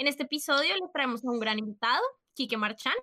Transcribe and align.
En 0.00 0.06
este 0.06 0.22
episodio 0.22 0.74
les 0.80 0.90
traemos 0.92 1.22
a 1.22 1.30
un 1.30 1.38
gran 1.38 1.58
invitado, 1.58 2.00
Quique 2.32 2.56
Marchán, 2.56 2.94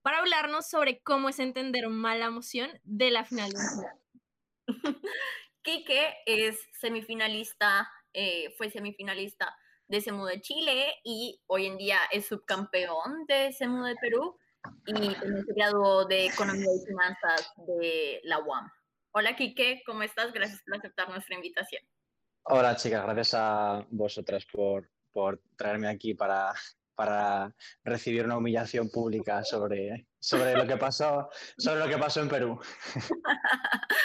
para 0.00 0.20
hablarnos 0.20 0.66
sobre 0.66 1.02
cómo 1.02 1.28
es 1.28 1.40
entender 1.40 1.86
mala 1.90 2.24
emoción 2.24 2.70
de 2.84 3.10
la 3.10 3.26
final 3.26 3.50
Quique 5.62 6.14
es 6.24 6.58
semifinalista, 6.72 7.86
eh, 8.14 8.54
fue 8.56 8.70
semifinalista 8.70 9.54
de 9.88 10.00
SEMU 10.00 10.24
de 10.24 10.40
Chile 10.40 10.94
y 11.04 11.38
hoy 11.48 11.66
en 11.66 11.76
día 11.76 11.98
es 12.10 12.28
subcampeón 12.28 13.26
de 13.26 13.52
SEMU 13.52 13.84
de 13.84 13.96
Perú 13.96 14.38
y 14.86 14.94
también 14.94 15.44
se 15.44 15.52
graduó 15.52 16.06
de 16.06 16.28
Economía 16.28 16.70
y 16.74 16.86
Finanzas 16.86 17.52
de 17.66 18.20
la 18.24 18.38
UAM. 18.38 18.70
Hola 19.10 19.36
Quique, 19.36 19.82
¿cómo 19.84 20.02
estás? 20.02 20.32
Gracias 20.32 20.62
por 20.62 20.78
aceptar 20.78 21.10
nuestra 21.10 21.34
invitación. 21.34 21.82
Hola 22.44 22.74
chicas, 22.74 23.04
gracias 23.04 23.34
a 23.34 23.86
vosotras 23.90 24.46
por, 24.50 24.88
por 25.18 25.42
traerme 25.56 25.88
aquí 25.88 26.14
para, 26.14 26.54
para 26.94 27.52
recibir 27.82 28.24
una 28.24 28.36
humillación 28.36 28.88
pública 28.88 29.42
sobre, 29.42 30.06
sobre, 30.20 30.56
lo, 30.56 30.64
que 30.64 30.76
pasó, 30.76 31.28
sobre 31.56 31.80
lo 31.80 31.88
que 31.88 31.98
pasó 31.98 32.20
en 32.20 32.28
Perú. 32.28 32.60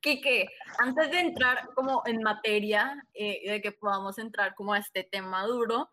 Quique, 0.00 0.48
antes 0.78 1.10
de 1.10 1.20
entrar 1.20 1.68
como 1.74 2.00
en 2.06 2.22
materia, 2.22 2.96
eh, 3.12 3.42
de 3.46 3.60
que 3.60 3.72
podamos 3.72 4.16
entrar 4.16 4.54
como 4.54 4.72
a 4.72 4.78
este 4.78 5.04
tema 5.04 5.44
duro, 5.44 5.90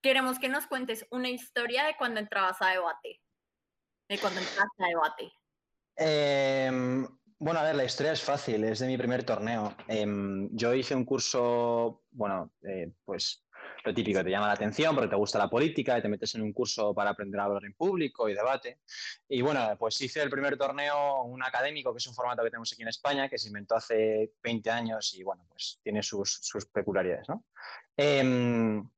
queremos 0.00 0.38
que 0.38 0.48
nos 0.48 0.68
cuentes 0.68 1.04
una 1.10 1.28
historia 1.28 1.86
de 1.86 1.96
cuando 1.96 2.20
entrabas 2.20 2.62
a 2.62 2.68
debate, 2.68 3.20
de 4.08 4.18
cuando 4.18 4.38
entraste 4.38 4.84
a 4.84 4.86
debate. 4.86 5.32
Eh, 5.96 7.08
bueno, 7.38 7.58
a 7.58 7.64
ver, 7.64 7.74
la 7.74 7.84
historia 7.84 8.12
es 8.12 8.22
fácil, 8.22 8.62
es 8.62 8.78
de 8.78 8.86
mi 8.86 8.96
primer 8.96 9.24
torneo. 9.24 9.74
Em, 9.88 10.48
yo 10.52 10.72
hice 10.72 10.94
un 10.94 11.04
curso, 11.04 12.04
bueno, 12.12 12.52
eh, 12.62 12.92
pues 13.04 13.45
lo 13.86 13.94
típico, 13.94 14.22
te 14.22 14.30
llama 14.30 14.48
la 14.48 14.54
atención 14.54 14.94
porque 14.94 15.10
te 15.10 15.16
gusta 15.16 15.38
la 15.38 15.48
política 15.48 15.96
y 15.96 16.02
te 16.02 16.08
metes 16.08 16.34
en 16.34 16.42
un 16.42 16.52
curso 16.52 16.92
para 16.92 17.10
aprender 17.10 17.40
a 17.40 17.44
hablar 17.44 17.64
en 17.64 17.72
público 17.72 18.28
y 18.28 18.34
debate. 18.34 18.80
Y 19.28 19.40
bueno, 19.42 19.76
pues 19.78 20.00
hice 20.00 20.22
el 20.22 20.30
primer 20.30 20.58
torneo, 20.58 21.22
un 21.22 21.42
académico, 21.42 21.92
que 21.92 21.98
es 21.98 22.06
un 22.06 22.14
formato 22.14 22.42
que 22.42 22.50
tenemos 22.50 22.72
aquí 22.72 22.82
en 22.82 22.88
España, 22.88 23.28
que 23.28 23.38
se 23.38 23.48
inventó 23.48 23.76
hace 23.76 24.32
20 24.42 24.70
años 24.70 25.14
y 25.14 25.22
bueno, 25.22 25.46
pues 25.48 25.78
tiene 25.82 26.02
sus, 26.02 26.40
peculiaridades, 26.72 27.28
¿no? 27.28 27.44
Em, 27.96 28.88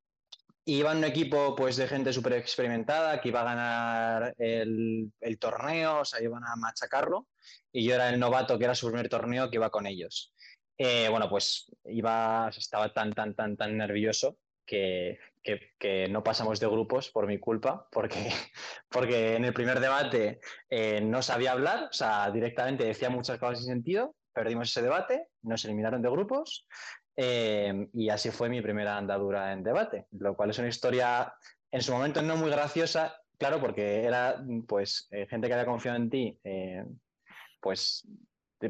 iba 0.65 0.93
un 0.93 1.05
equipo 1.05 1.55
pues, 1.55 1.77
de 1.77 1.87
gente 1.87 2.13
súper 2.13 2.35
experimentada 2.35 3.21
que 3.21 3.29
iba 3.29 3.43
a 3.43 3.45
ganar 3.45 4.35
el, 4.39 5.13
el, 5.21 5.39
torneo, 5.39 6.01
o 6.01 6.05
sea, 6.05 6.23
iban 6.23 6.45
a 6.45 6.57
machacarlo 6.57 7.29
y 7.73 7.85
yo 7.87 7.95
era 7.95 8.09
el 8.09 8.19
novato 8.19 8.59
que 8.59 8.65
era 8.65 8.75
su 8.75 8.87
primer 8.87 9.09
torneo 9.09 9.51
que 9.51 9.57
iba 9.57 9.71
con 9.71 9.87
ellos. 9.87 10.33
Eh, 10.79 11.09
bueno, 11.11 11.29
pues 11.29 11.71
iba, 11.85 12.49
estaba 12.57 12.93
tan, 12.93 13.13
tan, 13.13 13.35
tan, 13.35 13.57
tan 13.57 13.77
nervioso 13.77 14.39
que, 14.69 16.09
no 16.11 16.23
pasamos 16.23 16.61
de 16.61 16.67
grupos 16.67 17.11
por 17.11 17.27
mi 17.27 17.39
culpa, 17.39 17.89
porque, 17.91 18.15
porque 18.89 19.37
en 19.37 19.45
el 19.45 19.53
primer 19.53 19.81
debate 19.81 20.41
eh, 20.69 21.01
no 21.01 21.23
sabía 21.23 21.53
hablar, 21.53 21.85
o 21.85 21.93
sea, 21.93 22.31
directamente 22.31 22.85
decía 22.85 23.11
muchas 23.11 23.39
cosas 23.39 23.59
sin 23.59 23.69
sentido, 23.69 24.15
perdimos 24.33 24.69
ese 24.69 24.83
debate, 24.83 25.29
nos 25.43 25.65
eliminaron 25.65 26.03
de 26.03 26.11
grupos 26.11 26.67
eh, 27.17 27.89
y 27.95 28.11
así 28.11 28.31
fue 28.31 28.49
mi 28.49 28.61
primera 28.61 28.97
andadura 28.97 29.53
en 29.53 29.63
debate, 29.63 30.07
lo 30.13 30.37
cual 30.37 30.51
es 30.51 30.59
una 30.59 30.69
historia 30.69 31.33
en 31.71 31.83
su 31.83 31.93
momento 31.93 32.23
no 32.23 32.37
muy 32.37 32.51
graciosa, 32.51 33.17
claro, 33.39 33.61
porque 33.61 34.05
era 34.05 34.43
pues 34.67 35.09
gente 35.29 35.49
que 35.49 35.55
había 35.55 35.67
confiado 35.67 35.97
en 35.97 36.11
ti 36.11 36.39
pues, 37.61 38.07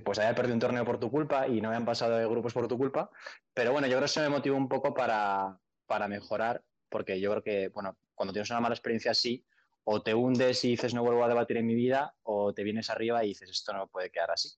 pues 0.04 0.18
había 0.18 0.34
perdido 0.34 0.54
un 0.54 0.60
torneo 0.60 0.84
por 0.84 0.98
tu 0.98 1.10
culpa 1.10 1.46
y 1.48 1.60
no 1.60 1.68
habían 1.68 1.84
pasado 1.84 2.16
de 2.16 2.26
grupos 2.26 2.52
por 2.52 2.68
tu 2.68 2.78
culpa. 2.78 3.10
Pero 3.54 3.72
bueno, 3.72 3.86
yo 3.86 3.92
creo 3.92 4.00
que 4.00 4.06
eso 4.06 4.20
me 4.20 4.28
motivó 4.28 4.56
un 4.56 4.68
poco 4.68 4.94
para, 4.94 5.58
para 5.88 6.06
mejorar, 6.06 6.62
porque 6.88 7.18
yo 7.18 7.30
creo 7.30 7.42
que, 7.42 7.68
bueno, 7.70 7.98
cuando 8.14 8.32
tienes 8.32 8.50
una 8.50 8.60
mala 8.60 8.76
experiencia 8.76 9.10
así, 9.10 9.44
o 9.84 10.02
te 10.02 10.14
hundes 10.14 10.62
y 10.64 10.68
dices 10.68 10.92
no 10.92 11.02
vuelvo 11.02 11.24
a 11.24 11.28
debatir 11.28 11.56
en 11.56 11.66
mi 11.66 11.74
vida, 11.74 12.14
o 12.22 12.52
te 12.52 12.62
vienes 12.62 12.90
arriba 12.90 13.24
y 13.24 13.28
dices 13.28 13.50
esto 13.50 13.72
no 13.72 13.88
puede 13.88 14.10
quedar 14.10 14.30
así. 14.30 14.50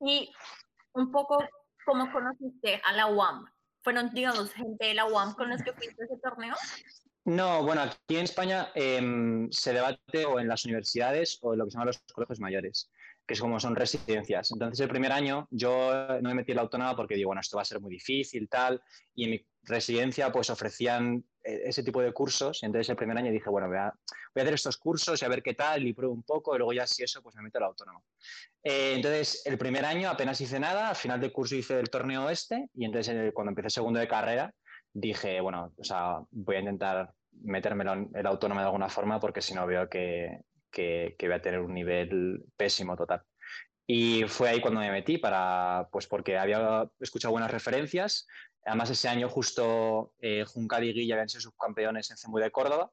Y 0.00 0.32
un 0.94 1.12
poco, 1.12 1.38
¿cómo 1.84 2.10
conociste 2.10 2.80
a 2.82 2.92
la 2.94 3.06
UAM? 3.06 3.44
¿Fueron, 3.82 4.10
digamos, 4.14 4.52
gente 4.54 4.86
de 4.86 4.94
la 4.94 5.04
UAM 5.04 5.34
con 5.34 5.50
los 5.50 5.62
que 5.62 5.74
fuiste 5.74 6.02
ese 6.02 6.16
torneo? 6.22 6.54
No, 7.26 7.62
bueno, 7.62 7.82
aquí 7.82 8.16
en 8.16 8.24
España 8.24 8.70
em, 8.74 9.50
se 9.50 9.72
debate 9.72 10.24
o 10.24 10.40
en 10.40 10.48
las 10.48 10.64
universidades 10.64 11.38
o 11.42 11.52
en 11.52 11.58
lo 11.58 11.64
que 11.66 11.70
se 11.70 11.74
llaman 11.74 11.88
los 11.88 12.02
colegios 12.12 12.40
mayores, 12.40 12.90
que 13.26 13.34
es 13.34 13.40
como 13.40 13.58
son 13.58 13.74
residencias. 13.74 14.50
Entonces, 14.52 14.80
el 14.80 14.88
primer 14.88 15.12
año 15.12 15.48
yo 15.50 15.92
no 16.20 16.28
me 16.28 16.34
metí 16.34 16.52
en 16.52 16.56
la 16.56 16.62
autónoma 16.62 16.94
porque 16.94 17.14
digo, 17.14 17.28
bueno, 17.28 17.40
esto 17.40 17.56
va 17.56 17.62
a 17.62 17.66
ser 17.66 17.80
muy 17.80 17.90
difícil, 17.90 18.48
tal, 18.48 18.82
y 19.14 19.24
en 19.24 19.30
mi 19.30 19.46
residencia 19.62 20.30
pues 20.30 20.50
ofrecían 20.50 21.24
eh, 21.42 21.62
ese 21.64 21.82
tipo 21.82 22.02
de 22.02 22.12
cursos, 22.12 22.62
entonces 22.62 22.90
el 22.90 22.96
primer 22.96 23.16
año 23.16 23.32
dije, 23.32 23.48
bueno, 23.48 23.68
voy 23.68 23.78
a, 23.78 23.94
voy 24.34 24.40
a 24.40 24.42
hacer 24.42 24.54
estos 24.54 24.76
cursos 24.76 25.20
y 25.20 25.24
a 25.24 25.28
ver 25.28 25.42
qué 25.42 25.54
tal, 25.54 25.86
y 25.86 25.94
pruebo 25.94 26.12
un 26.12 26.22
poco, 26.22 26.54
y 26.54 26.58
luego 26.58 26.72
ya 26.74 26.86
si 26.86 27.02
eso, 27.02 27.22
pues 27.22 27.34
me 27.36 27.42
meto 27.42 27.58
a 27.58 27.62
la 27.62 27.66
autónoma. 27.68 28.00
Eh, 28.62 28.94
entonces, 28.96 29.42
el 29.46 29.56
primer 29.56 29.84
año 29.84 30.10
apenas 30.10 30.40
hice 30.40 30.60
nada, 30.60 30.90
al 30.90 30.96
final 30.96 31.20
del 31.20 31.32
curso 31.32 31.56
hice 31.56 31.80
el 31.80 31.88
torneo 31.88 32.28
este, 32.28 32.68
y 32.74 32.84
entonces 32.84 33.32
cuando 33.32 33.50
empecé 33.50 33.70
segundo 33.70 34.00
de 34.00 34.08
carrera, 34.08 34.52
dije, 34.92 35.40
bueno, 35.40 35.72
o 35.76 35.84
sea, 35.84 36.18
voy 36.30 36.56
a 36.56 36.60
intentar 36.60 37.12
metérmelo 37.42 37.94
en 37.94 38.10
el 38.14 38.26
autónomo 38.26 38.60
de 38.60 38.66
alguna 38.66 38.88
forma 38.88 39.18
porque 39.18 39.42
si 39.42 39.54
no 39.54 39.66
veo 39.66 39.88
que, 39.88 40.38
que, 40.74 41.16
voy 41.22 41.32
a 41.32 41.42
tener 41.42 41.60
un 41.60 41.72
nivel 41.72 42.44
pésimo 42.56 42.96
total. 42.96 43.22
Y 43.86 44.24
fue 44.24 44.48
ahí 44.48 44.60
cuando 44.60 44.80
me 44.80 44.90
metí, 44.90 45.18
para, 45.18 45.88
pues 45.92 46.06
porque 46.06 46.36
había 46.36 46.90
escuchado 47.00 47.32
buenas 47.32 47.50
referencias. 47.50 48.26
Además, 48.64 48.90
ese 48.90 49.08
año 49.08 49.28
justo 49.28 50.14
eh, 50.20 50.44
Juncal 50.46 50.84
y 50.84 50.92
Guilla 50.94 51.14
habían 51.14 51.28
sido 51.28 51.42
subcampeones 51.42 52.10
en 52.10 52.16
CEMU 52.16 52.38
de 52.38 52.50
Córdoba. 52.50 52.90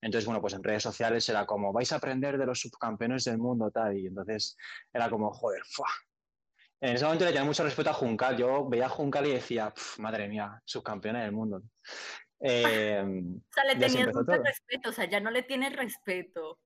Entonces, 0.00 0.24
bueno, 0.26 0.40
pues 0.40 0.54
en 0.54 0.64
redes 0.64 0.82
sociales 0.82 1.28
era 1.28 1.46
como, 1.46 1.72
vais 1.72 1.92
a 1.92 1.96
aprender 1.96 2.38
de 2.38 2.46
los 2.46 2.60
subcampeones 2.60 3.24
del 3.24 3.38
mundo, 3.38 3.70
tal. 3.70 3.96
Y 3.98 4.06
entonces 4.06 4.56
era 4.92 5.10
como, 5.10 5.30
joder, 5.30 5.62
¡fua! 5.66 5.88
En 6.80 6.94
ese 6.94 7.04
momento 7.04 7.26
le 7.26 7.32
tenía 7.32 7.44
mucho 7.44 7.62
respeto 7.62 7.90
a 7.90 7.94
Juncal. 7.94 8.38
Yo 8.38 8.66
veía 8.66 8.86
a 8.86 8.88
Juncal 8.88 9.26
y 9.26 9.32
decía, 9.32 9.72
madre 9.98 10.26
mía, 10.28 10.60
subcampeona 10.64 11.22
del 11.22 11.32
mundo. 11.32 11.62
Eh, 12.42 13.04
o 13.04 13.52
sea, 13.52 13.64
le 13.64 13.76
tenías 13.76 14.14
mucho 14.14 14.42
respeto, 14.42 14.88
o 14.88 14.92
sea, 14.94 15.04
ya 15.04 15.20
no 15.20 15.30
le 15.30 15.42
tienes 15.42 15.76
respeto. 15.76 16.58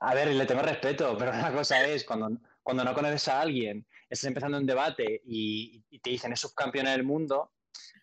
A 0.00 0.14
ver, 0.14 0.28
le 0.28 0.46
tengo 0.46 0.62
respeto, 0.62 1.16
pero 1.18 1.32
una 1.32 1.52
cosa 1.52 1.84
es, 1.86 2.04
cuando, 2.04 2.30
cuando 2.62 2.84
no 2.84 2.94
conoces 2.94 3.28
a 3.28 3.40
alguien, 3.40 3.86
estás 4.08 4.28
empezando 4.28 4.58
un 4.58 4.66
debate 4.66 5.22
y, 5.24 5.80
te 6.02 6.10
dicen 6.10 6.32
es 6.32 6.40
subcampeona 6.40 6.92
del 6.92 7.04
mundo, 7.04 7.52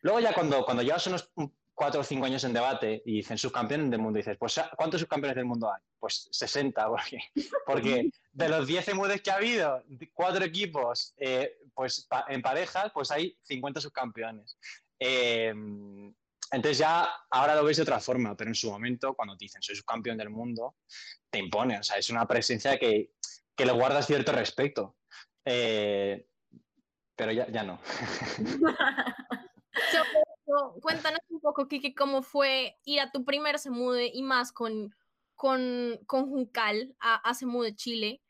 luego 0.01 0.19
ya 0.19 0.33
cuando, 0.33 0.63
cuando 0.65 0.83
llevas 0.83 1.05
unos 1.07 1.31
cuatro 1.73 2.01
o 2.01 2.03
cinco 2.03 2.25
años 2.25 2.43
en 2.43 2.53
debate 2.53 3.01
y 3.05 3.17
dicen 3.17 3.37
subcampeón 3.37 3.89
del 3.89 4.01
mundo, 4.01 4.17
dices, 4.17 4.37
pues 4.37 4.59
¿cuántos 4.75 5.01
subcampeones 5.01 5.35
del 5.35 5.45
mundo 5.45 5.71
hay? 5.71 5.81
Pues 5.99 6.27
60, 6.31 6.87
porque, 6.87 7.19
porque 7.65 8.09
de 8.31 8.49
los 8.49 8.67
10 8.67 8.89
emudes 8.89 9.21
que 9.21 9.31
ha 9.31 9.35
habido, 9.35 9.83
cuatro 10.13 10.43
equipos, 10.43 11.13
eh, 11.17 11.57
pues 11.73 12.07
en 12.27 12.41
parejas, 12.41 12.91
pues 12.93 13.11
hay 13.11 13.37
50 13.43 13.81
subcampeones. 13.81 14.57
Eh, 14.99 15.53
entonces 16.51 16.77
ya 16.77 17.09
ahora 17.29 17.55
lo 17.55 17.63
veis 17.63 17.77
de 17.77 17.83
otra 17.83 17.99
forma, 17.99 18.35
pero 18.35 18.49
en 18.49 18.55
su 18.55 18.69
momento, 18.69 19.13
cuando 19.13 19.37
te 19.37 19.45
dicen 19.45 19.61
soy 19.61 19.75
subcampeón 19.75 20.17
del 20.17 20.29
mundo, 20.29 20.75
te 21.29 21.39
impone, 21.39 21.79
o 21.79 21.83
sea, 21.83 21.97
es 21.97 22.09
una 22.09 22.27
presencia 22.27 22.77
que, 22.77 23.13
que 23.55 23.65
le 23.65 23.71
guardas 23.71 24.05
cierto 24.05 24.31
respeto. 24.31 24.97
Eh, 25.45 26.27
pero 27.15 27.31
ya, 27.31 27.47
ya 27.49 27.63
no. 27.63 27.79
cuéntanos 30.81 31.21
un 31.29 31.39
poco, 31.39 31.67
Kiki, 31.67 31.93
cómo 31.93 32.21
fue 32.21 32.77
ir 32.83 32.99
a 32.99 33.11
tu 33.11 33.23
primer 33.23 33.59
Semude 33.59 34.11
y 34.13 34.23
más 34.23 34.51
con, 34.51 34.93
con, 35.35 35.99
con 36.05 36.29
Juncal 36.29 36.95
a, 36.99 37.15
a 37.15 37.33
Semude 37.33 37.75
Chile. 37.75 38.21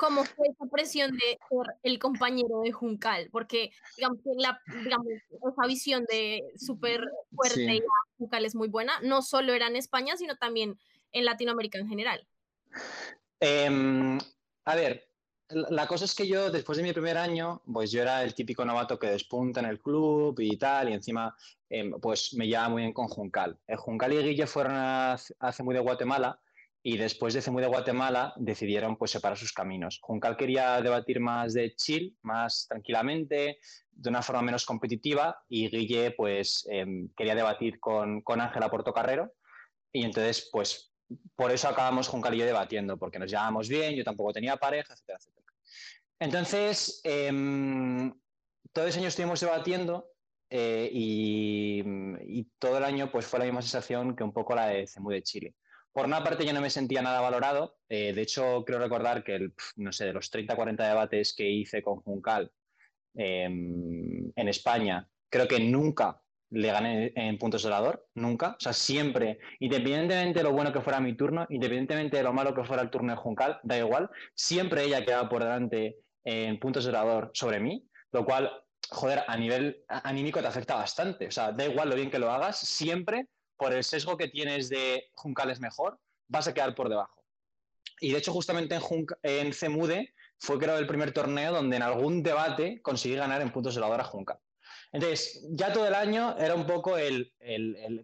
¿Cómo 0.00 0.24
fue 0.24 0.48
esa 0.48 0.64
presión 0.64 1.10
de 1.10 1.38
ser 1.50 1.74
el 1.82 1.98
compañero 1.98 2.62
de 2.64 2.72
Juncal? 2.72 3.28
Porque, 3.30 3.70
digamos, 3.98 4.18
la, 4.38 4.58
digamos 4.82 5.06
esa 5.06 5.66
visión 5.66 6.06
de 6.06 6.42
súper 6.56 7.02
fuerte 7.34 7.74
y 7.74 7.82
Juncal 8.16 8.46
es 8.46 8.54
muy 8.54 8.68
buena, 8.68 8.98
no 9.02 9.20
solo 9.20 9.52
era 9.52 9.66
en 9.66 9.76
España, 9.76 10.16
sino 10.16 10.36
también 10.36 10.78
en 11.12 11.26
Latinoamérica 11.26 11.78
en 11.78 11.86
general. 11.86 12.26
Em, 13.40 14.18
a 14.64 14.74
ver, 14.74 15.06
la 15.50 15.86
cosa 15.86 16.06
es 16.06 16.14
que 16.14 16.26
yo, 16.26 16.50
después 16.50 16.78
de 16.78 16.84
mi 16.84 16.94
primer 16.94 17.18
año, 17.18 17.60
pues 17.70 17.90
yo 17.90 18.00
era 18.00 18.22
el 18.22 18.34
típico 18.34 18.64
novato 18.64 18.98
que 18.98 19.08
despunta 19.08 19.60
en 19.60 19.66
el 19.66 19.82
club 19.82 20.34
y 20.40 20.56
tal, 20.56 20.88
y 20.88 20.94
encima, 20.94 21.36
em, 21.68 21.90
pues 22.00 22.32
me 22.32 22.46
llevaba 22.46 22.70
muy 22.70 22.82
bien 22.82 22.94
con 22.94 23.08
Juncal. 23.08 23.58
El 23.66 23.76
Juncal 23.76 24.14
y 24.14 24.22
Guille 24.22 24.46
fueron 24.46 24.76
a, 24.76 25.12
a 25.12 25.62
muy 25.62 25.74
de 25.74 25.80
Guatemala 25.80 26.40
y 26.82 26.96
después 26.96 27.34
de 27.34 27.50
muy 27.50 27.62
de 27.62 27.68
Guatemala 27.68 28.32
decidieron 28.36 28.96
pues 28.96 29.10
separar 29.10 29.36
sus 29.36 29.52
caminos. 29.52 29.98
Juncal 30.00 30.36
quería 30.36 30.80
debatir 30.80 31.20
más 31.20 31.52
de 31.52 31.74
chill, 31.74 32.16
más 32.22 32.66
tranquilamente, 32.68 33.58
de 33.90 34.08
una 34.08 34.22
forma 34.22 34.42
menos 34.42 34.64
competitiva 34.64 35.42
y 35.48 35.68
Guille 35.68 36.12
pues 36.12 36.66
em, 36.70 37.08
quería 37.14 37.34
debatir 37.34 37.78
con, 37.80 38.22
con 38.22 38.40
Ángela 38.40 38.70
Portocarrero 38.70 39.32
y 39.92 40.04
entonces 40.04 40.48
pues 40.50 40.92
por 41.34 41.50
eso 41.50 41.68
acabamos 41.68 42.08
Juncal 42.08 42.34
y 42.34 42.38
yo 42.38 42.46
debatiendo, 42.46 42.96
porque 42.96 43.18
nos 43.18 43.30
llevábamos 43.30 43.68
bien, 43.68 43.94
yo 43.94 44.04
tampoco 44.04 44.32
tenía 44.32 44.56
pareja, 44.56 44.94
etcétera, 44.94 45.18
etcétera. 45.18 45.46
Entonces, 46.20 47.00
em, 47.02 48.12
todo 48.72 48.86
ese 48.86 48.98
año 49.00 49.08
estuvimos 49.08 49.40
debatiendo 49.40 50.06
eh, 50.50 50.88
y, 50.92 51.82
y, 52.24 52.44
todo 52.58 52.78
el 52.78 52.84
año 52.84 53.10
pues 53.10 53.26
fue 53.26 53.38
la 53.38 53.44
misma 53.44 53.62
sensación 53.62 54.14
que 54.14 54.22
un 54.22 54.32
poco 54.32 54.54
la 54.54 54.66
de 54.66 54.86
Cemu 54.86 55.10
de 55.10 55.22
Chile. 55.22 55.54
Por 55.92 56.06
una 56.06 56.22
parte 56.22 56.46
yo 56.46 56.52
no 56.52 56.60
me 56.60 56.70
sentía 56.70 57.02
nada 57.02 57.20
valorado, 57.20 57.78
eh, 57.88 58.12
de 58.12 58.22
hecho 58.22 58.64
creo 58.64 58.78
recordar 58.78 59.24
que, 59.24 59.50
no 59.76 59.92
sé, 59.92 60.06
de 60.06 60.12
los 60.12 60.30
30 60.30 60.54
40 60.54 60.86
debates 60.86 61.34
que 61.34 61.48
hice 61.48 61.82
con 61.82 61.96
Juncal 61.96 62.50
em, 63.14 64.30
en 64.36 64.48
España, 64.48 65.08
creo 65.28 65.48
que 65.48 65.58
nunca 65.58 66.20
le 66.50 66.70
gané 66.70 67.12
en 67.14 67.38
puntos 67.38 67.62
de 67.62 67.68
orador, 67.68 68.08
nunca. 68.14 68.50
O 68.50 68.60
sea, 68.60 68.72
siempre, 68.72 69.38
independientemente 69.60 70.40
de 70.40 70.44
lo 70.44 70.52
bueno 70.52 70.72
que 70.72 70.80
fuera 70.80 71.00
mi 71.00 71.16
turno, 71.16 71.46
independientemente 71.48 72.16
de 72.16 72.22
lo 72.22 72.32
malo 72.32 72.54
que 72.54 72.64
fuera 72.64 72.82
el 72.82 72.90
turno 72.90 73.12
de 73.12 73.18
Juncal, 73.18 73.60
da 73.62 73.78
igual, 73.78 74.10
siempre 74.34 74.84
ella 74.84 75.04
quedaba 75.04 75.28
por 75.28 75.42
delante 75.42 75.98
en 76.24 76.58
puntos 76.58 76.84
de 76.84 76.90
orador 76.90 77.30
sobre 77.34 77.60
mí, 77.60 77.86
lo 78.12 78.24
cual, 78.24 78.50
joder, 78.90 79.22
a 79.26 79.36
nivel 79.36 79.84
anímico 79.88 80.40
te 80.40 80.48
afecta 80.48 80.74
bastante. 80.74 81.28
O 81.28 81.30
sea, 81.30 81.52
da 81.52 81.66
igual 81.66 81.88
lo 81.88 81.96
bien 81.96 82.10
que 82.10 82.18
lo 82.18 82.30
hagas, 82.30 82.58
siempre 82.58 83.26
por 83.60 83.74
el 83.74 83.84
sesgo 83.84 84.16
que 84.16 84.28
tienes 84.28 84.70
de 84.70 85.10
Juncal 85.14 85.50
es 85.50 85.60
mejor, 85.60 86.00
vas 86.28 86.48
a 86.48 86.54
quedar 86.54 86.74
por 86.74 86.88
debajo. 86.88 87.22
Y 88.00 88.12
de 88.12 88.18
hecho, 88.18 88.32
justamente 88.32 88.74
en, 88.74 89.06
en 89.22 89.52
CEMUDE 89.52 90.14
fue 90.38 90.58
creo 90.58 90.78
el 90.78 90.86
primer 90.86 91.12
torneo 91.12 91.52
donde 91.52 91.76
en 91.76 91.82
algún 91.82 92.22
debate 92.22 92.80
conseguí 92.80 93.14
ganar 93.14 93.42
en 93.42 93.52
puntos 93.52 93.74
de 93.74 93.80
orador 93.82 94.00
a 94.00 94.04
Juncal. 94.04 94.38
Entonces, 94.92 95.46
ya 95.50 95.72
todo 95.72 95.86
el 95.86 95.94
año 95.94 96.36
era 96.38 96.54
un 96.54 96.66
poco 96.66 96.96
el, 96.96 97.32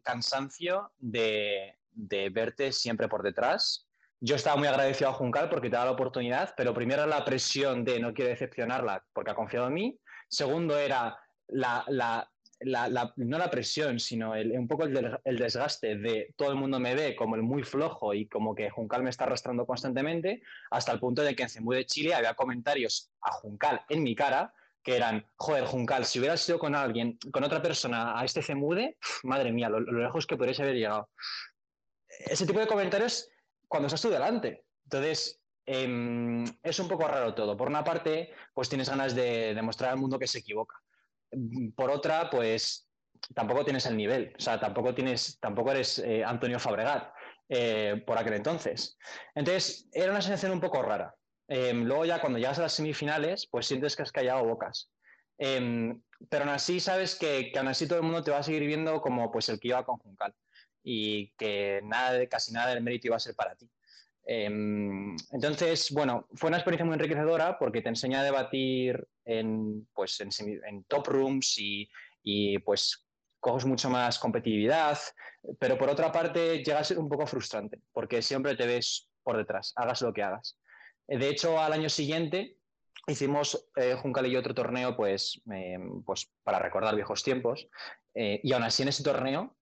cansancio 0.05 0.93
de, 0.99 1.75
verte 1.91 2.70
siempre 2.70 3.09
por 3.09 3.23
detrás. 3.23 3.88
Yo 4.20 4.37
estaba 4.37 4.56
muy 4.56 4.69
agradecido 4.69 5.11
a 5.11 5.14
Juncal 5.14 5.49
porque 5.49 5.70
te 5.70 5.76
da 5.76 5.87
la 5.87 5.93
oportunidad, 5.93 6.55
pero 6.56 6.75
primero 6.75 7.02
era 7.02 7.19
la 7.19 7.25
presión 7.25 7.82
de 7.82 7.99
no 7.99 8.12
quiero 8.12 8.31
decepcionarla 8.31 9.05
porque 9.12 9.31
ha 9.31 9.35
confiado 9.35 9.69
en 9.69 9.75
mí. 9.75 9.99
Segundo 10.29 10.79
era 10.79 11.19
la, 11.49 12.31
no 12.61 13.38
la 13.38 13.50
presión, 13.50 14.00
sino 14.00 14.32
un 14.32 14.69
poco 14.69 14.85
el, 14.85 15.37
desgaste 15.37 15.97
de 15.97 16.35
todo 16.37 16.50
el 16.50 16.56
mundo 16.56 16.81
me 16.81 16.94
ve 16.94 17.14
como 17.14 17.37
el 17.37 17.43
muy 17.43 17.62
flojo 17.62 18.14
y 18.14 18.26
como 18.26 18.55
que 18.55 18.70
Juncal 18.70 19.03
me 19.03 19.11
está 19.11 19.25
arrastrando 19.25 19.67
constantemente, 19.67 20.43
hasta 20.70 20.93
el 20.93 21.00
punto 21.00 21.23
de 21.23 21.35
que 21.35 21.43
en 21.43 21.50
Cemú 21.50 21.73
de 21.73 21.87
Chile 21.87 22.14
había 22.14 22.35
comentarios 22.35 23.11
a 23.20 23.32
Juncal 23.32 23.82
en 23.88 24.03
mi 24.03 24.14
cara 24.14 24.55
que 24.87 24.94
eran, 24.94 25.26
joder, 25.35 25.64
Juncal, 25.64 26.05
si 26.05 26.20
hubieras 26.20 26.41
sido 26.41 26.61
con 26.61 26.76
alguien, 26.76 27.19
con 27.32 27.43
otra 27.43 27.61
persona 27.61 28.17
a 28.20 28.25
este 28.25 28.41
CEMUDE, 28.41 28.97
madre 29.25 29.50
mía, 29.50 29.69
lo, 29.69 29.81
lejos 29.81 30.29
que 30.29 30.37
podrías 30.37 30.61
haber 30.61 30.76
llegado. 30.76 31.11
Ese 32.06 32.47
tipo 32.47 32.61
de 32.61 32.69
comentarios 32.69 33.29
cuando 33.67 33.88
estás 33.88 34.00
tú 34.00 34.11
delante. 34.11 34.64
Entonces, 34.85 35.41
em, 35.64 36.44
es 36.62 36.79
un 36.79 36.87
poco 36.87 37.09
raro 37.09 37.35
todo. 37.35 37.56
Por 37.56 37.67
una 37.67 37.82
parte, 37.82 38.32
pues 38.55 38.69
tienes 38.69 38.88
ganas 38.88 39.17
de 39.17 39.55
demostrar 39.56 39.91
al 39.91 39.99
mundo 39.99 40.20
que 40.20 40.29
se 40.29 40.38
equivoca. 40.38 40.81
Por 41.75 41.91
otra, 41.91 42.31
pues 42.31 42.88
tampoco 43.35 43.65
tienes 43.65 43.87
el 43.87 43.97
nivel. 43.97 44.35
O 44.37 44.41
sea, 44.41 44.59
tampoco, 44.61 44.94
tienes, 44.94 45.38
tampoco 45.41 45.71
eres 45.73 45.99
eh, 45.99 46.25
Antonio 46.25 46.59
Fabregat 46.59 47.12
eh, 47.49 48.03
por 48.06 48.19
aquel 48.19 48.35
entonces. 48.35 48.97
Entonces, 49.35 49.88
era 49.93 50.11
una 50.12 50.23
sensación 50.23 50.53
un 50.53 50.61
poco 50.61 50.83
rara. 50.83 51.15
Em, 51.49 51.85
luego 51.85 52.05
ya 52.05 52.21
cuando 52.21 52.38
llegas 52.38 52.59
a 52.59 52.62
las 52.62 52.73
semifinales, 52.73 53.47
pues 53.47 53.67
sientes 53.67 53.94
que 53.94 54.03
has 54.03 54.12
callado 54.12 54.44
bocas. 54.44 54.91
Em, 55.38 56.03
pero 56.31 56.44
aún 56.44 56.55
así 56.55 56.81
sabes 56.81 57.15
que, 57.15 57.53
que, 57.53 57.59
aún 57.59 57.69
así 57.69 57.87
todo 57.87 57.99
el 57.99 58.05
mundo 58.05 58.23
te 58.23 58.31
va 58.31 58.38
a 58.38 58.43
seguir 58.43 58.67
viendo 58.67 59.00
como 59.00 59.31
pues 59.31 59.49
el 59.49 59.61
que 59.61 59.69
iba 59.69 59.85
con 59.85 59.99
Juncal 59.99 60.35
y 60.83 61.33
que 61.37 61.81
nada, 61.85 62.27
casi 62.27 62.53
nada 62.53 62.75
del 62.75 62.83
mérito 62.83 63.09
iba 63.09 63.17
a 63.17 63.21
ser 63.21 63.35
para 63.35 63.55
ti. 63.55 63.69
Em, 64.28 65.14
entonces, 65.31 65.93
bueno, 65.93 66.26
fue 66.34 66.49
una 66.49 66.56
experiencia 66.56 66.84
muy 66.84 66.94
enriquecedora 66.94 67.56
porque 67.58 67.81
te 67.81 67.88
enseña 67.88 68.20
a 68.20 68.25
debatir 68.25 69.06
en, 69.25 69.87
pues, 69.94 70.20
en, 70.20 70.84
top 70.84 71.06
rooms 71.06 71.56
y, 71.58 71.88
y 72.23 72.58
pues 72.58 73.06
coges 73.38 73.64
mucho 73.64 73.88
más 73.88 74.19
competitividad, 74.19 74.99
pero 75.61 75.78
por 75.78 75.88
otra 75.88 76.11
parte 76.11 76.58
llega 76.58 76.81
a 76.81 76.84
ser 76.84 76.99
un 76.99 77.08
poco 77.08 77.26
frustrante 77.26 77.81
porque 77.93 78.20
siempre 78.20 78.56
te 78.56 78.67
ves 78.67 79.08
por 79.23 79.37
detrás, 79.37 79.73
hagas 79.76 80.02
lo 80.02 80.12
que 80.12 80.25
hagas. 80.25 80.58
De 81.06 81.28
hecho, 81.28 81.61
al 81.61 81.73
año 81.73 81.88
siguiente 81.88 82.56
hicimos 83.06 83.69
eh, 83.76 83.94
Juncal 83.94 84.26
y 84.26 84.32
yo 84.32 84.40
otro 84.40 84.55
torneo 84.55 84.96
pues, 84.96 85.40
eh, 85.52 85.78
pues 86.05 86.32
para 86.43 86.58
recordar 86.58 86.94
viejos 86.94 87.23
tiempos. 87.23 87.69
Eh, 88.14 88.40
y 88.43 88.52
aún 88.52 88.64
así 88.64 88.82
en 88.82 88.88
ese 88.88 89.05
torneo, 89.05 89.56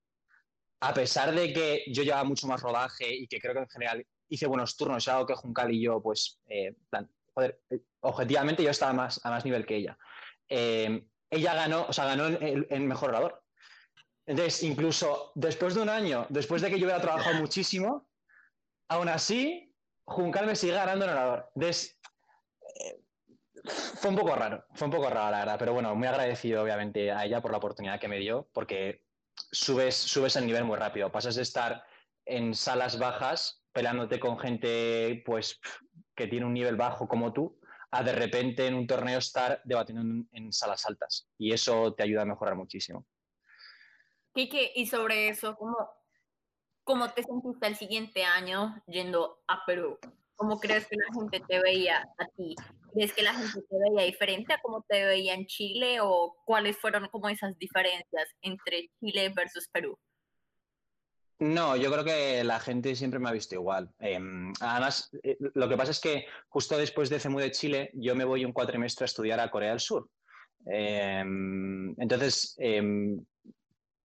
a 0.80 0.94
pesar 0.94 1.34
de 1.34 1.52
que 1.52 1.84
yo 1.88 2.02
llevaba 2.02 2.24
mucho 2.24 2.46
más 2.46 2.62
rodaje 2.62 3.12
y 3.12 3.26
que 3.26 3.40
creo 3.40 3.54
que 3.54 3.60
en 3.60 3.68
general 3.68 4.06
hice 4.28 4.46
buenos 4.46 4.76
turnos, 4.76 5.06
algo 5.08 5.26
que 5.26 5.34
Juncal 5.34 5.72
y 5.72 5.82
yo, 5.82 6.02
pues, 6.02 6.40
joder, 7.34 7.60
objetivamente 8.00 8.62
yo 8.62 8.70
estaba 8.70 8.92
más, 8.92 9.20
a 9.24 9.30
más 9.30 9.44
nivel 9.44 9.66
que 9.66 9.76
ella. 9.76 9.98
ella 10.48 11.54
ganó, 11.54 11.86
o 11.88 11.92
sea, 11.92 12.06
ganó 12.06 12.26
el, 12.26 12.66
el 12.68 12.80
mejor 12.80 13.10
orador. 13.10 13.44
Entonces, 14.26 14.62
incluso 14.62 15.32
después 15.34 15.74
de 15.74 15.82
un 15.82 15.88
año, 15.88 16.26
después 16.30 16.62
de 16.62 16.70
que 16.70 16.78
yo 16.78 16.86
hubiera 16.86 17.02
trabajado 17.02 17.36
muchísimo, 17.36 18.08
aún 18.88 19.08
así 19.08 19.74
Juncal 20.06 20.46
me 20.46 20.56
sigue 20.56 20.74
ganando 20.74 21.04
en 21.04 21.10
orador. 21.12 21.50
Eh, 21.60 23.00
fue 23.64 24.10
un 24.10 24.16
poco 24.16 24.34
raro, 24.34 24.64
fue 24.74 24.86
un 24.86 24.92
poco 24.92 25.08
raro 25.08 25.30
la 25.30 25.38
verdad, 25.38 25.56
pero 25.58 25.72
bueno, 25.72 25.94
muy 25.94 26.06
agradecido 26.06 26.62
obviamente 26.62 27.10
a 27.10 27.24
ella 27.24 27.40
por 27.40 27.50
la 27.50 27.58
oportunidad 27.58 27.98
que 27.98 28.08
me 28.08 28.18
dio, 28.18 28.48
porque 28.52 29.02
subes, 29.34 29.94
subes 29.94 30.36
el 30.36 30.46
nivel 30.46 30.64
muy 30.64 30.76
rápido, 30.76 31.10
pasas 31.10 31.34
de 31.36 31.42
estar 31.42 31.82
en 32.26 32.54
salas 32.54 32.98
bajas 32.98 33.62
peleándote 33.72 34.20
con 34.20 34.38
gente 34.38 35.22
pues 35.26 35.60
que 36.14 36.28
tiene 36.28 36.46
un 36.46 36.54
nivel 36.54 36.76
bajo 36.76 37.08
como 37.08 37.32
tú, 37.32 37.58
a 37.90 38.02
de 38.02 38.12
repente 38.12 38.66
en 38.66 38.74
un 38.74 38.86
torneo 38.86 39.18
estar 39.18 39.60
debatiendo 39.64 40.26
en, 40.32 40.52
salas 40.52 40.86
altas 40.86 41.28
y 41.38 41.52
eso 41.52 41.92
te 41.94 42.04
ayuda 42.04 42.22
a 42.22 42.26
mejorar 42.26 42.54
muchísimo. 42.56 43.04
Kike, 44.32 44.72
y 44.74 44.86
sobre 44.86 45.28
eso, 45.28 45.56
¿cómo, 45.56 45.76
¿Cómo 46.84 47.10
te 47.10 47.22
sentiste 47.22 47.66
el 47.66 47.76
siguiente 47.76 48.24
año 48.24 48.82
yendo 48.86 49.42
a 49.48 49.64
Perú? 49.64 49.98
¿Cómo 50.36 50.60
crees 50.60 50.86
que 50.86 50.96
la 50.96 51.14
gente 51.14 51.40
te 51.40 51.58
veía 51.62 52.06
a 52.18 52.26
ti? 52.36 52.54
¿Crees 52.92 53.14
que 53.14 53.22
la 53.22 53.32
gente 53.32 53.62
te 53.62 53.76
veía 53.78 54.04
diferente 54.04 54.52
a 54.52 54.60
cómo 54.60 54.84
te 54.86 55.02
veía 55.02 55.32
en 55.32 55.46
Chile 55.46 56.00
o 56.02 56.36
cuáles 56.44 56.76
fueron 56.76 57.08
como 57.08 57.30
esas 57.30 57.56
diferencias 57.58 58.28
entre 58.42 58.90
Chile 59.00 59.32
versus 59.34 59.66
Perú? 59.68 59.98
No, 61.44 61.76
yo 61.76 61.92
creo 61.92 62.04
que 62.04 62.42
la 62.42 62.58
gente 62.58 62.96
siempre 62.96 63.20
me 63.20 63.28
ha 63.28 63.32
visto 63.32 63.54
igual. 63.54 63.90
Em, 63.98 64.50
además, 64.60 65.10
eh, 65.22 65.36
lo 65.38 65.68
que 65.68 65.76
pasa 65.76 65.90
es 65.90 66.00
que 66.00 66.24
justo 66.48 66.78
después 66.78 67.10
de 67.10 67.20
CEMU 67.20 67.38
de 67.38 67.50
Chile, 67.50 67.90
yo 67.92 68.14
me 68.14 68.24
voy 68.24 68.46
un 68.46 68.52
cuatrimestre 68.52 69.04
a 69.04 69.06
estudiar 69.06 69.38
a 69.40 69.50
Corea 69.50 69.68
del 69.68 69.80
Sur. 69.80 70.08
Em, 70.64 71.94
entonces, 72.00 72.54
em, 72.58 73.22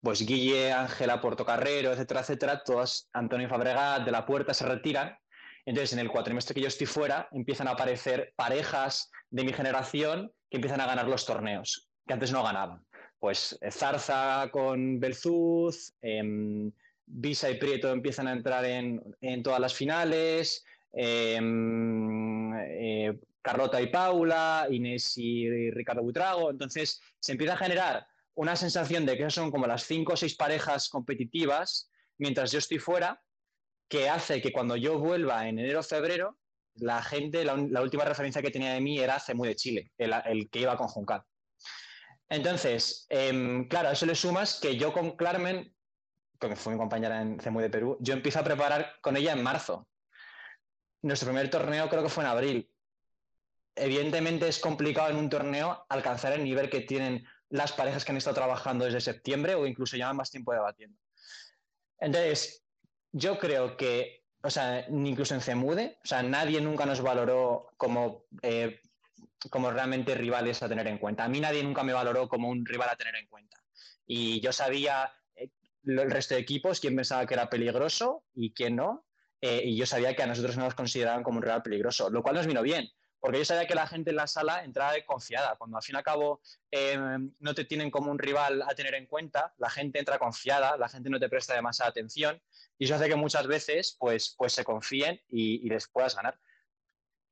pues 0.01 0.25
Guille, 0.25 0.73
Ángela, 0.73 1.21
Portocarrero, 1.21 1.93
etcétera, 1.93 2.19
etcétera, 2.19 2.61
todos, 2.61 3.07
Antonio 3.13 3.47
Fabregat, 3.47 4.03
de 4.03 4.11
la 4.11 4.25
Puerta, 4.25 4.53
se 4.53 4.65
retiran. 4.65 5.17
Entonces, 5.65 5.93
en 5.93 5.99
el 5.99 6.09
cuatrimestre 6.09 6.53
que 6.53 6.61
yo 6.61 6.67
estoy 6.67 6.87
fuera, 6.87 7.29
empiezan 7.31 7.69
a 7.69 7.71
aparecer 7.71 8.33
parejas 8.35 9.09
de 9.29 9.45
mi 9.45 9.53
generación 9.53 10.29
que 10.49 10.57
empiezan 10.57 10.81
a 10.81 10.87
ganar 10.87 11.07
los 11.07 11.25
torneos, 11.25 11.89
que 12.05 12.13
antes 12.13 12.33
no 12.33 12.43
ganaban. 12.43 12.85
Pues 13.17 13.57
eh, 13.61 13.71
Zarza 13.71 14.49
con 14.51 14.99
Belzuz, 14.99 15.93
Visa 17.11 17.49
y 17.49 17.55
Prieto 17.55 17.91
empiezan 17.91 18.27
a 18.27 18.33
entrar 18.33 18.63
en, 18.65 19.43
todas 19.43 19.59
las 19.59 19.73
finales, 19.73 20.63
em, 20.93 22.53
eh, 22.55 23.19
Carlota 23.41 23.81
y 23.81 23.87
Paula, 23.87 24.67
Inés 24.69 25.17
y 25.17 25.71
Ricardo 25.71 26.03
Butrago. 26.03 26.51
Entonces, 26.51 27.01
se 27.19 27.31
empieza 27.31 27.53
a 27.53 27.57
generar 27.57 28.05
una 28.35 28.55
sensación 28.55 29.05
de 29.05 29.17
que 29.17 29.29
son 29.29 29.51
como 29.51 29.67
las 29.67 29.83
cinco 29.83 30.13
o 30.13 30.17
seis 30.17 30.35
parejas 30.35 30.87
competitivas 30.87 31.89
mientras 32.19 32.51
yo 32.51 32.59
estoy 32.59 32.77
fuera, 32.77 33.21
que 33.89 34.07
hace 34.07 34.41
que 34.41 34.51
cuando 34.51 34.75
yo 34.75 34.99
vuelva 34.99 35.47
en 35.47 35.57
enero 35.57 35.79
o 35.79 35.83
febrero, 35.83 36.37
la 36.75 37.01
gente, 37.01 37.43
la, 37.43 37.81
última 37.81 38.05
referencia 38.05 38.41
que 38.41 38.51
tenía 38.51 38.73
de 38.73 38.81
mí 38.81 38.99
era 38.99 39.19
Cemu 39.19 39.45
de 39.45 39.55
Chile, 39.55 39.91
el, 39.97 40.49
que 40.49 40.59
iba 40.59 40.77
con 40.77 40.87
Juncal. 40.87 41.23
Entonces, 42.29 43.07
em, 43.09 43.67
claro, 43.67 43.89
a 43.89 43.93
eso 43.93 44.05
le 44.05 44.13
sumas 44.13 44.59
que 44.61 44.77
yo 44.77 44.93
con 44.93 45.15
Carmen, 45.15 45.73
que 46.47 46.55
fue 46.55 46.73
mi 46.73 46.79
compañera 46.79 47.21
en 47.21 47.39
CEMU 47.39 47.59
de 47.59 47.69
Perú, 47.69 47.97
yo 47.99 48.13
empiezo 48.13 48.39
a 48.39 48.43
preparar 48.43 48.95
con 49.01 49.17
ella 49.17 49.33
en 49.33 49.43
marzo. 49.43 49.87
Nuestro 51.01 51.27
primer 51.27 51.49
torneo 51.49 51.89
creo 51.89 52.03
que 52.03 52.09
fue 52.09 52.23
en 52.23 52.29
abril. 52.29 52.69
evidentemente 53.75 54.47
es 54.47 54.59
complicado 54.59 55.09
en 55.09 55.15
un 55.15 55.29
torneo 55.29 55.85
alcanzar 55.87 56.33
el 56.33 56.43
nivel 56.43 56.69
que 56.69 56.81
tienen 56.81 57.25
las 57.49 57.71
parejas 57.71 58.03
que 58.03 58.11
han 58.11 58.17
estado 58.17 58.35
trabajando 58.35 58.85
desde 58.85 58.99
septiembre 58.99 59.55
o 59.55 59.65
incluso 59.65 59.95
llevan 59.95 60.17
más 60.17 60.29
tiempo 60.31 60.51
debatiendo. 60.51 60.99
Entonces, 61.97 62.63
yo 63.11 63.39
creo 63.39 63.77
que, 63.77 64.25
o 64.43 64.49
sea, 64.49 64.85
incluso 64.89 65.33
en 65.33 65.41
CEMUDE, 65.41 65.97
o 66.03 66.07
sea, 66.07 66.23
nadie 66.23 66.61
nunca 66.61 66.85
nos 66.85 67.01
valoró 67.01 67.67
como, 67.77 68.25
eh, 68.41 68.81
como 69.49 69.71
realmente 69.71 70.15
rivales 70.15 70.61
a 70.61 70.69
tener 70.69 70.87
en 70.87 70.97
cuenta. 70.97 71.23
A 71.23 71.29
mí 71.29 71.39
nadie 71.39 71.63
nunca 71.63 71.83
me 71.83 71.93
valoró 71.93 72.27
como 72.27 72.49
un 72.49 72.65
rival 72.65 72.89
a 72.89 72.95
tener 72.95 73.15
en 73.15 73.27
cuenta. 73.27 73.57
Y 74.05 74.41
yo 74.41 74.51
sabía 74.51 75.13
el 75.85 76.11
resto 76.11 76.35
de 76.35 76.41
equipos 76.41 76.79
quién 76.79 76.95
pensaba 76.95 77.25
que 77.25 77.33
era 77.33 77.49
peligroso 77.49 78.23
y 78.35 78.53
quién 78.53 78.75
no. 78.75 79.05
Eh, 79.41 79.61
y 79.65 79.77
yo 79.77 79.85
sabía 79.85 80.15
que 80.15 80.23
a 80.23 80.27
nosotros 80.27 80.57
no 80.57 80.65
nos 80.65 80.75
consideraban 80.75 81.23
como 81.23 81.37
un 81.37 81.43
rival 81.43 81.63
peligroso, 81.63 82.09
lo 82.09 82.21
cual 82.21 82.35
nos 82.35 82.45
vino 82.45 82.61
bien, 82.61 82.91
porque 83.19 83.39
yo 83.39 83.45
sabía 83.45 83.67
que 83.67 83.75
la 83.75 83.87
gente 83.87 84.09
en 84.11 84.15
la 84.15 84.27
sala 84.27 84.63
entraba 84.63 84.93
confiada. 85.05 85.55
Cuando 85.57 85.77
al 85.77 85.83
fin 85.83 85.95
y 85.95 85.97
al 85.97 86.03
cabo 86.03 86.41
em, 86.71 87.33
no 87.39 87.53
te 87.53 87.65
tienen 87.65 87.91
como 87.91 88.11
un 88.11 88.19
rival 88.19 88.61
a 88.61 88.73
tener 88.75 88.95
en 88.95 89.05
cuenta, 89.05 89.53
la 89.57 89.69
gente 89.69 89.99
entra 89.99 90.19
confiada, 90.19 90.77
la 90.77 90.89
gente 90.89 91.09
no 91.09 91.19
te 91.19 91.29
presta 91.29 91.53
demasiada 91.53 91.89
atención 91.89 92.41
y 92.77 92.85
eso 92.85 92.95
hace 92.95 93.09
que 93.09 93.15
muchas 93.15 93.47
veces 93.47 93.95
pues, 93.99 94.35
pues 94.37 94.53
se 94.53 94.63
confíen 94.63 95.21
y, 95.29 95.67
les 95.69 95.87
puedas 95.87 96.15
ganar. 96.15 96.39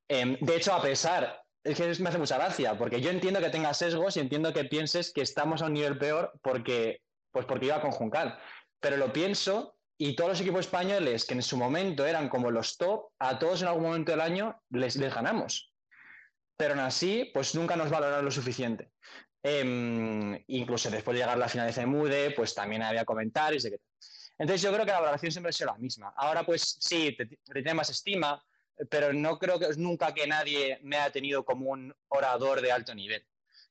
Em, 0.09 0.37
de 0.39 0.55
hecho, 0.55 0.73
a 0.73 0.81
pesar, 0.81 1.41
es 1.63 1.77
que 1.77 2.01
me 2.01 2.09
hace 2.09 2.17
mucha 2.17 2.37
gracia, 2.37 2.77
porque 2.77 3.01
yo 3.01 3.09
entiendo 3.09 3.39
que 3.39 3.49
tengas 3.49 3.77
sesgos 3.77 4.17
y 4.17 4.19
entiendo 4.19 4.53
que 4.53 4.65
pienses 4.65 5.11
que 5.11 5.21
estamos 5.21 5.61
a 5.61 5.65
un 5.65 5.73
nivel 5.73 5.97
peor 5.97 6.33
porque, 6.41 7.01
pues 7.37 7.45
porque 7.45 7.67
iba 7.67 7.79
con 7.79 7.91
Juncal, 7.91 8.35
pero 8.79 8.97
lo 8.97 9.13
pienso 9.13 9.77
y 9.95 10.15
todos 10.15 10.31
los 10.31 10.41
equipos 10.41 10.61
españoles 10.61 11.23
que 11.23 11.35
en 11.35 11.43
su 11.43 11.55
momento 11.55 12.03
eran 12.03 12.29
como 12.29 12.49
los 12.49 12.77
top, 12.77 13.11
a 13.19 13.37
todos 13.37 13.61
en 13.61 13.67
algún 13.67 13.83
momento 13.83 14.11
del 14.11 14.21
año 14.21 14.59
les, 14.71 14.97
ganamos 14.97 15.71
pero 16.57 16.73
aún 16.73 16.79
así, 16.79 17.29
pues 17.31 17.53
nunca 17.53 17.75
nos 17.75 17.91
valoraron 17.91 18.25
lo 18.25 18.31
suficiente. 18.31 18.89
Em, 19.43 20.43
incluso 20.47 20.89
después 20.89 21.13
de 21.13 21.21
llegar 21.21 21.35
a 21.35 21.39
la 21.39 21.47
final 21.47 21.67
de 21.67 21.73
CEMUDE, 21.73 22.31
pues 22.31 22.55
también 22.55 22.81
había 22.81 23.05
comentarios 23.05 23.61
de 23.61 23.69
que... 23.69 23.77
Entonces 24.39 24.63
yo 24.63 24.73
creo 24.73 24.83
que 24.83 24.91
la 24.91 24.99
valoración 24.99 25.31
siempre 25.31 25.51
ha 25.51 25.53
sido 25.53 25.71
la 25.73 25.77
misma. 25.77 26.11
Ahora 26.17 26.43
pues 26.43 26.77
sí, 26.79 27.15
te, 27.15 27.27
tiene 27.27 27.75
más 27.75 27.91
estima, 27.91 28.43
pero 28.89 29.13
no 29.13 29.37
creo 29.37 29.59
que 29.59 29.67
nunca 29.77 30.15
que 30.15 30.25
nadie 30.25 30.79
me 30.81 30.97
haya 30.97 31.11
tenido 31.11 31.45
como 31.45 31.69
un 31.69 31.93
orador 32.07 32.61
de 32.61 32.71
alto 32.71 32.95
nivel. 32.95 33.23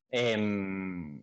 Em, 0.08 1.15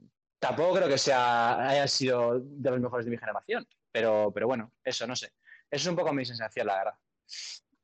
tampoco 0.43 0.75
creo 0.75 0.87
que 0.87 0.97
sea, 0.97 1.69
haya 1.69 1.87
sido 1.87 2.39
de 2.39 2.71
los 2.71 2.79
mejores 2.79 3.05
de 3.05 3.11
mi 3.11 3.17
generación, 3.17 3.67
pero, 3.91 4.31
pero 4.33 4.47
bueno, 4.47 4.71
eso 4.83 5.07
no 5.07 5.15
sé. 5.15 5.27
Eso 5.71 5.87
es 5.87 5.87
un 5.87 5.95
poco 5.95 6.13
mi 6.13 6.25
sensación, 6.25 6.67
la 6.67 6.77
verdad 6.77 6.93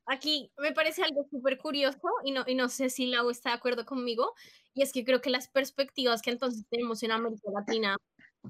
aquí 0.09 0.51
me 0.57 0.73
parece 0.73 1.03
algo 1.03 1.25
súper 1.29 1.57
curioso 1.57 2.09
y 2.23 2.31
no, 2.31 2.43
y 2.45 2.55
no 2.55 2.67
sé 2.67 2.89
si 2.89 3.07
Lau 3.07 3.29
está 3.29 3.49
de 3.49 3.55
acuerdo 3.55 3.85
conmigo, 3.85 4.33
y 4.73 4.81
es 4.81 4.91
que 4.91 5.05
creo 5.05 5.21
que 5.21 5.29
las 5.29 5.47
perspectivas 5.47 6.21
que 6.21 6.31
entonces 6.31 6.65
tenemos 6.69 7.01
en 7.03 7.11
América 7.11 7.49
Latina 7.53 7.95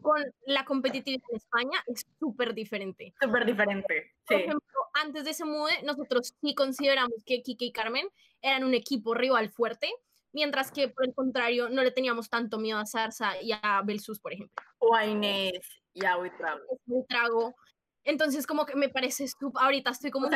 con 0.01 0.21
la 0.45 0.65
competitividad 0.65 1.23
en 1.29 1.37
España 1.37 1.83
es 1.87 2.05
súper 2.19 2.53
diferente. 2.53 3.13
Súper 3.19 3.45
diferente, 3.45 4.13
sí. 4.27 4.35
Por 4.35 4.37
ejemplo, 4.37 4.79
antes 4.93 5.23
de 5.25 5.31
ese 5.31 5.45
MUDE, 5.45 5.83
nosotros 5.83 6.33
sí 6.39 6.55
consideramos 6.55 7.23
que 7.25 7.41
Kike 7.41 7.65
y 7.65 7.71
Carmen 7.71 8.07
eran 8.41 8.63
un 8.63 8.73
equipo 8.73 9.13
rival 9.13 9.49
fuerte, 9.49 9.91
mientras 10.31 10.71
que 10.71 10.89
por 10.89 11.05
el 11.05 11.13
contrario 11.13 11.69
no 11.69 11.83
le 11.83 11.91
teníamos 11.91 12.29
tanto 12.29 12.59
miedo 12.59 12.79
a 12.79 12.85
Zarza 12.85 13.41
y 13.41 13.51
a 13.51 13.81
Belsus, 13.83 14.19
por 14.19 14.33
ejemplo. 14.33 14.55
O 14.79 14.95
a 14.95 15.05
Inés 15.05 15.61
y 15.93 16.05
a 16.05 16.17
Trago. 17.07 17.55
Entonces, 18.03 18.47
como 18.47 18.65
que 18.65 18.75
me 18.75 18.89
parece, 18.89 19.25
ahorita 19.55 19.91
estoy 19.91 20.11
como... 20.11 20.27
un 20.27 20.33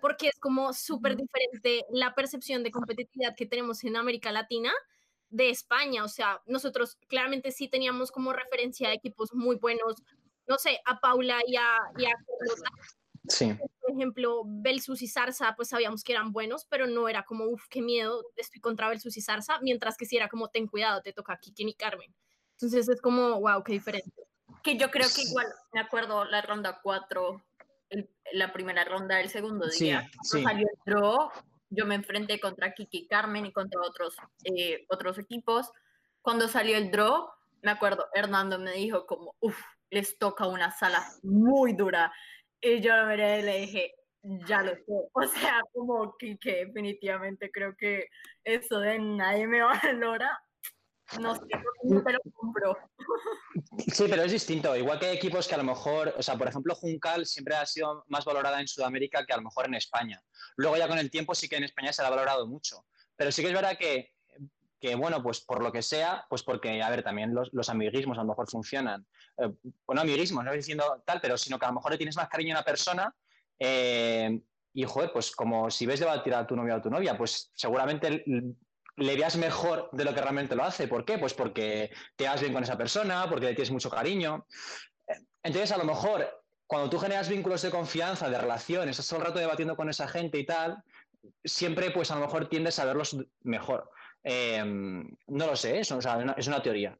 porque 0.00 0.28
es 0.28 0.38
como 0.38 0.72
súper 0.74 1.16
diferente 1.16 1.86
la 1.90 2.14
percepción 2.14 2.62
de 2.62 2.70
competitividad 2.70 3.34
que 3.34 3.46
tenemos 3.46 3.82
en 3.84 3.96
América 3.96 4.32
Latina 4.32 4.70
de 5.30 5.48
España. 5.48 6.04
O 6.04 6.08
sea, 6.08 6.42
nosotros 6.46 6.98
claramente 7.08 7.50
sí 7.52 7.68
teníamos 7.68 8.10
como 8.10 8.32
referencia 8.32 8.88
a 8.88 8.92
equipos 8.92 9.32
muy 9.32 9.56
buenos, 9.56 10.02
no 10.46 10.58
sé, 10.58 10.78
a 10.84 11.00
Paula 11.00 11.40
y 11.46 11.56
a, 11.56 11.78
y 11.96 12.04
Sí. 13.28 13.56
Por 13.94 14.00
ejemplo, 14.00 14.42
Belsus 14.44 15.02
y 15.02 15.06
Zarza, 15.06 15.54
pues 15.54 15.68
sabíamos 15.68 16.02
que 16.02 16.10
eran 16.10 16.32
buenos, 16.32 16.66
pero 16.68 16.88
no 16.88 17.08
era 17.08 17.22
como, 17.22 17.44
uff, 17.44 17.68
qué 17.70 17.80
miedo, 17.80 18.24
estoy 18.34 18.60
contra 18.60 18.88
Belsus 18.88 19.16
y 19.16 19.20
Zarza, 19.20 19.60
mientras 19.60 19.96
que 19.96 20.04
sí 20.04 20.16
era 20.16 20.28
como, 20.28 20.48
ten 20.48 20.66
cuidado, 20.66 21.00
te 21.00 21.12
toca 21.12 21.38
Kiki 21.38 21.68
y 21.68 21.74
Carmen. 21.74 22.12
Entonces 22.54 22.88
es 22.88 23.00
como, 23.00 23.40
wow, 23.40 23.62
qué 23.62 23.74
diferente. 23.74 24.26
Que 24.64 24.76
yo 24.76 24.90
creo 24.90 25.06
que 25.14 25.22
igual, 25.22 25.46
me 25.72 25.78
acuerdo 25.78 26.24
la 26.24 26.42
ronda 26.42 26.80
4 26.82 27.40
la 28.32 28.52
primera 28.52 28.84
ronda 28.84 29.16
del 29.18 29.28
segundo 29.28 29.68
día. 29.68 30.10
Salió 30.22 30.66
el 30.66 30.78
draw, 30.84 31.30
yo 31.70 31.86
me 31.86 31.94
enfrenté 31.94 32.40
contra 32.40 32.74
Kiki 32.74 33.06
Carmen 33.06 33.46
y 33.46 33.52
contra 33.52 33.80
otros, 33.80 34.16
eh, 34.42 34.86
otros 34.88 35.18
equipos. 35.18 35.70
Cuando 36.20 36.48
salió 36.48 36.76
el 36.76 36.90
draw, 36.90 37.28
me 37.62 37.70
acuerdo, 37.70 38.06
Hernando 38.12 38.58
me 38.58 38.72
dijo 38.72 39.06
como, 39.06 39.36
uff, 39.38 39.56
les 39.90 40.18
toca 40.18 40.48
una 40.48 40.72
sala 40.72 41.06
muy 41.22 41.74
dura. 41.74 42.12
Y 42.64 42.80
yo 42.80 42.92
me 43.06 43.16
le 43.16 43.60
dije, 43.60 43.94
ya 44.22 44.62
lo 44.62 44.74
sé. 44.74 44.84
O 45.12 45.22
sea, 45.24 45.60
como 45.72 46.16
que, 46.18 46.36
que 46.38 46.64
definitivamente 46.66 47.50
creo 47.52 47.74
que 47.76 48.08
eso 48.42 48.80
de 48.80 48.98
nadie 48.98 49.46
me 49.46 49.62
valora 49.62 50.30
no 51.20 51.34
sé, 51.34 51.42
no 51.84 52.02
te 52.02 52.12
lo 52.12 52.18
compro. 52.32 52.76
Sí, 53.92 54.06
pero 54.08 54.22
es 54.22 54.32
distinto. 54.32 54.74
Igual 54.74 54.98
que 54.98 55.06
hay 55.06 55.16
equipos 55.16 55.46
que 55.46 55.54
a 55.54 55.58
lo 55.58 55.64
mejor, 55.64 56.14
o 56.16 56.22
sea, 56.22 56.36
por 56.36 56.48
ejemplo, 56.48 56.74
Juncal 56.74 57.26
siempre 57.26 57.54
ha 57.54 57.66
sido 57.66 58.04
más 58.08 58.24
valorada 58.24 58.60
en 58.60 58.68
Sudamérica 58.68 59.24
que 59.26 59.32
a 59.32 59.36
lo 59.36 59.42
mejor 59.42 59.66
en 59.66 59.74
España. 59.74 60.22
Luego 60.56 60.76
ya 60.76 60.88
con 60.88 60.98
el 60.98 61.10
tiempo 61.10 61.34
sí 61.34 61.48
que 61.48 61.56
en 61.56 61.64
España 61.64 61.92
se 61.92 62.02
la 62.02 62.08
ha 62.08 62.10
valorado 62.10 62.46
mucho. 62.46 62.86
Pero 63.16 63.30
sí 63.30 63.42
que 63.42 63.48
es 63.48 63.54
verdad 63.54 63.76
que, 63.78 64.12
que 64.84 64.96
bueno, 64.96 65.22
pues 65.22 65.40
por 65.40 65.62
lo 65.62 65.72
que 65.72 65.80
sea, 65.80 66.26
pues 66.28 66.42
porque, 66.42 66.82
a 66.82 66.90
ver, 66.90 67.02
también 67.02 67.34
los, 67.34 67.48
los 67.54 67.70
amiguismos 67.70 68.18
a 68.18 68.20
lo 68.20 68.28
mejor 68.28 68.50
funcionan. 68.50 69.06
Eh, 69.38 69.50
bueno, 69.86 70.02
amiguismos, 70.02 70.44
no 70.44 70.50
estoy 70.50 70.58
diciendo 70.58 71.02
tal, 71.06 71.22
pero 71.22 71.38
sino 71.38 71.58
que 71.58 71.64
a 71.64 71.68
lo 71.68 71.76
mejor 71.76 71.92
le 71.92 71.96
tienes 71.96 72.16
más 72.16 72.28
cariño 72.28 72.54
a 72.54 72.58
una 72.58 72.66
persona 72.66 73.14
eh, 73.58 74.38
y, 74.74 74.84
joder, 74.84 75.10
pues 75.10 75.34
como 75.34 75.70
si 75.70 75.86
ves 75.86 76.00
debatir 76.00 76.34
a 76.34 76.46
tu 76.46 76.54
novia 76.54 76.74
o 76.74 76.76
a 76.76 76.82
tu 76.82 76.90
novia, 76.90 77.16
pues 77.16 77.50
seguramente 77.54 78.26
le 78.26 79.16
veas 79.16 79.38
mejor 79.38 79.88
de 79.92 80.04
lo 80.04 80.14
que 80.14 80.20
realmente 80.20 80.54
lo 80.54 80.64
hace. 80.64 80.86
¿Por 80.86 81.06
qué? 81.06 81.16
Pues 81.16 81.32
porque 81.32 81.90
te 82.14 82.26
vas 82.26 82.42
bien 82.42 82.52
con 82.52 82.62
esa 82.62 82.76
persona, 82.76 83.26
porque 83.30 83.46
le 83.46 83.54
tienes 83.54 83.70
mucho 83.70 83.88
cariño. 83.88 84.46
Entonces, 85.42 85.72
a 85.72 85.78
lo 85.78 85.84
mejor, 85.84 86.28
cuando 86.66 86.90
tú 86.90 86.98
generas 86.98 87.30
vínculos 87.30 87.62
de 87.62 87.70
confianza, 87.70 88.28
de 88.28 88.36
relación, 88.36 88.86
estás 88.90 89.08
todo 89.08 89.20
el 89.20 89.26
rato 89.28 89.38
debatiendo 89.38 89.76
con 89.76 89.88
esa 89.88 90.08
gente 90.08 90.38
y 90.38 90.44
tal, 90.44 90.84
siempre, 91.42 91.90
pues 91.90 92.10
a 92.10 92.16
lo 92.16 92.26
mejor 92.26 92.50
tiendes 92.50 92.78
a 92.78 92.84
verlos 92.84 93.16
mejor. 93.40 93.88
Em, 94.24 95.06
no 95.28 95.46
lo 95.46 95.54
sé, 95.54 95.80
es, 95.80 95.90
es 95.90 96.46
una 96.46 96.62
teoría. 96.62 96.98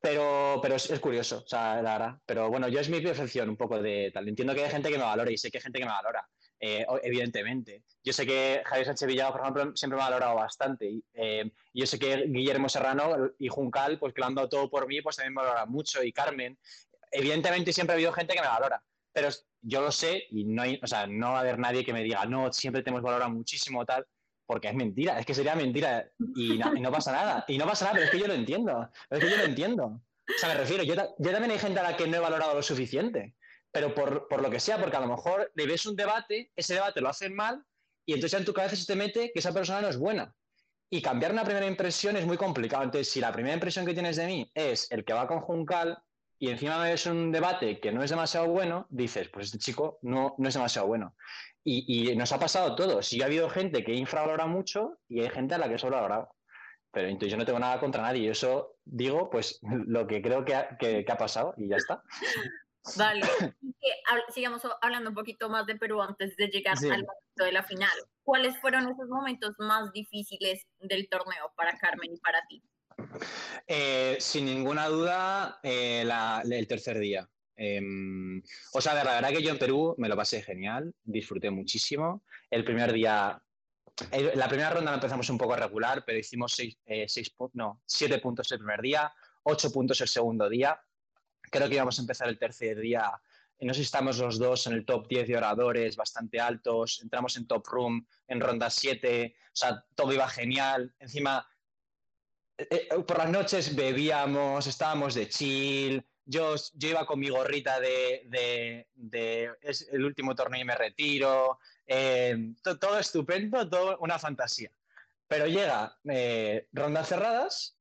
Pero, 0.00 0.60
pero 0.62 0.76
es, 0.76 1.00
curioso, 1.00 1.42
o 1.44 1.48
sea, 1.48 1.82
la 1.82 1.98
verdad. 1.98 2.18
Pero 2.26 2.48
bueno, 2.48 2.68
yo 2.68 2.80
es 2.80 2.88
mi 2.88 3.00
percepción 3.00 3.48
un 3.48 3.56
poco 3.56 3.82
de 3.82 4.10
tal. 4.12 4.28
Entiendo 4.28 4.54
que 4.54 4.64
hay 4.64 4.70
gente 4.70 4.90
que 4.90 4.98
me 4.98 5.04
valora 5.04 5.30
y 5.30 5.38
sé 5.38 5.50
que 5.50 5.58
hay 5.58 5.62
gente 5.62 5.78
que 5.78 5.84
me 5.84 5.90
valora. 5.90 6.26
Eh, 6.60 6.86
evidentemente. 7.02 7.82
Yo 8.02 8.12
sé 8.12 8.24
que 8.26 8.62
Javier 8.64 8.86
Sánchez 8.86 9.08
Villado, 9.08 9.32
por 9.32 9.40
ejemplo, 9.42 9.76
siempre 9.76 9.96
me 9.96 10.02
ha 10.02 10.08
valorado 10.08 10.36
bastante. 10.36 11.02
Eh, 11.12 11.50
yo 11.74 11.86
sé 11.86 11.98
que 11.98 12.24
Guillermo 12.28 12.68
Serrano 12.68 13.32
y 13.38 13.48
Juncal, 13.48 13.98
pues 13.98 14.14
que 14.14 14.20
lo 14.20 14.26
han 14.26 14.34
dado 14.34 14.48
todo 14.48 14.70
por 14.70 14.86
mí, 14.86 15.02
pues 15.02 15.16
también 15.16 15.34
me 15.34 15.42
valora 15.42 15.66
mucho. 15.66 16.02
Y 16.02 16.12
Carmen. 16.12 16.58
Evidentemente 17.10 17.72
siempre 17.72 17.92
ha 17.92 17.96
habido 17.96 18.12
gente 18.12 18.34
que 18.34 18.40
me 18.40 18.48
valora. 18.48 18.82
Pero 19.12 19.28
yo 19.62 19.80
lo 19.80 19.92
sé 19.92 20.24
y 20.30 20.44
no, 20.44 20.62
hay, 20.62 20.80
o 20.82 20.86
sea, 20.86 21.06
no 21.06 21.32
va 21.32 21.38
a 21.38 21.40
haber 21.40 21.58
nadie 21.58 21.84
que 21.84 21.92
me 21.92 22.02
diga, 22.02 22.24
no, 22.26 22.52
siempre 22.52 22.82
te 22.82 22.90
hemos 22.90 23.02
valorado 23.02 23.30
muchísimo 23.30 23.84
tal, 23.86 24.04
porque 24.46 24.68
es 24.68 24.74
mentira, 24.74 25.18
es 25.18 25.26
que 25.26 25.34
sería 25.34 25.54
mentira 25.54 26.08
y 26.36 26.58
no, 26.58 26.90
pasa 26.92 27.12
nada. 27.12 27.44
Y 27.48 27.58
no 27.58 27.66
pasa 27.66 27.86
nada, 27.86 27.94
pero 27.94 28.04
es 28.06 28.10
que 28.10 28.18
yo 28.18 28.26
lo 28.26 28.34
entiendo. 28.34 28.90
Es 29.10 29.20
que 29.20 29.30
yo 29.30 29.36
lo 29.36 29.44
entiendo. 29.44 29.84
O 29.84 30.38
sea, 30.38 30.48
me 30.50 30.54
refiero, 30.56 30.82
yo, 30.82 30.94
yo 30.94 31.30
también 31.30 31.50
hay 31.50 31.58
gente 31.58 31.80
a 31.80 31.82
la 31.82 31.96
que 31.96 32.06
no 32.06 32.16
he 32.16 32.20
valorado 32.20 32.54
lo 32.54 32.62
suficiente 32.62 33.34
pero 33.74 33.92
por, 33.92 34.40
lo 34.40 34.50
que 34.50 34.60
sea, 34.60 34.78
porque 34.78 34.96
a 34.96 35.00
lo 35.00 35.08
mejor 35.08 35.50
le 35.56 35.66
ves 35.66 35.84
un 35.84 35.96
debate, 35.96 36.52
ese 36.54 36.74
debate 36.74 37.00
lo 37.00 37.08
hacen 37.08 37.34
mal 37.34 37.60
y 38.06 38.14
entonces 38.14 38.38
en 38.38 38.46
tu 38.46 38.54
cabeza 38.54 38.76
se 38.76 38.86
te 38.86 38.94
mete 38.94 39.32
que 39.32 39.40
esa 39.40 39.52
persona 39.52 39.80
no 39.80 39.88
es 39.88 39.98
buena. 39.98 40.32
Y 40.88 41.02
cambiar 41.02 41.32
una 41.32 41.42
primera 41.42 41.66
impresión 41.66 42.16
es 42.16 42.24
muy 42.24 42.36
complicado. 42.36 42.84
Entonces, 42.84 43.10
si 43.10 43.20
la 43.20 43.32
primera 43.32 43.54
impresión 43.54 43.84
que 43.84 43.92
tienes 43.92 44.14
de 44.14 44.26
mí 44.26 44.52
es 44.54 44.88
el 44.92 45.04
que 45.04 45.12
va 45.12 45.26
con 45.26 45.40
Juncal 45.40 45.98
y 46.38 46.50
encima 46.50 46.78
me 46.78 46.90
ves 46.90 47.06
un 47.06 47.32
debate 47.32 47.80
que 47.80 47.90
no 47.90 48.04
es 48.04 48.10
demasiado 48.10 48.46
bueno, 48.46 48.86
dices, 48.90 49.28
pues 49.28 49.46
este 49.46 49.58
chico 49.58 49.98
no, 50.02 50.36
no 50.38 50.48
es 50.48 50.54
demasiado 50.54 50.86
bueno. 50.86 51.16
Y, 51.64 52.14
nos 52.14 52.30
ha 52.32 52.38
pasado 52.38 52.74
todo. 52.74 53.02
Si 53.02 53.22
ha 53.22 53.26
habido 53.26 53.48
gente 53.48 53.84
que 53.84 53.94
infravalora 53.94 54.46
mucho 54.46 54.98
y 55.08 55.20
hay 55.20 55.30
gente 55.30 55.54
a 55.54 55.58
la 55.58 55.68
que 55.68 55.78
sobrevalorado. 55.78 56.28
Pero 56.92 57.08
entonces 57.08 57.32
yo 57.32 57.38
no 57.38 57.46
tengo 57.46 57.58
nada 57.58 57.80
contra 57.80 58.02
nadie. 58.02 58.22
Y 58.22 58.28
eso 58.28 58.76
digo, 58.84 59.30
pues 59.30 59.58
lo 59.86 60.06
que 60.06 60.20
creo 60.20 60.44
que 60.44 60.54
que 60.78 61.04
ha 61.08 61.16
pasado 61.16 61.54
y 61.56 61.68
ya 61.68 61.76
está. 61.76 62.02
Vale, 62.96 63.22
sigamos 64.34 64.62
hablando 64.82 65.10
un 65.10 65.16
poquito 65.16 65.48
más 65.48 65.66
de 65.66 65.76
Perú 65.76 66.02
antes 66.02 66.36
de 66.36 66.48
llegar 66.48 66.76
al 66.76 66.82
momento 66.82 67.44
de 67.44 67.52
la 67.52 67.62
final. 67.62 67.96
¿Cuáles 68.22 68.58
fueron 68.60 68.88
esos 68.88 69.08
momentos 69.08 69.54
más 69.58 69.90
difíciles 69.92 70.66
del 70.80 71.08
torneo 71.08 71.50
para 71.56 71.78
Carmen 71.78 72.12
y 72.12 72.18
para 72.18 72.46
ti? 72.46 72.62
Eh, 73.66 74.16
sin 74.20 74.44
ninguna 74.44 74.88
duda, 74.88 75.60
eh, 75.62 76.06
el 76.50 76.68
tercer 76.68 76.98
día. 76.98 77.28
Em, 77.56 78.42
o 78.72 78.80
sea, 78.80 78.94
la 78.94 79.04
verdad 79.04 79.30
que 79.30 79.42
yo 79.42 79.50
en 79.50 79.58
Perú 79.58 79.94
me 79.98 80.08
lo 80.08 80.16
pasé 80.16 80.42
genial, 80.42 80.92
disfruté 81.04 81.50
muchísimo. 81.50 82.24
El 82.50 82.64
primer 82.64 82.92
día 82.92 83.40
la 84.34 84.48
primera 84.48 84.70
ronda 84.70 84.90
la 84.90 84.96
empezamos 84.96 85.28
un 85.30 85.38
poco 85.38 85.54
regular, 85.54 86.04
pero 86.04 86.18
hicimos 86.18 86.52
seis, 86.52 86.76
eh, 86.86 87.06
no, 87.52 87.80
siete 87.86 88.18
puntos 88.18 88.50
el 88.50 88.58
primer 88.58 88.80
día, 88.80 89.12
ocho 89.44 89.70
puntos 89.70 90.00
el 90.00 90.08
segundo 90.08 90.48
día. 90.48 90.78
Creo 91.42 91.68
que 91.68 91.76
íbamos 91.76 91.98
a 91.98 92.02
empezar 92.02 92.28
el 92.28 92.38
tercer 92.38 92.80
día. 92.80 93.12
No 93.60 93.72
sé 93.72 93.78
si 93.78 93.84
estamos 93.84 94.18
los 94.18 94.38
dos 94.38 94.66
en 94.66 94.72
el 94.72 94.84
top 94.84 95.06
10 95.06 95.28
de 95.28 95.36
oradores, 95.36 95.96
bastante 95.96 96.40
altos. 96.40 97.00
Entramos 97.02 97.36
en 97.36 97.46
top 97.46 97.64
room 97.68 98.06
en 98.26 98.40
ronda 98.40 98.68
7. 98.68 99.34
O 99.46 99.50
sea, 99.52 99.84
todo 99.94 100.12
iba 100.12 100.28
genial. 100.28 100.92
Encima, 100.98 101.46
eh, 102.58 102.66
eh, 102.70 102.88
por 103.06 103.18
las 103.18 103.30
noches 103.30 103.74
bebíamos, 103.76 104.66
estábamos 104.66 105.14
de 105.14 105.28
chill. 105.28 106.04
Yo, 106.26 106.54
yo 106.74 106.88
iba 106.88 107.06
con 107.06 107.20
mi 107.20 107.28
gorrita 107.28 107.80
de, 107.80 108.86
es 109.60 109.88
el 109.92 110.04
último 110.04 110.34
torneo 110.34 110.60
y 110.60 110.64
me 110.64 110.74
retiro. 110.74 111.58
Eh, 111.86 112.54
todo, 112.62 112.98
estupendo, 112.98 113.68
todo 113.68 113.98
una 113.98 114.18
fantasía. 114.18 114.70
Pero 115.28 115.46
llega 115.46 115.98
rondas 116.72 117.08
cerradas 117.08 117.76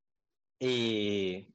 y, 0.60 1.48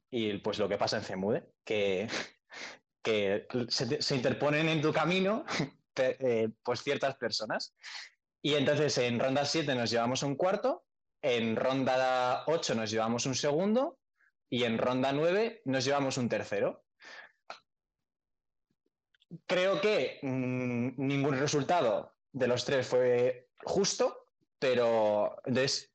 pues 0.43 0.59
lo 0.59 0.69
que 0.69 0.77
pasa 0.77 0.97
en 0.97 1.03
CEMUDE, 1.03 1.43
que, 1.63 2.07
que 3.03 3.47
se, 3.69 4.15
interponen 4.15 4.69
en 4.69 4.81
tu 4.81 4.91
camino 4.91 5.45
pues 6.63 6.83
ciertas 6.83 7.15
personas. 7.15 7.75
Y 8.41 8.55
entonces 8.55 8.97
en 8.97 9.19
ronda 9.19 9.45
7 9.45 9.75
nos 9.75 9.91
llevamos 9.91 10.23
un 10.23 10.35
cuarto 10.35 10.85
en 11.21 11.55
ronda 11.55 12.43
8 12.47 12.75
nos 12.75 12.91
llevamos 12.91 13.25
un 13.25 13.35
segundo 13.35 13.98
y 14.49 14.63
en 14.63 14.77
ronda 14.77 15.11
9 15.11 15.61
nos 15.65 15.85
llevamos 15.85 16.17
un 16.17 16.29
tercero. 16.29 16.83
Creo 19.45 19.79
que 19.79 20.19
mm, 20.23 20.93
ningún 20.97 21.39
resultado 21.39 22.15
de 22.31 22.47
los 22.47 22.65
tres 22.65 22.87
fue 22.87 23.49
justo, 23.63 24.27
pero 24.57 25.41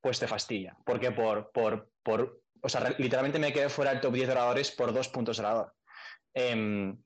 pues 0.00 0.18
te 0.18 0.28
fastidia, 0.28 0.76
porque 0.84 1.10
por, 1.10 1.50
por, 1.52 1.90
por 2.02 2.42
o 2.62 2.68
sea, 2.68 2.94
literalmente 2.98 3.38
me 3.38 3.52
quedé 3.52 3.68
fuera 3.68 3.90
del 3.90 4.00
top 4.00 4.14
10 4.14 4.30
oradores 4.30 4.70
por 4.70 4.92
dos 4.92 5.08
puntos 5.08 5.38
orador. 5.38 5.74
Em, 6.32 6.96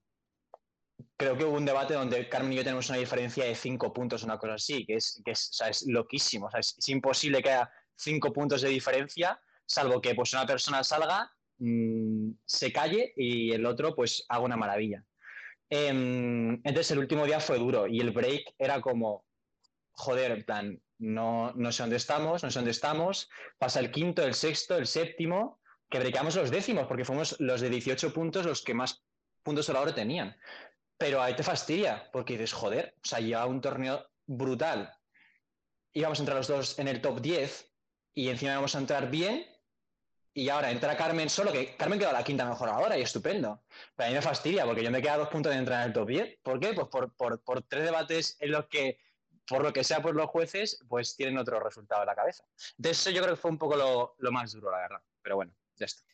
creo 1.17 1.37
que 1.37 1.45
hubo 1.45 1.57
un 1.57 1.65
debate 1.65 1.95
donde 1.95 2.29
Carmen 2.29 2.53
y 2.53 2.57
yo 2.57 2.63
tenemos 2.63 2.89
una 2.89 2.99
diferencia 2.99 3.45
de 3.45 3.55
cinco 3.55 3.93
puntos, 3.93 4.23
una 4.23 4.39
cosa 4.39 4.55
así, 4.55 4.87
que 4.87 4.95
es, 4.95 5.21
que 5.25 5.33
es 5.33 5.85
loquísimo. 5.87 6.49
es, 6.57 6.77
es, 6.79 6.89
imposible 6.89 7.43
que 7.43 7.51
haya 7.51 7.71
cinco 7.97 8.33
puntos 8.33 8.63
de 8.63 8.69
diferencia, 8.69 9.41
salvo 9.67 10.01
que 10.01 10.15
pues 10.15 10.33
una 10.33 10.47
persona 10.47 10.85
salga, 10.85 11.31
mm, 11.59 12.31
se 12.45 12.73
calle 12.73 13.13
y 13.17 13.53
el 13.53 13.67
otro 13.67 13.95
pues 13.95 14.25
haga 14.29 14.45
una 14.45 14.57
maravilla. 14.57 15.05
Em, 15.71 16.55
entonces 16.55 16.91
el 16.93 16.99
último 16.99 17.27
día 17.27 17.41
fue 17.41 17.59
duro 17.59 17.87
y 17.87 18.01
el 18.01 18.11
break 18.11 18.55
era 18.59 18.81
como, 18.81 19.27
joder, 19.93 20.31
en 20.33 20.45
plan, 20.45 20.83
no, 20.99 21.53
no 21.55 21.73
sé 21.73 21.83
dónde 21.83 21.97
estamos, 21.97 22.43
no 22.43 22.51
sé 22.51 22.59
dónde 22.59 22.71
estamos, 22.71 23.29
pasa 23.59 23.81
el 23.81 23.91
quinto, 23.91 24.25
el 24.25 24.35
sexto, 24.35 24.77
el 24.77 24.87
séptimo, 24.87 25.61
que 25.91 25.99
breakamos 25.99 26.37
los 26.37 26.51
décimos, 26.51 26.87
porque 26.87 27.05
fuimos 27.05 27.37
los 27.39 27.61
de 27.61 27.71
18 27.71 28.13
puntos 28.13 28.47
los 28.47 28.63
que 28.63 28.75
más 28.75 29.03
puntos 29.43 29.69
a 29.71 29.73
la 29.73 29.81
hora 29.81 29.95
tenían. 29.95 30.37
Pero 30.99 31.23
ahí 31.23 31.35
te 31.35 31.43
fastidia, 31.43 32.11
porque 32.13 32.35
dices, 32.35 32.53
joder, 32.53 32.95
o 32.97 33.07
sea, 33.07 33.21
lleva 33.21 33.47
un 33.47 33.61
torneo 33.61 34.07
brutal. 34.27 34.93
Íbamos 35.93 36.21
entre 36.21 36.35
los 36.35 36.49
dos 36.49 36.79
en 36.79 36.89
el 36.89 37.01
top 37.01 37.21
10 37.21 37.73
y 38.15 38.29
encima 38.29 38.57
vamos 38.57 38.75
a 38.75 38.79
entrar 38.79 39.11
bien. 39.11 39.47
Y 40.39 40.51
ahora 40.51 40.71
entra 40.71 40.97
Carmen 40.97 41.29
solo, 41.29 41.51
que 41.51 41.75
Carmen 41.75 41.99
quedó 41.99 42.13
la 42.13 42.23
quinta 42.23 42.49
mejor 42.49 42.69
ahora 42.69 42.97
y 42.97 43.03
estupendo. 43.03 43.61
Pero 43.97 44.07
a 44.07 44.11
mí 44.11 44.15
me 44.15 44.23
fastidia 44.23 44.65
porque 44.65 44.85
yo 44.85 44.91
me 44.93 45.03
quedo 45.03 45.15
a 45.15 45.17
dos 45.17 45.31
puntos 45.31 45.51
de 45.51 45.59
entrar 45.59 45.81
en 45.81 45.89
el 45.89 45.93
top 45.93 46.07
10. 46.07 46.39
¿Por 46.45 46.61
qué? 46.61 46.75
Pues 46.75 46.87
por, 46.87 47.13
por, 47.41 47.63
tres 47.63 47.83
debates 47.83 48.37
en 48.39 48.53
los 48.53 48.67
que, 48.67 49.01
por 49.49 49.65
lo 49.65 49.73
que 49.73 49.83
sea, 49.83 50.01
pues 50.01 50.15
los 50.15 50.27
jueces, 50.27 50.81
pues 50.89 51.17
tienen 51.17 51.39
otro 51.39 51.59
resultado 51.59 52.03
en 52.03 52.07
la 52.07 52.15
cabeza. 52.15 52.45
Entonces, 52.77 53.01
eso 53.01 53.11
yo 53.11 53.23
creo 53.23 53.35
que 53.35 53.41
fue 53.41 53.51
un 53.51 53.59
poco 53.59 53.75
lo, 53.75 54.15
lo 54.19 54.31
más 54.31 54.53
duro, 54.53 54.71
la 54.71 54.79
verdad. 54.79 55.03
Pero 55.23 55.35
bueno, 55.35 55.53
ya 55.75 55.87
está. 55.87 56.05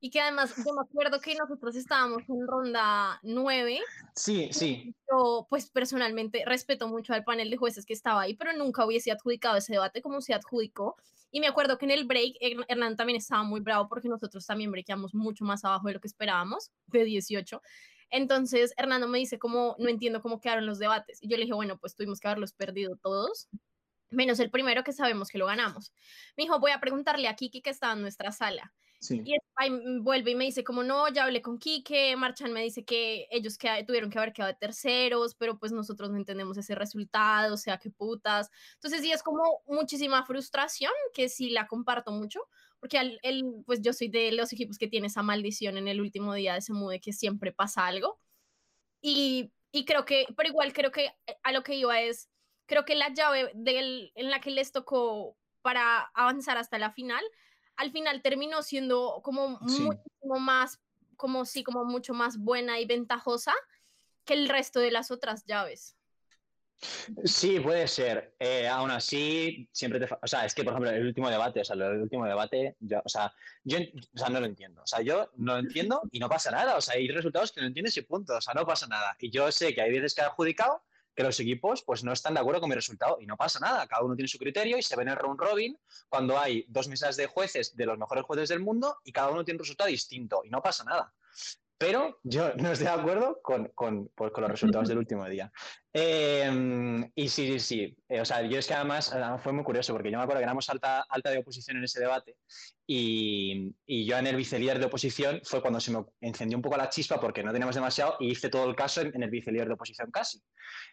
Y 0.00 0.10
que 0.10 0.20
además, 0.20 0.56
yo 0.56 0.74
me 0.74 0.82
acuerdo 0.82 1.20
que 1.20 1.36
nosotros 1.36 1.76
estábamos 1.76 2.24
en 2.28 2.48
ronda 2.48 3.20
9. 3.22 3.80
Sí, 4.16 4.48
sí. 4.50 4.92
Yo, 5.08 5.46
pues 5.48 5.70
personalmente, 5.70 6.42
respeto 6.44 6.88
mucho 6.88 7.14
al 7.14 7.22
panel 7.22 7.48
de 7.48 7.56
jueces 7.56 7.86
que 7.86 7.92
estaba 7.92 8.22
ahí, 8.22 8.34
pero 8.34 8.52
nunca 8.54 8.84
hubiese 8.84 9.12
adjudicado 9.12 9.56
ese 9.56 9.74
debate 9.74 10.02
como 10.02 10.20
se 10.20 10.34
adjudicó. 10.34 10.96
Y 11.30 11.40
me 11.40 11.46
acuerdo 11.46 11.78
que 11.78 11.84
en 11.84 11.90
el 11.90 12.04
break, 12.06 12.36
Hernán 12.68 12.96
también 12.96 13.16
estaba 13.16 13.42
muy 13.42 13.60
bravo 13.60 13.88
porque 13.88 14.08
nosotros 14.08 14.46
también 14.46 14.70
breakamos 14.70 15.14
mucho 15.14 15.44
más 15.44 15.64
abajo 15.64 15.86
de 15.86 15.94
lo 15.94 16.00
que 16.00 16.08
esperábamos, 16.08 16.70
de 16.86 17.04
18. 17.04 17.60
Entonces, 18.10 18.72
Hernando 18.76 19.08
me 19.08 19.18
dice, 19.18 19.38
como, 19.38 19.76
no 19.78 19.88
entiendo 19.88 20.22
cómo 20.22 20.40
quedaron 20.40 20.66
los 20.66 20.78
debates. 20.78 21.18
Y 21.22 21.28
yo 21.28 21.36
le 21.36 21.42
dije, 21.42 21.54
bueno, 21.54 21.78
pues 21.78 21.94
tuvimos 21.94 22.20
que 22.20 22.28
haberlos 22.28 22.52
perdido 22.52 22.96
todos, 22.96 23.48
menos 24.10 24.40
el 24.40 24.50
primero 24.50 24.82
que 24.84 24.92
sabemos 24.92 25.28
que 25.28 25.38
lo 25.38 25.46
ganamos. 25.46 25.92
Me 26.36 26.44
dijo, 26.44 26.58
voy 26.58 26.70
a 26.70 26.80
preguntarle 26.80 27.28
a 27.28 27.36
Kiki 27.36 27.60
que 27.60 27.70
estaba 27.70 27.92
en 27.92 28.00
nuestra 28.00 28.32
sala. 28.32 28.72
Y 29.00 29.36
vuelve 30.00 30.32
y 30.32 30.34
me 30.34 30.44
dice 30.44 30.64
como 30.64 30.82
no, 30.82 31.08
ya 31.08 31.24
hablé 31.24 31.40
con 31.40 31.58
Quique, 31.58 32.16
Marchan 32.16 32.52
me 32.52 32.62
dice 32.62 32.84
que 32.84 33.28
ellos 33.30 33.56
que, 33.56 33.84
tuvieron 33.86 34.10
que 34.10 34.18
haber 34.18 34.32
quedado 34.32 34.52
de 34.52 34.58
terceros, 34.58 35.36
pero 35.36 35.58
pues 35.58 35.70
nosotros 35.70 36.10
no 36.10 36.16
entendemos 36.16 36.58
ese 36.58 36.74
resultado, 36.74 37.54
o 37.54 37.56
sea, 37.56 37.78
qué 37.78 37.90
putas. 37.90 38.50
Entonces 38.74 39.02
sí 39.02 39.12
es 39.12 39.22
como 39.22 39.62
muchísima 39.66 40.24
frustración 40.24 40.92
que 41.14 41.28
sí 41.28 41.50
la 41.50 41.68
comparto 41.68 42.10
mucho, 42.10 42.40
porque 42.80 42.98
al, 42.98 43.20
pues 43.66 43.80
yo 43.82 43.92
soy 43.92 44.08
de 44.08 44.32
los 44.32 44.52
equipos 44.52 44.78
que 44.78 44.88
tiene 44.88 45.06
esa 45.06 45.22
maldición 45.22 45.76
en 45.78 45.86
el 45.86 46.00
último 46.00 46.34
día 46.34 46.54
de 46.54 46.58
ese 46.58 46.72
mude 46.72 47.00
que 47.00 47.12
siempre 47.12 47.52
pasa 47.52 47.86
algo. 47.86 48.20
Y, 49.00 49.52
y 49.70 49.84
creo 49.84 50.04
que, 50.04 50.26
pero 50.36 50.48
igual 50.48 50.72
creo 50.72 50.90
que 50.90 51.06
eh, 51.06 51.36
a 51.44 51.52
lo 51.52 51.62
que 51.62 51.76
iba 51.76 52.00
es, 52.00 52.28
creo 52.66 52.84
que 52.84 52.96
la 52.96 53.12
llave 53.12 53.52
del, 53.54 54.10
en 54.16 54.30
la 54.30 54.40
que 54.40 54.50
les 54.50 54.72
tocó 54.72 55.36
para 55.62 56.10
avanzar 56.14 56.58
hasta 56.58 56.78
la 56.78 56.90
final 56.90 57.22
al 57.78 57.92
final 57.92 58.20
terminó 58.22 58.62
siendo 58.62 59.20
como 59.22 59.60
muchísimo 59.60 60.38
más, 60.40 60.80
como 61.16 61.44
sí, 61.46 61.62
como 61.62 61.84
mucho 61.84 62.12
más 62.12 62.36
buena 62.36 62.78
y 62.80 62.86
ventajosa 62.86 63.54
que 64.24 64.34
el 64.34 64.48
resto 64.48 64.80
de 64.80 64.90
las 64.90 65.10
otras 65.10 65.44
llaves. 65.46 65.96
Sí, 67.24 67.58
puede 67.60 67.88
ser. 67.88 68.34
Eh, 68.38 68.68
aún 68.68 68.90
así, 68.90 69.68
siempre 69.72 69.98
te... 70.00 70.12
O 70.20 70.26
sea, 70.26 70.44
es 70.44 70.54
que, 70.54 70.64
por 70.64 70.72
ejemplo, 70.72 70.90
el 70.90 71.06
último 71.06 71.30
debate, 71.30 71.60
o 71.60 71.64
sea, 71.64 71.74
el 71.74 72.02
último 72.02 72.26
debate, 72.26 72.76
yo, 72.80 73.00
o, 73.04 73.08
sea, 73.08 73.32
yo 73.64 73.78
o 73.78 74.18
sea, 74.18 74.28
no 74.28 74.40
lo 74.40 74.46
entiendo. 74.46 74.82
O 74.82 74.86
sea, 74.86 75.00
yo 75.00 75.30
no 75.36 75.54
lo 75.54 75.58
entiendo 75.60 76.02
y 76.12 76.18
no 76.18 76.28
pasa 76.28 76.50
nada. 76.50 76.76
O 76.76 76.80
sea, 76.80 76.94
hay 76.94 77.08
resultados 77.08 77.52
que 77.52 77.60
no 77.60 77.68
entiendes 77.68 77.96
y 77.96 78.02
punto. 78.02 78.36
O 78.36 78.40
sea, 78.40 78.54
no 78.54 78.66
pasa 78.66 78.86
nada. 78.88 79.16
Y 79.20 79.30
yo 79.30 79.50
sé 79.50 79.74
que 79.74 79.82
hay 79.82 79.92
veces 79.92 80.14
que 80.14 80.22
ha 80.22 80.26
adjudicado 80.26 80.82
que 81.18 81.24
los 81.24 81.40
equipos 81.40 81.82
pues 81.82 82.04
no 82.04 82.12
están 82.12 82.34
de 82.34 82.38
acuerdo 82.38 82.60
con 82.60 82.68
mi 82.68 82.76
resultado 82.76 83.18
y 83.20 83.26
no 83.26 83.36
pasa 83.36 83.58
nada, 83.58 83.88
cada 83.88 84.04
uno 84.04 84.14
tiene 84.14 84.28
su 84.28 84.38
criterio 84.38 84.78
y 84.78 84.84
se 84.84 84.94
ven 84.94 85.08
en 85.08 85.14
el 85.14 85.18
round 85.18 85.40
robin 85.40 85.76
cuando 86.08 86.38
hay 86.38 86.64
dos 86.68 86.86
mesas 86.86 87.16
de 87.16 87.26
jueces 87.26 87.74
de 87.74 87.86
los 87.86 87.98
mejores 87.98 88.22
jueces 88.22 88.50
del 88.50 88.60
mundo 88.60 88.98
y 89.02 89.10
cada 89.10 89.30
uno 89.30 89.44
tiene 89.44 89.56
un 89.56 89.64
resultado 89.64 89.90
distinto 89.90 90.42
y 90.44 90.48
no 90.48 90.62
pasa 90.62 90.84
nada. 90.84 91.12
Pero 91.78 92.18
yo 92.24 92.52
no 92.56 92.72
estoy 92.72 92.88
de 92.88 92.92
acuerdo 92.92 93.40
con, 93.42 93.68
con, 93.74 94.08
pues, 94.08 94.32
con 94.32 94.42
los 94.42 94.50
resultados 94.50 94.88
del 94.88 94.98
último 94.98 95.24
día. 95.28 95.50
Em, 95.92 97.10
y 97.14 97.28
sí, 97.28 97.46
sí, 97.52 97.60
sí. 97.60 97.96
Eh, 98.08 98.20
o 98.20 98.24
sea, 98.24 98.42
yo 98.42 98.58
es 98.58 98.66
que 98.66 98.74
además, 98.74 99.14
fue 99.42 99.52
muy 99.52 99.64
curioso 99.64 99.92
porque 99.92 100.10
yo 100.10 100.18
me 100.18 100.24
acuerdo 100.24 100.40
que 100.40 100.44
éramos 100.44 100.68
alta, 100.68 101.06
alta 101.08 101.30
de 101.30 101.38
oposición 101.38 101.76
en 101.76 101.84
ese 101.84 102.00
debate 102.00 102.36
y, 102.86 103.74
y 103.86 104.04
yo 104.06 104.18
en 104.18 104.26
el 104.26 104.36
vicelíder 104.36 104.78
de 104.78 104.86
oposición 104.86 105.40
fue 105.44 105.60
cuando 105.60 105.80
se 105.80 105.92
me 105.92 106.04
encendió 106.20 106.58
un 106.58 106.62
poco 106.62 106.76
la 106.76 106.88
chispa 106.88 107.20
porque 107.20 107.42
no 107.42 107.52
teníamos 107.52 107.74
demasiado 107.74 108.16
y 108.20 108.30
hice 108.32 108.48
todo 108.48 108.68
el 108.68 108.76
caso 108.76 109.00
en, 109.00 109.22
el 109.22 109.30
vicelíder 109.30 109.68
de 109.68 109.74
oposición 109.74 110.10
casi. 110.10 110.42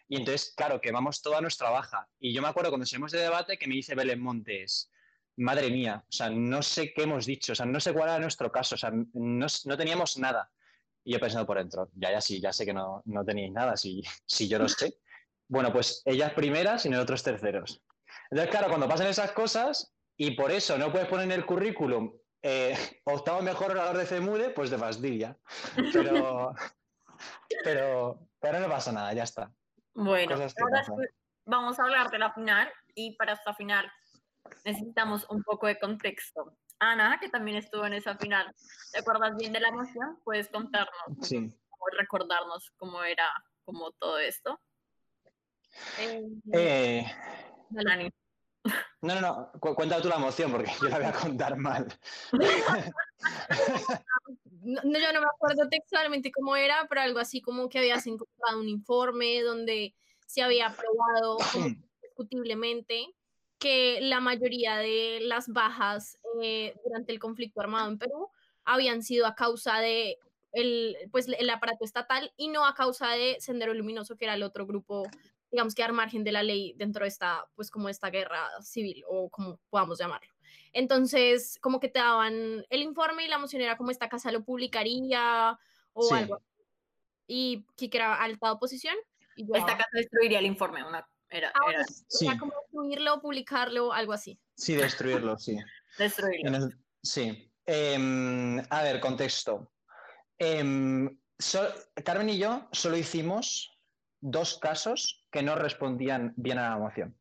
Y 0.08 0.16
entonces, 0.16 0.54
claro, 0.56 0.80
quemamos 0.80 1.20
toda 1.20 1.40
nuestra 1.40 1.70
baja. 1.70 2.08
Y 2.18 2.32
yo 2.32 2.42
me 2.42 2.48
acuerdo 2.48 2.70
cuando 2.70 2.86
salimos 2.86 3.12
de 3.12 3.20
debate 3.20 3.58
que 3.58 3.66
me 3.66 3.74
dice 3.74 3.94
Belén 3.94 4.20
Montes, 4.20 4.90
madre 5.36 5.70
mía, 5.70 6.02
o 6.08 6.12
sea, 6.12 6.30
no 6.30 6.62
sé 6.62 6.92
qué 6.94 7.02
hemos 7.02 7.26
dicho, 7.26 7.52
o 7.52 7.54
sea, 7.54 7.66
no 7.66 7.80
sé 7.80 7.92
cuál 7.92 8.08
era 8.08 8.18
nuestro 8.18 8.50
caso, 8.50 8.74
o 8.74 8.78
sea, 8.78 8.90
no, 8.90 9.46
no 9.64 9.76
teníamos 9.76 10.16
nada. 10.18 10.50
Y 11.06 11.12
yo 11.12 11.20
pensando 11.20 11.46
por 11.46 11.56
dentro, 11.56 11.88
ya, 11.94 12.10
ya 12.10 12.20
sí, 12.20 12.40
ya 12.40 12.52
sé 12.52 12.66
que 12.66 12.74
no, 12.74 13.00
no 13.04 13.24
teníais 13.24 13.52
nada, 13.52 13.76
si, 13.76 14.02
si 14.26 14.48
yo 14.48 14.58
lo 14.58 14.68
sé. 14.68 14.98
Bueno, 15.48 15.72
pues 15.72 16.02
ellas 16.04 16.32
primeras 16.32 16.84
y 16.84 16.90
nosotros 16.90 17.22
terceros. 17.22 17.80
Entonces, 18.28 18.50
claro, 18.50 18.68
cuando 18.68 18.88
pasan 18.88 19.06
esas 19.06 19.30
cosas 19.30 19.94
y 20.16 20.32
por 20.32 20.50
eso 20.50 20.76
no 20.76 20.90
puedes 20.90 21.06
poner 21.06 21.26
en 21.26 21.32
el 21.32 21.46
currículum 21.46 22.12
eh, 22.42 22.74
octavo 23.04 23.40
mejor 23.40 23.70
orador 23.70 23.98
de 23.98 24.06
FEMUDE, 24.06 24.50
pues 24.50 24.68
te 24.68 24.78
fastidia. 24.78 25.38
Pero, 25.92 26.52
pero, 27.62 28.28
pero 28.40 28.58
no 28.58 28.68
pasa 28.68 28.90
nada, 28.90 29.12
ya 29.12 29.22
está. 29.22 29.52
Bueno, 29.94 30.34
ahora 30.34 30.84
vamos 31.44 31.78
a 31.78 31.84
hablar 31.84 32.10
de 32.10 32.18
la 32.18 32.32
final 32.34 32.68
y 32.96 33.14
para 33.16 33.34
esta 33.34 33.54
final 33.54 33.88
necesitamos 34.64 35.24
un 35.30 35.44
poco 35.44 35.68
de 35.68 35.78
contexto. 35.78 36.58
Ana, 36.78 37.18
que 37.20 37.28
también 37.28 37.56
estuvo 37.56 37.86
en 37.86 37.94
esa 37.94 38.16
final. 38.16 38.54
¿Te 38.92 39.00
acuerdas 39.00 39.36
bien 39.36 39.52
de 39.52 39.60
la 39.60 39.68
emoción? 39.68 40.18
¿Puedes 40.24 40.48
contarnos? 40.48 40.92
Sí. 41.22 41.48
O 41.68 41.86
recordarnos 41.98 42.70
cómo 42.76 43.02
era 43.02 43.28
como 43.64 43.92
todo 43.92 44.18
esto. 44.18 44.60
Eh, 45.98 46.22
eh 46.52 47.06
no, 47.70 49.14
no, 49.14 49.20
no. 49.20 49.52
cuenta 49.74 50.00
tú 50.00 50.08
la 50.08 50.16
emoción 50.16 50.50
porque 50.50 50.72
yo 50.80 50.88
la 50.88 50.98
voy 50.98 51.06
a 51.06 51.12
contar 51.12 51.56
mal. 51.56 51.86
no, 54.62 54.82
yo 54.82 55.12
no 55.12 55.20
me 55.20 55.26
acuerdo 55.26 55.68
textualmente 55.68 56.32
cómo 56.32 56.56
era, 56.56 56.86
pero 56.88 57.02
algo 57.02 57.18
así 57.18 57.40
como 57.40 57.68
que 57.68 57.78
habías 57.78 58.06
encontrado 58.06 58.60
un 58.60 58.68
informe 58.68 59.42
donde 59.42 59.94
se 60.26 60.42
había 60.42 60.68
aprobado 60.68 61.36
discutiblemente 62.02 63.14
que 63.58 64.00
la 64.00 64.20
mayoría 64.20 64.76
de 64.76 65.20
las 65.22 65.48
bajas 65.48 66.18
eh, 66.42 66.74
durante 66.84 67.12
el 67.12 67.18
conflicto 67.18 67.60
armado 67.60 67.88
en 67.90 67.98
Perú 67.98 68.30
habían 68.64 69.02
sido 69.02 69.26
a 69.26 69.34
causa 69.34 69.78
de 69.78 70.18
el, 70.52 70.96
pues, 71.12 71.28
el 71.28 71.50
aparato 71.50 71.84
estatal 71.84 72.32
y 72.36 72.48
no 72.48 72.66
a 72.66 72.74
causa 72.74 73.10
de 73.10 73.36
Sendero 73.40 73.74
Luminoso, 73.74 74.16
que 74.16 74.24
era 74.24 74.34
el 74.34 74.42
otro 74.42 74.66
grupo, 74.66 75.06
digamos 75.50 75.74
que 75.74 75.82
al 75.82 75.92
margen 75.92 76.24
de 76.24 76.32
la 76.32 76.42
ley 76.42 76.74
dentro 76.76 77.04
de 77.04 77.08
esta, 77.08 77.46
pues 77.54 77.70
como 77.70 77.88
esta 77.88 78.10
guerra 78.10 78.48
civil 78.62 79.04
o 79.08 79.28
como 79.28 79.60
podamos 79.70 79.98
llamarlo. 79.98 80.32
Entonces, 80.72 81.58
como 81.60 81.80
que 81.80 81.88
te 81.88 81.98
daban 81.98 82.64
el 82.68 82.82
informe 82.82 83.24
y 83.24 83.28
la 83.28 83.38
moción 83.38 83.62
era 83.62 83.76
como 83.76 83.90
esta 83.90 84.08
casa 84.08 84.32
lo 84.32 84.44
publicaría 84.44 85.58
o 85.92 86.14
algo. 86.14 86.42
Y 87.26 87.64
que 87.76 87.90
era 87.92 88.14
alta 88.14 88.52
oposición. 88.52 88.94
Y 89.36 89.44
esta 89.54 89.76
casa 89.76 89.90
destruiría 89.92 90.38
el 90.38 90.46
informe, 90.46 90.84
una, 90.84 91.06
era, 91.28 91.50
ah, 91.54 91.70
era, 91.70 91.84
sí. 92.08 92.26
como 92.38 92.52
destruirlo, 92.62 93.20
publicarlo, 93.20 93.92
algo 93.92 94.12
así. 94.12 94.38
Sí, 94.54 94.74
destruirlo, 94.74 95.38
sí. 95.38 95.58
Destruirlo. 95.98 96.68
sí. 97.02 97.52
Em, 97.66 98.60
a 98.70 98.82
ver, 98.82 99.00
contexto. 99.00 99.72
Em, 100.38 101.18
Carmen 102.04 102.30
y 102.30 102.38
yo 102.38 102.68
solo 102.72 102.96
hicimos 102.96 103.76
dos 104.20 104.58
casos 104.58 105.26
que 105.30 105.42
no 105.42 105.56
respondían 105.56 106.32
bien 106.36 106.58
a 106.58 106.70
la 106.70 106.78
moción. 106.78 107.18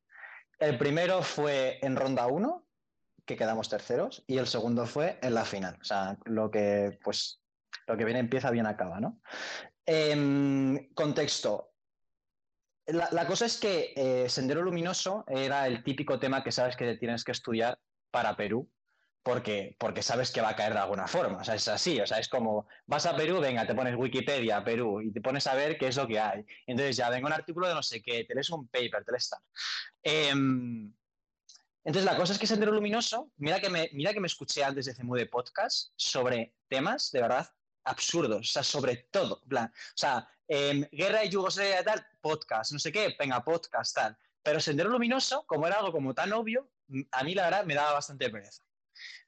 El 0.60 0.78
primero 0.78 1.22
fue 1.22 1.80
en 1.82 1.96
ronda 1.96 2.28
1, 2.28 2.68
que 3.26 3.36
quedamos 3.36 3.70
terceros, 3.70 4.24
y 4.28 4.38
el 4.38 4.48
segundo 4.48 4.86
fue 4.86 5.20
en 5.22 5.34
la 5.34 5.46
final. 5.46 5.78
O 5.82 5.84
sea, 5.84 6.18
lo 6.26 6.50
que, 6.52 6.98
pues, 7.04 7.42
lo 7.88 7.98
que 7.98 8.06
viene 8.06 8.20
empieza, 8.20 8.52
bien 8.52 8.68
acaba, 8.68 9.00
¿no? 9.00 9.20
Em, 9.86 10.94
contexto. 10.94 11.74
La, 12.88 13.26
cosa 13.26 13.48
es 13.48 13.58
que 13.58 13.94
eh, 13.96 14.30
Sendero 14.30 14.62
Luminoso 14.62 15.26
era 15.28 15.66
el 15.66 15.84
típico 15.84 16.20
tema 16.20 16.44
que 16.44 16.52
sabes 16.52 16.76
que 16.76 16.98
tienes 16.98 17.24
que 17.24 17.32
estudiar 17.32 17.80
para 18.16 18.38
Perú 18.38 18.72
porque, 19.26 19.76
porque 19.78 20.02
sabes 20.02 20.32
que 20.32 20.40
va 20.40 20.50
a 20.50 20.56
caer 20.56 20.74
de 20.74 20.80
alguna 20.80 21.08
forma. 21.08 21.40
O 21.40 21.44
sea, 21.44 21.56
es 21.56 21.68
así. 21.68 22.00
O 22.00 22.08
sea, 22.08 22.20
es 22.20 22.30
como, 22.30 22.68
vas 22.86 23.08
a 23.08 23.16
Perú, 23.16 23.42
venga, 23.42 23.66
te 23.66 23.76
pones 23.76 23.96
Wikipedia, 23.96 24.64
Perú, 24.64 25.02
y 25.02 25.12
te 25.12 25.20
pones 25.20 25.48
a 25.48 25.56
ver 25.56 25.80
qué 25.80 25.88
es 25.88 25.98
lo 25.98 26.08
que 26.08 26.20
hay. 26.20 26.46
Entonces 26.68 26.96
ya 26.96 27.10
vengo 27.10 27.26
un 27.28 27.34
artículo 27.34 27.68
de 27.68 27.74
no 27.74 27.82
sé 27.82 28.04
qué, 28.04 28.24
te 28.24 28.36
lees 28.36 28.52
un 28.52 28.68
paper, 28.68 29.04
te 29.04 29.12
lees 29.12 29.28
tal. 29.28 29.40
Em, 30.04 30.94
entonces 31.84 32.10
la 32.10 32.16
cosa 32.16 32.34
es 32.34 32.40
que 32.40 32.46
Sendero 32.46 32.72
Luminoso, 32.72 33.32
mira 33.38 33.60
que 33.60 33.70
me, 33.70 33.90
mira 33.94 34.14
que 34.14 34.20
me 34.20 34.28
escuché 34.28 34.64
antes 34.64 34.86
de 34.86 34.94
de 34.94 35.26
Podcast 35.26 35.92
sobre 35.96 36.54
temas, 36.70 37.12
de 37.12 37.22
verdad, 37.22 37.50
absurdos. 37.84 38.42
O 38.42 38.52
sea, 38.54 38.64
sobre 38.64 39.08
todo. 39.12 39.42
o 39.44 39.70
sea, 39.96 40.30
em, 40.48 40.88
guerra 40.92 41.22
de 41.22 41.30
Yugoslavia, 41.30 41.84
tal, 41.84 42.06
podcast, 42.22 42.72
no 42.74 42.80
sé 42.80 42.92
qué, 42.92 43.16
venga, 43.20 43.44
podcast, 43.44 43.96
tal. 43.96 44.18
Pero 44.44 44.60
Sendero 44.60 44.92
Luminoso, 44.92 45.48
como 45.48 45.66
era 45.66 45.78
algo 45.78 45.92
como 45.92 46.14
tan 46.14 46.32
obvio, 46.32 46.70
a 47.12 47.24
mí 47.24 47.34
la 47.34 47.46
verdad 47.46 47.66
me 47.66 47.76
daba 47.76 47.94
bastante 47.94 48.30
pereza. 48.30 48.64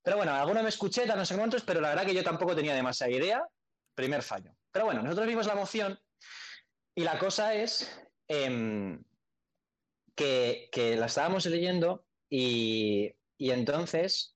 Pero 0.04 0.17
bueno, 0.17 0.34
alguno 0.34 0.63
me 0.63 0.70
escuché, 0.70 1.06
no 1.06 1.26
sé 1.26 1.36
cuántos, 1.36 1.63
pero 1.63 1.82
la 1.82 1.89
verdad 1.89 2.06
que 2.06 2.13
yo 2.13 2.24
tampoco 2.24 2.56
tenía 2.56 2.74
demasiada 2.74 3.12
idea. 3.12 3.46
Primer 3.93 4.24
fallo. 4.24 4.56
Pero 4.72 4.86
bueno, 4.86 5.02
nosotros 5.02 5.28
vimos 5.28 5.48
la 5.48 5.56
moción 5.56 6.00
y 6.96 7.04
la 7.04 7.20
cosa 7.20 7.54
es 7.54 7.91
em, 8.28 9.04
que, 10.15 10.70
la 10.98 11.08
estábamos 11.08 11.46
leyendo 11.46 12.06
y, 12.30 13.15
entonces 13.38 14.36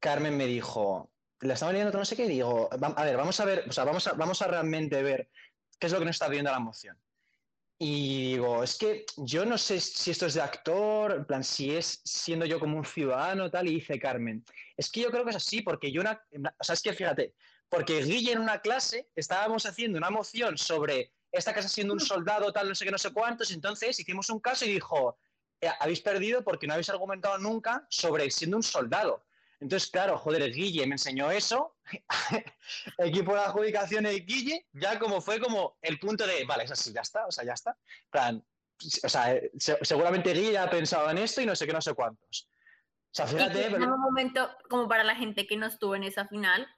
Carmen 0.00 0.36
me 0.36 0.46
dijo, 0.46 1.10
la 1.40 1.54
estamos 1.54 1.72
leyendo 1.72 1.96
no 1.96 2.04
sé 2.04 2.16
qué, 2.16 2.26
y 2.26 2.28
digo, 2.28 2.68
a 2.72 3.04
ver, 3.04 3.16
vamos 3.16 3.40
a 3.40 3.44
ver, 3.44 3.64
o 3.68 3.72
sea, 3.72 3.84
vamos 3.84 4.06
a, 4.06 4.12
vamos 4.12 4.40
a 4.42 4.46
realmente 4.46 5.02
ver 5.02 5.30
qué 5.78 5.86
es 5.86 5.92
lo 5.92 5.98
que 5.98 6.04
nos 6.04 6.16
está 6.16 6.28
viendo 6.28 6.50
la 6.50 6.60
moción. 6.60 6.96
Y 7.78 8.32
digo, 8.32 8.62
es 8.62 8.78
que 8.78 9.04
yo 9.18 9.44
no 9.44 9.58
sé 9.58 9.80
si 9.80 10.10
esto 10.10 10.26
es 10.26 10.34
de 10.34 10.40
actor, 10.40 11.12
en 11.12 11.24
plan, 11.26 11.44
si 11.44 11.76
es 11.76 12.00
siendo 12.04 12.46
yo 12.46 12.58
como 12.58 12.78
un 12.78 12.86
ciudadano, 12.86 13.50
tal, 13.50 13.68
y 13.68 13.74
dice 13.74 13.98
Carmen, 13.98 14.42
es 14.76 14.90
que 14.90 15.00
yo 15.02 15.10
creo 15.10 15.24
que 15.24 15.30
es 15.30 15.36
así, 15.36 15.60
porque 15.60 15.92
yo, 15.92 16.00
una, 16.00 16.22
o 16.58 16.64
sea, 16.64 16.72
es 16.72 16.80
que 16.80 16.94
fíjate, 16.94 17.34
porque 17.68 18.02
Guille 18.02 18.32
en 18.32 18.38
una 18.38 18.60
clase 18.60 19.10
estábamos 19.14 19.66
haciendo 19.66 19.98
una 19.98 20.08
moción 20.08 20.56
sobre 20.56 21.12
esta 21.30 21.52
casa 21.52 21.68
siendo 21.68 21.92
un 21.92 22.00
soldado, 22.00 22.50
tal, 22.50 22.68
no 22.68 22.74
sé 22.74 22.86
qué, 22.86 22.90
no 22.90 22.98
sé 22.98 23.12
cuántos, 23.12 23.50
entonces 23.50 24.00
hicimos 24.00 24.30
un 24.30 24.40
caso 24.40 24.64
y 24.64 24.72
dijo, 24.72 25.18
eh, 25.60 25.68
habéis 25.80 26.00
perdido 26.00 26.42
porque 26.44 26.66
no 26.66 26.72
habéis 26.72 26.88
argumentado 26.88 27.36
nunca 27.38 27.86
sobre 27.90 28.30
siendo 28.30 28.56
un 28.56 28.62
soldado. 28.62 29.25
Entonces, 29.60 29.90
claro, 29.90 30.18
joder, 30.18 30.42
el 30.42 30.52
Guille 30.52 30.86
me 30.86 30.94
enseñó 30.94 31.30
eso, 31.30 31.76
equipo 32.98 33.32
de 33.32 33.40
adjudicación 33.40 34.04
de 34.04 34.20
Guille, 34.20 34.66
ya 34.72 34.98
como 34.98 35.20
fue 35.20 35.40
como 35.40 35.78
el 35.80 35.98
punto 35.98 36.26
de, 36.26 36.44
vale, 36.44 36.64
es 36.64 36.70
así, 36.70 36.92
ya 36.92 37.00
está, 37.00 37.26
o 37.26 37.30
sea, 37.30 37.44
ya 37.44 37.54
está. 37.54 37.76
Plan, 38.10 38.44
o 39.02 39.08
sea, 39.08 39.34
eh, 39.34 39.50
seguramente 39.82 40.34
Guille 40.34 40.58
ha 40.58 40.68
pensado 40.68 41.10
en 41.10 41.18
esto 41.18 41.40
y 41.40 41.46
no 41.46 41.56
sé 41.56 41.66
qué, 41.66 41.72
no 41.72 41.80
sé 41.80 41.94
cuántos. 41.94 42.48
O 42.48 43.14
sea, 43.16 43.26
fíjate... 43.26 43.66
En 43.66 43.82
un 43.82 44.00
momento, 44.00 44.50
como 44.68 44.88
para 44.88 45.04
la 45.04 45.14
gente 45.14 45.46
que 45.46 45.56
no 45.56 45.66
estuvo 45.66 45.94
en 45.96 46.04
esa 46.04 46.26
final, 46.28 46.68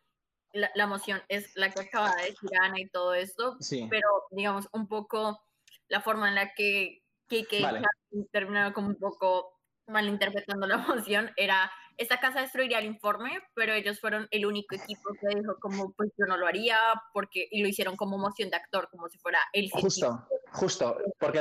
la, 0.53 0.71
la 0.75 0.87
moción 0.87 1.21
es 1.29 1.57
la 1.57 1.71
que 1.71 1.81
acaba 1.81 2.14
de 2.14 2.27
decir 2.27 2.51
Ana 2.61 2.79
y 2.79 2.88
todo 2.88 3.14
esto, 3.14 3.57
pero 3.91 4.09
digamos, 4.31 4.69
un 4.73 4.87
poco 4.87 5.41
la 5.88 6.01
forma 6.01 6.29
en 6.29 6.37
la 6.37 6.55
que 6.55 7.03
Kike 7.29 7.62
vale. 7.62 7.83
terminaba 8.31 8.73
como 8.73 8.88
un 8.88 8.99
poco 8.99 9.59
malinterpretando 9.87 10.67
la 10.67 10.79
moción 10.79 11.33
era 11.37 11.71
esta 11.99 12.21
casa 12.21 12.41
destruiría 12.41 12.79
el 12.79 12.87
informe, 12.87 13.41
pero 13.55 13.75
ellos 13.75 14.01
fueron 14.01 14.29
el 14.31 14.47
único 14.47 14.77
equipo 14.77 15.11
que 15.21 15.37
dijo 15.37 15.57
como, 15.61 15.93
pues 15.93 16.11
yo 16.17 16.27
no 16.27 16.37
lo 16.37 16.47
haría, 16.47 16.79
porque, 17.13 17.49
y 17.51 17.61
lo 17.61 17.69
hicieron 17.69 17.97
como 17.97 18.17
moción 18.17 18.51
de 18.51 18.57
actor, 18.57 18.89
como 18.91 19.09
si 19.09 19.19
fuera 19.19 19.41
el 19.53 19.69
Justo, 19.71 20.27
justo, 20.53 20.97
porque 21.19 21.41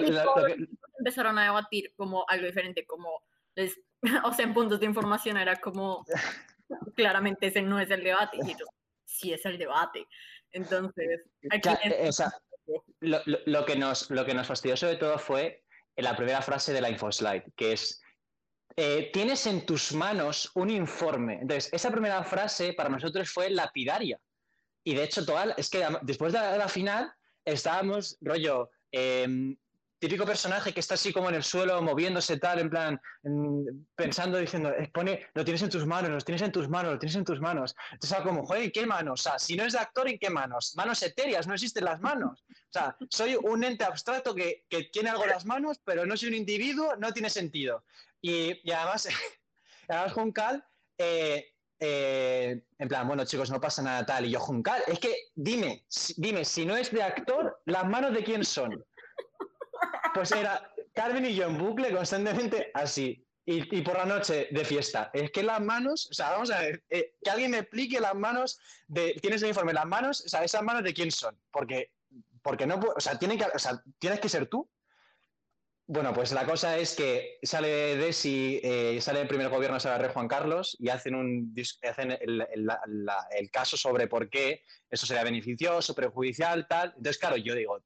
empezaron 0.98 1.38
a 1.38 1.44
debatir 1.44 1.94
como 1.96 2.26
algo 2.28 2.48
diferente, 2.48 2.86
como, 2.88 3.22
o 4.24 4.34
sea, 4.34 4.46
en 4.46 4.54
puntos 4.56 4.80
de 4.80 4.88
información 4.88 5.38
era 5.38 5.58
como, 5.58 6.04
claramente 6.96 7.48
ese 7.48 7.62
no 7.62 7.80
es 7.80 7.92
el 7.92 8.04
debate, 8.04 8.38
y 8.38 8.52
ellos, 8.52 8.68
sí 9.06 9.34
es 9.34 9.46
el 9.46 9.60
debate. 9.60 10.08
Entonces, 10.52 11.22
aquí 11.52 11.70
eh, 11.84 12.10
lo, 13.02 13.22
lo, 13.46 13.66
que 13.66 13.76
nos, 13.76 14.10
lo 14.10 14.26
que 14.26 14.34
nos 14.34 14.48
fastidió 14.48 14.76
sobre 14.76 14.96
todo 14.96 15.20
fue 15.20 15.64
la 15.98 16.16
primera 16.16 16.42
frase 16.42 16.74
de 16.74 16.82
la 16.82 16.90
infoslide, 16.90 17.44
que 17.56 17.74
es 17.74 18.02
eh, 18.80 19.10
tienes 19.12 19.48
en 19.48 19.66
tus 19.66 19.92
manos 19.92 20.52
un 20.54 20.70
informe. 20.70 21.40
Entonces, 21.42 21.74
esa 21.74 21.90
primera 21.90 22.24
frase 22.24 22.74
para 22.74 22.90
nosotros 22.90 23.28
fue 23.28 23.50
lapidaria. 23.50 24.20
Y 24.84 24.94
de 24.94 25.04
hecho, 25.04 25.26
toda, 25.26 25.56
es 25.58 25.70
que 25.70 25.84
después 26.04 26.32
de 26.32 26.40
la, 26.40 26.70
final 26.70 27.12
estábamos, 27.44 28.18
rollo, 28.22 28.70
em, 28.92 29.58
típico 30.00 30.26
personaje 30.26 30.74
que 30.74 30.80
está 30.80 30.94
así 30.94 31.12
como 31.12 31.30
en 31.30 31.36
el 31.36 31.44
suelo, 31.44 31.82
moviéndose 31.82 32.38
tal, 32.38 32.60
en 32.60 32.70
plan, 32.70 33.02
pensando, 33.96 34.38
diciendo, 34.38 34.72
pone, 34.94 35.28
lo 35.34 35.44
tienes 35.44 35.62
en 35.64 35.70
tus 35.70 35.86
manos, 35.86 36.12
lo 36.12 36.20
tienes 36.20 36.42
en 36.42 36.52
tus 36.52 36.70
manos, 36.70 36.94
lo 36.94 37.00
tienes 37.00 37.16
en 37.16 37.26
tus 37.26 37.40
manos. 37.40 37.76
Entonces, 37.92 38.20
como, 38.22 38.46
joder, 38.46 38.64
¿en 38.64 38.72
qué 38.72 38.86
manos? 38.86 39.20
O 39.20 39.24
sea, 39.24 39.40
si 39.40 39.56
no 39.56 39.64
es 39.64 39.74
de 39.74 39.80
actor, 39.80 40.08
¿en 40.08 40.20
qué 40.20 40.30
manos? 40.30 40.74
Manos 40.76 41.02
etéreas, 41.02 41.48
no 41.48 41.54
existen 41.54 41.86
las 41.86 42.00
manos. 42.00 42.46
O 42.50 42.72
sea, 42.72 42.96
soy 43.10 43.38
un 43.42 43.64
ente 43.64 43.84
abstracto 43.84 44.36
que, 44.36 44.66
que 44.70 44.86
tiene 44.86 45.10
algo 45.10 45.24
en 45.24 45.30
las 45.30 45.46
manos, 45.46 45.80
pero 45.84 46.06
no 46.06 46.16
soy 46.16 46.30
un 46.30 46.36
individuo, 46.36 46.96
no 46.98 47.12
tiene 47.12 47.30
sentido. 47.30 47.84
Y, 48.22 48.72
además, 48.72 49.08
además 49.88 50.14
Juncal, 50.14 50.66
eh, 50.98 51.54
eh, 51.80 52.62
en 52.80 52.88
plan, 52.88 53.08
bueno, 53.08 53.26
chicos, 53.26 53.52
no 53.52 53.62
pasa 53.62 53.82
nada 53.82 54.06
tal. 54.06 54.26
Y 54.26 54.32
yo, 54.32 54.40
Juncal, 54.40 54.84
es 54.88 55.00
que 55.00 55.16
dime, 55.36 55.86
dime, 56.18 56.44
si 56.44 56.66
no 56.66 56.76
es 56.76 56.92
de 56.92 57.04
actor, 57.04 57.62
¿las 57.66 57.86
manos 57.86 58.14
de 58.14 58.24
quién 58.24 58.44
son? 58.44 58.84
Pues 60.14 60.32
era 60.32 60.72
Carmen 60.94 61.26
y 61.26 61.36
yo 61.36 61.46
en 61.46 61.58
bucle 61.58 61.92
constantemente 61.92 62.72
así. 62.74 63.24
Y, 63.50 63.82
por 63.82 63.96
la 63.96 64.06
noche 64.06 64.50
de 64.52 64.66
fiesta. 64.66 65.10
Es 65.14 65.32
que 65.32 65.42
las 65.42 65.62
manos, 65.62 66.10
o 66.12 66.14
sea, 66.14 66.32
vamos 66.32 66.52
a 66.52 66.60
ver, 66.60 66.84
eh, 66.90 67.14
que 67.24 67.30
alguien 67.30 67.52
me 67.52 67.60
explique 67.60 67.98
las 68.02 68.14
manos 68.14 68.60
de. 68.88 69.14
Tienes 69.22 69.42
el 69.42 69.48
informe, 69.48 69.72
las 69.72 69.86
manos, 69.86 70.22
o 70.26 70.28
sea, 70.28 70.44
esas 70.44 70.62
manos 70.64 70.84
de 70.84 70.94
quién 70.94 71.12
son. 71.12 71.40
Porque, 71.50 71.94
porque 72.42 72.68
no, 72.68 72.76
o 72.76 73.00
sea, 73.00 73.18
o 73.54 73.60
sea, 73.60 73.82
tienes 74.00 74.20
que 74.20 74.28
ser 74.28 74.48
tú. 74.48 74.70
Bueno, 75.90 76.14
pues 76.14 76.34
la 76.34 76.46
cosa 76.46 76.78
es 76.78 76.94
que 76.94 77.40
sale 77.44 77.96
Desi, 77.96 78.60
eh, 78.62 79.00
sale 79.00 79.22
el 79.22 79.28
primer 79.30 79.48
gobierno 79.48 79.78
de 79.80 79.98
Rey 79.98 80.12
Juan 80.12 80.28
Carlos 80.28 80.76
y 80.78 80.90
hacen, 80.90 81.16
un, 81.16 81.56
hacen 81.90 82.12
el, 82.12 83.52
caso 83.52 83.78
sobre 83.78 84.08
por 84.08 84.30
qué 84.30 84.64
eso 84.90 85.06
sería 85.06 85.24
beneficioso, 85.24 85.96
perjudicial, 85.96 86.68
tal. 86.68 86.90
Entonces, 86.98 87.18
claro, 87.18 87.38
yo 87.38 87.56
digo, 87.56 87.82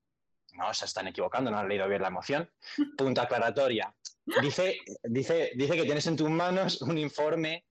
no, 0.54 0.74
se 0.74 0.86
están 0.86 1.08
equivocando, 1.08 1.52
no 1.52 1.60
han 1.60 1.68
leído 1.68 1.88
bien 1.88 2.02
la 2.02 2.10
moción. 2.10 2.50
Punto 2.98 3.22
aclaratoria. 3.22 3.94
Dice, 4.42 4.80
dice, 5.04 5.52
dice 5.56 5.76
que 5.76 5.84
tienes 5.84 6.08
en 6.08 6.16
tus 6.16 6.30
manos 6.30 6.82
un 6.82 6.98
informe, 6.98 7.66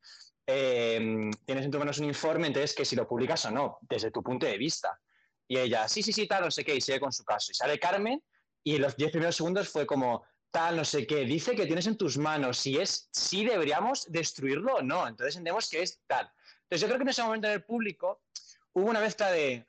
eh, 0.46 1.30
tienes 1.44 1.64
en 1.64 1.70
tus 1.70 1.78
manos 1.78 1.98
un 1.98 2.06
informe, 2.06 2.48
entonces 2.48 2.74
que 2.74 2.84
si 2.84 2.96
lo 2.96 3.06
publicas 3.06 3.44
o 3.46 3.50
no, 3.50 3.78
desde 3.82 4.10
tu 4.10 4.22
punto 4.22 4.46
de 4.46 4.58
vista. 4.58 4.98
Y 5.46 5.58
ella, 5.58 5.88
sí, 5.88 6.02
sí, 6.02 6.12
sí, 6.12 6.26
tal, 6.26 6.44
no 6.44 6.50
sé 6.50 6.64
qué, 6.64 6.74
y 6.74 6.80
sigue 6.80 7.00
con 7.00 7.12
su 7.12 7.24
caso. 7.24 7.52
Y 7.52 7.54
sale 7.54 7.78
Carmen 7.78 8.22
y 8.62 8.78
los 8.78 8.96
10 8.96 9.10
primeros 9.10 9.36
segundos 9.36 9.68
fue 9.68 9.86
como, 9.86 10.24
tal, 10.50 10.76
no 10.76 10.84
sé 10.84 11.06
qué, 11.06 11.24
dice 11.24 11.54
que 11.54 11.66
tienes 11.66 11.86
en 11.86 11.96
tus 11.96 12.18
manos 12.18 12.58
si 12.58 12.76
es, 12.78 13.08
si 13.12 13.44
deberíamos 13.44 14.10
destruirlo 14.10 14.76
o 14.76 14.82
no. 14.82 15.06
Entonces 15.06 15.36
entendemos 15.36 15.68
que 15.68 15.82
es 15.82 16.00
tal. 16.06 16.30
Entonces 16.62 16.80
yo 16.82 16.86
creo 16.86 16.98
que 16.98 17.02
en 17.02 17.08
ese 17.08 17.22
momento 17.22 17.48
en 17.48 17.54
el 17.54 17.64
público 17.64 18.22
hubo 18.72 18.90
una 18.90 19.00
mezcla 19.00 19.30
de, 19.30 19.66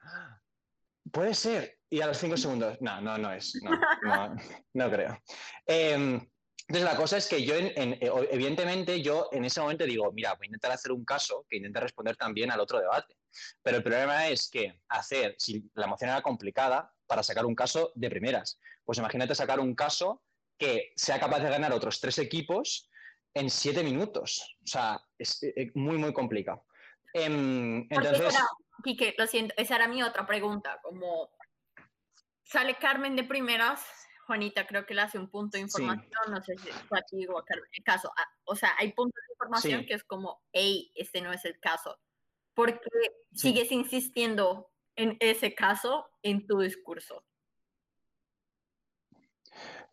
puede 1.11 1.33
ser, 1.33 1.79
y 1.91 2.01
a 2.01 2.07
los 2.07 2.17
5 2.17 2.37
segundos, 2.37 2.77
no, 2.79 3.01
no, 3.01 3.17
no 3.17 3.33
es, 3.33 3.53
no, 3.61 3.71
no, 4.03 4.35
no 4.73 4.89
creo. 4.89 5.21
Em, 5.65 6.19
Entonces 6.67 6.89
la 6.89 6.95
cosa 6.95 7.17
es 7.17 7.27
que 7.27 7.43
yo, 7.43 7.53
en, 7.55 7.93
eh, 7.93 8.11
evidentemente, 8.31 9.01
yo 9.01 9.27
en 9.33 9.43
ese 9.43 9.59
momento 9.59 9.83
digo, 9.83 10.09
mira, 10.13 10.33
voy 10.35 10.45
a 10.45 10.47
intentar 10.47 10.71
hacer 10.71 10.93
un 10.93 11.03
caso 11.03 11.45
que 11.49 11.57
intente 11.57 11.81
responder 11.81 12.15
también 12.15 12.49
al 12.49 12.61
otro 12.61 12.79
debate. 12.79 13.17
Pero 13.61 13.77
el 13.77 13.83
problema 13.83 14.29
es 14.29 14.49
que 14.49 14.79
hacer, 14.87 15.35
si 15.37 15.69
la 15.73 15.87
moción 15.87 16.11
era 16.11 16.21
complicada, 16.21 16.93
para 17.05 17.23
sacar 17.23 17.45
un 17.45 17.55
caso 17.55 17.91
de 17.95 18.09
primeras. 18.09 18.57
Pues 18.85 18.97
imagínate 18.97 19.35
sacar 19.35 19.59
un 19.59 19.75
caso 19.75 20.23
que 20.57 20.93
sea 20.95 21.19
capaz 21.19 21.39
de 21.39 21.49
ganar 21.49 21.73
otros 21.73 21.99
tres 21.99 22.17
equipos 22.19 22.89
en 23.33 23.49
siete 23.49 23.83
minutos. 23.83 24.55
O 24.63 24.67
sea, 24.67 25.01
es, 25.17 25.43
eh, 25.43 25.53
eh, 25.57 25.71
muy, 25.73 25.97
muy 25.97 26.13
complicado. 26.13 26.65
Em, 27.13 27.85
entonces... 27.89 28.33
Quique, 28.81 29.13
lo 29.17 29.27
siento, 29.27 29.53
esa 29.57 29.75
era 29.75 29.87
mi 29.87 30.01
otra 30.01 30.25
pregunta, 30.25 30.79
como 30.81 31.29
sale 32.51 32.75
Carmen 32.75 33.15
de 33.15 33.23
primeras, 33.23 33.81
Juanita 34.27 34.67
creo 34.67 34.85
que 34.85 34.93
le 34.93 35.01
hace 35.01 35.17
un 35.17 35.29
punto 35.29 35.57
de 35.57 35.63
información, 35.63 36.09
no 36.29 36.43
sé 36.43 36.55
si 36.57 36.69
fue 36.69 36.99
o 37.29 37.43
Carmen, 37.43 37.69
el 37.71 37.83
caso, 37.83 38.11
ah, 38.17 38.27
o 38.45 38.55
sea, 38.55 38.73
hay 38.77 38.91
puntos 38.91 39.21
de 39.27 39.33
información 39.33 39.85
que 39.85 39.93
es 39.93 40.03
como, 40.03 40.41
hey, 40.51 40.91
este 40.95 41.21
no 41.21 41.31
es 41.31 41.45
el 41.45 41.57
caso, 41.59 41.97
porque 42.53 42.89
sigues 43.33 43.71
insistiendo 43.71 44.69
en 44.95 45.15
ese 45.21 45.55
caso 45.55 46.09
en 46.23 46.45
tu 46.45 46.59
discurso. 46.59 47.23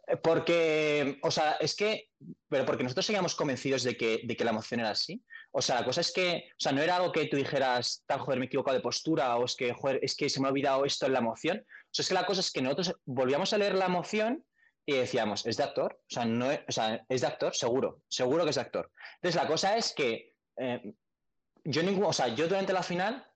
Eh, 0.08 0.16
porque, 0.16 1.18
o 1.22 1.30
sea, 1.30 1.52
es 1.60 1.76
que, 1.76 2.10
pero 2.48 2.64
porque 2.66 2.82
nosotros 2.82 3.06
seguíamos 3.06 3.34
convencidos 3.34 3.84
de 3.84 3.96
que, 3.96 4.22
de 4.24 4.36
que 4.36 4.44
la 4.44 4.50
emoción 4.50 4.80
era 4.80 4.90
así. 4.90 5.22
O 5.50 5.62
sea, 5.62 5.76
la 5.76 5.84
cosa 5.84 6.00
es 6.00 6.12
que, 6.12 6.44
o 6.52 6.60
sea, 6.60 6.72
no 6.72 6.82
era 6.82 6.96
algo 6.96 7.12
que 7.12 7.26
tú 7.26 7.36
dijeras, 7.36 8.04
tal, 8.06 8.20
joder, 8.20 8.38
me 8.38 8.46
he 8.46 8.48
equivocado 8.48 8.76
de 8.76 8.82
postura, 8.82 9.36
o 9.36 9.44
es 9.44 9.54
que, 9.54 9.72
joder, 9.72 10.00
es 10.02 10.14
que 10.14 10.28
se 10.28 10.40
me 10.40 10.46
ha 10.46 10.50
olvidado 10.50 10.84
esto 10.84 11.06
en 11.06 11.12
la 11.12 11.20
emoción. 11.20 11.64
O 11.90 11.94
sea, 11.94 12.02
es 12.02 12.08
que 12.08 12.14
la 12.14 12.26
cosa 12.26 12.40
es 12.40 12.50
que 12.50 12.62
nosotros 12.62 12.94
volvíamos 13.04 13.52
a 13.52 13.58
leer 13.58 13.74
la 13.74 13.86
emoción 13.86 14.44
y 14.84 14.94
decíamos, 14.94 15.44
¿es 15.46 15.56
de 15.56 15.64
actor? 15.64 16.00
O 16.00 16.14
sea, 16.14 16.24
no 16.24 16.50
es, 16.50 16.60
o 16.68 16.72
sea, 16.72 17.04
es 17.08 17.20
de 17.20 17.26
actor, 17.26 17.54
seguro, 17.54 18.02
seguro 18.08 18.44
que 18.44 18.50
es 18.50 18.56
de 18.56 18.62
actor. 18.62 18.90
Entonces, 19.16 19.40
la 19.40 19.46
cosa 19.46 19.76
es 19.76 19.92
que 19.92 20.32
eh, 20.56 20.94
yo, 21.64 21.82
ningún, 21.82 22.04
o 22.04 22.12
sea, 22.12 22.28
yo 22.28 22.48
durante 22.48 22.72
la 22.72 22.82
final, 22.82 23.26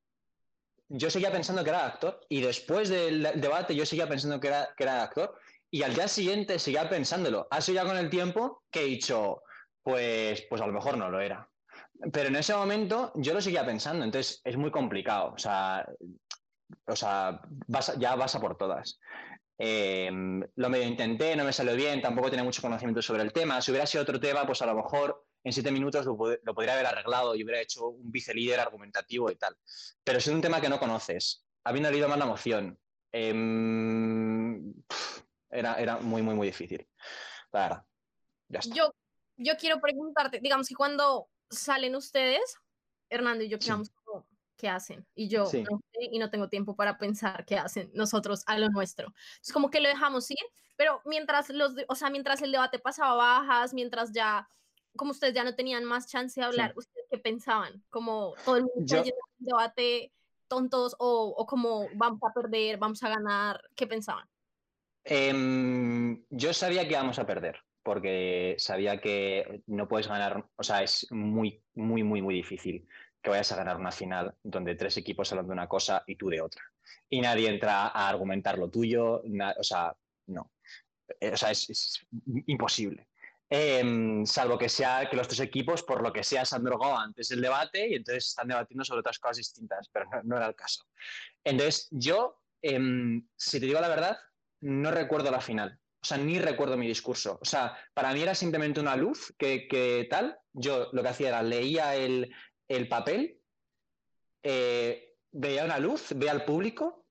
yo 0.88 1.11
seguía 1.11 1.31
pensando 1.31 1.62
que 1.62 1.71
era 1.71 1.87
actor, 1.87 2.21
y 2.29 2.41
después 2.41 2.88
del 2.88 3.23
debate 3.41 3.75
yo 3.75 3.85
seguía 3.85 4.09
pensando 4.09 4.41
que 4.41 4.49
era, 4.49 4.71
que 4.77 4.85
era 4.85 5.03
actor, 5.03 5.38
y 5.71 5.83
al 5.83 5.95
día 5.95 6.09
siguiente 6.09 6.59
seguía 6.59 6.88
pensándolo. 6.88 7.49
Ha 7.51 7.61
ya 7.61 7.85
con 7.85 7.97
el 7.97 8.11
tiempo 8.11 8.62
que 8.71 8.81
he 8.81 8.85
dicho, 8.85 9.43
pues, 9.83 10.43
pues 10.49 10.61
a 10.61 10.67
lo 10.67 10.73
mejor 10.73 10.99
no 10.99 11.11
lo 11.11 11.21
era. 11.21 11.49
Pero 12.12 12.29
en 12.29 12.37
ese 12.37 12.55
momento 12.55 13.12
yo 13.15 13.33
lo 13.33 13.41
seguía 13.41 13.65
pensando, 13.65 14.05
entonces 14.05 14.41
es 14.45 14.57
muy 14.57 14.71
complicado. 14.71 15.33
O 15.35 15.38
sea, 15.38 15.87
o 16.87 16.96
sea 16.96 17.40
ya 17.98 18.14
vas 18.16 18.35
a 18.35 18.40
por 18.40 18.56
todas. 18.56 18.98
Em, 19.58 20.42
lo 20.56 20.68
medio 20.68 20.88
intenté, 20.88 21.37
no 21.37 21.44
me 21.44 21.52
salió 21.52 21.76
bien, 21.76 22.02
tampoco 22.02 22.30
tenía 22.30 22.44
mucho 22.44 22.62
conocimiento 22.62 23.00
sobre 23.00 23.22
el 23.22 23.32
tema. 23.32 23.61
Si 23.61 23.70
hubiera 23.70 23.87
sido 23.87 24.02
otro 24.02 24.18
tema, 24.18 24.44
pues 24.46 24.61
a 24.62 24.66
lo 24.66 24.74
mejor 24.74 25.24
en 25.44 25.52
siete 25.52 25.70
minutos 25.70 26.06
lo, 26.06 26.16
podría 26.16 26.74
haber 26.74 26.87
arreglado 26.87 27.35
y 27.35 27.44
hubiera 27.44 27.61
hecho 27.61 27.88
un 27.88 28.11
vice-líder 28.11 28.61
argumentativo 28.61 29.30
y 29.30 29.37
tal. 29.37 29.56
Pero 30.02 30.20
si 30.20 30.30
es 30.30 30.35
un 30.35 30.42
tema 30.42 30.61
que 30.61 30.68
no 30.68 30.78
conoces, 30.78 31.46
habiendo 31.64 31.90
leído 31.90 32.08
más 32.08 32.18
la 32.18 32.26
moción, 32.26 32.78
em, 33.12 34.74
era, 35.50 35.74
era 35.74 35.98
muy, 35.98 36.22
muy, 36.22 36.35
muy 36.35 36.46
difícil. 36.48 36.87
La 37.52 37.85
Yo, 38.74 38.94
yo 39.37 39.56
quiero 39.56 39.80
preguntarte, 39.80 40.40
digamos 40.40 40.68
que 40.68 40.74
cuando 40.74 41.28
salen 41.50 41.94
ustedes, 41.94 42.56
Hernando 43.11 43.44
y 43.44 43.48
yo 43.48 43.58
quedamos 43.58 43.90
como, 43.90 44.02
¿qué 44.62 44.68
hacen? 44.68 45.05
Y 45.16 45.27
yo 45.27 45.40
no 45.42 45.81
sé 45.92 46.09
y 46.12 46.20
no 46.20 46.31
tengo 46.31 46.48
tiempo 46.48 46.77
para 46.77 46.96
pensar 46.96 47.44
qué 47.44 47.57
hacen 47.57 47.90
nosotros 47.94 48.44
a 48.46 48.57
lo 48.57 48.68
nuestro. 48.68 49.12
Es 49.42 49.53
como 49.53 49.70
que 49.70 49.81
lo 49.81 49.88
dejamos 49.88 50.31
ir, 50.31 50.38
pero 50.77 51.03
mientras 51.05 51.51
los, 51.51 51.75
o 51.88 51.96
sea, 51.96 52.11
mientras 52.11 52.40
el 52.42 52.53
debate 52.53 52.79
pasaba 52.79 53.16
bajas, 53.16 53.75
mientras 53.75 54.12
ya, 54.12 54.48
como 54.94 55.11
ustedes 55.11 55.35
ya 55.35 55.42
no 55.42 55.57
tenían 55.57 55.85
más 55.85 56.07
chance 56.07 56.40
de 56.40 56.46
hablar, 56.46 56.75
¿ustedes 56.77 57.09
qué 57.11 57.18
pensaban? 57.18 57.83
Como 57.90 58.35
todo 58.44 58.57
el 58.59 58.62
mundo 58.62 59.03
yo... 59.03 59.03
debate 59.38 60.12
tontos 60.46 60.94
o, 61.01 61.35
o 61.37 61.44
como 61.44 61.88
vamos 61.94 62.20
a 62.22 62.33
perder, 62.33 62.79
vamos 62.79 63.03
a 63.03 63.09
ganar, 63.09 63.61
¿qué 63.75 63.88
pensaban? 63.88 64.29
Em, 65.03 66.22
yo 66.31 66.55
sabía 66.55 66.85
que 66.85 66.92
íbamos 66.92 67.18
a 67.18 67.27
perder, 67.27 67.59
porque 67.83 68.55
sabía 68.59 69.01
que 69.01 69.64
no 69.66 69.88
puedes 69.88 70.07
ganar, 70.07 70.46
o 70.55 70.62
sea, 70.62 70.85
es 70.85 71.11
muy, 71.11 71.64
muy, 71.75 72.05
muy, 72.05 72.22
muy 72.22 72.37
difícil 72.37 72.87
que 73.22 73.30
vayas 73.30 73.52
a 73.52 73.56
ganar 73.56 73.76
una 73.76 73.92
final 73.92 74.35
donde 74.42 74.74
tres 74.74 74.96
equipos 74.96 75.30
hablan 75.32 75.46
de 75.46 75.52
una 75.52 75.68
cosa 75.68 76.02
y 76.06 76.16
tú 76.16 76.28
de 76.28 76.40
otra. 76.40 76.62
Y 77.08 77.20
nadie 77.20 77.48
entra 77.48 77.88
a 77.88 78.08
argumentar 78.08 78.58
lo 78.58 78.68
tuyo, 78.68 79.22
o 79.22 79.62
sea, 79.62 79.94
no. 80.26 80.50
Eh, 81.20 81.30
o 81.32 81.37
sea, 81.37 81.50
es, 81.50 82.04
imposible. 82.46 83.08
Em, 83.48 84.24
salvo 84.24 84.56
que 84.58 84.68
sea 84.68 85.08
que 85.08 85.16
los 85.16 85.28
tres 85.28 85.40
equipos, 85.40 85.82
por 85.82 86.02
lo 86.02 86.12
que 86.12 86.24
sea, 86.24 86.44
se 86.44 86.56
han 86.56 86.64
drogado 86.64 86.96
antes 86.96 87.28
del 87.28 87.42
debate 87.42 87.87
y 87.87 87.94
entonces 87.94 88.28
están 88.28 88.48
debatiendo 88.48 88.85
sobre 88.85 89.00
otras 89.00 89.18
cosas 89.18 89.37
distintas, 89.37 89.88
pero 89.92 90.06
no, 90.24 90.37
era 90.37 90.46
el 90.46 90.54
caso. 90.54 90.85
Entonces, 91.44 91.88
yo, 91.90 92.40
em, 92.62 93.26
si 93.37 93.61
te 93.61 93.66
digo 93.66 93.80
la 93.80 93.88
verdad, 93.88 94.18
no 94.62 94.90
recuerdo 94.90 95.30
la 95.30 95.40
final. 95.40 95.78
O 96.02 96.04
sea, 96.04 96.16
ni 96.16 96.38
recuerdo 96.38 96.76
mi 96.76 96.88
discurso. 96.88 97.38
O 97.40 97.44
sea, 97.44 97.78
para 97.94 98.12
mí 98.12 98.22
era 98.22 98.35
simplemente 98.35 98.80
una 98.80 98.96
luz 98.96 99.32
que, 99.38 100.06
tal. 100.11 100.37
Yo 100.52 100.88
lo 100.92 101.02
que 101.02 101.08
hacía 101.08 101.28
era 101.28 101.42
leía 101.42 101.94
el, 101.94 102.35
papel, 102.88 103.40
eh, 104.42 105.16
veía 105.31 105.64
una 105.64 105.79
luz, 105.79 106.09
veía 106.16 106.33
al 106.33 106.44
público 106.44 107.07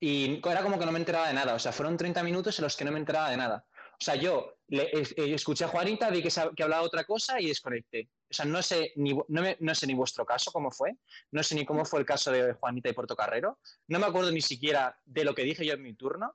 y 0.00 0.40
era 0.46 0.62
como 0.62 0.78
que 0.78 0.86
no 0.86 0.92
me 0.92 0.98
enteraba 0.98 1.28
de 1.28 1.34
nada. 1.34 1.54
O 1.54 1.58
sea, 1.58 1.72
fueron 1.72 1.96
30 1.96 2.22
minutos 2.22 2.58
en 2.58 2.64
los 2.64 2.76
que 2.76 2.84
no 2.84 2.92
me 2.92 2.98
enteraba 2.98 3.30
de 3.30 3.36
nada. 3.36 3.66
O 3.92 4.04
sea, 4.04 4.16
yo 4.16 4.58
le, 4.68 4.90
escuché 5.16 5.64
a 5.64 5.68
Juanita, 5.68 6.10
vi 6.10 6.22
que, 6.22 6.30
que, 6.54 6.62
hablaba 6.62 6.82
otra 6.82 7.04
cosa 7.04 7.40
y 7.40 7.46
desconecté. 7.46 8.10
O 8.30 8.34
sea, 8.34 8.44
no 8.44 8.60
sé, 8.60 8.92
ni, 8.96 9.16
no, 9.28 9.74
sé 9.74 9.86
ni 9.86 9.94
vuestro 9.94 10.26
caso 10.26 10.50
cómo 10.50 10.70
fue, 10.70 10.96
no 11.30 11.42
sé 11.42 11.54
ni 11.54 11.64
cómo 11.64 11.84
fue 11.84 12.00
el 12.00 12.06
caso 12.06 12.32
de 12.32 12.54
Juanita 12.54 12.88
y 12.88 12.92
Portocarrero, 12.92 13.60
no 13.86 13.98
me 14.00 14.06
acuerdo 14.06 14.32
ni 14.32 14.40
siquiera 14.40 14.98
de 15.04 15.24
lo 15.24 15.34
que 15.34 15.44
dije 15.44 15.64
yo 15.64 15.74
en 15.74 15.82
mi 15.82 15.94
turno 15.94 16.34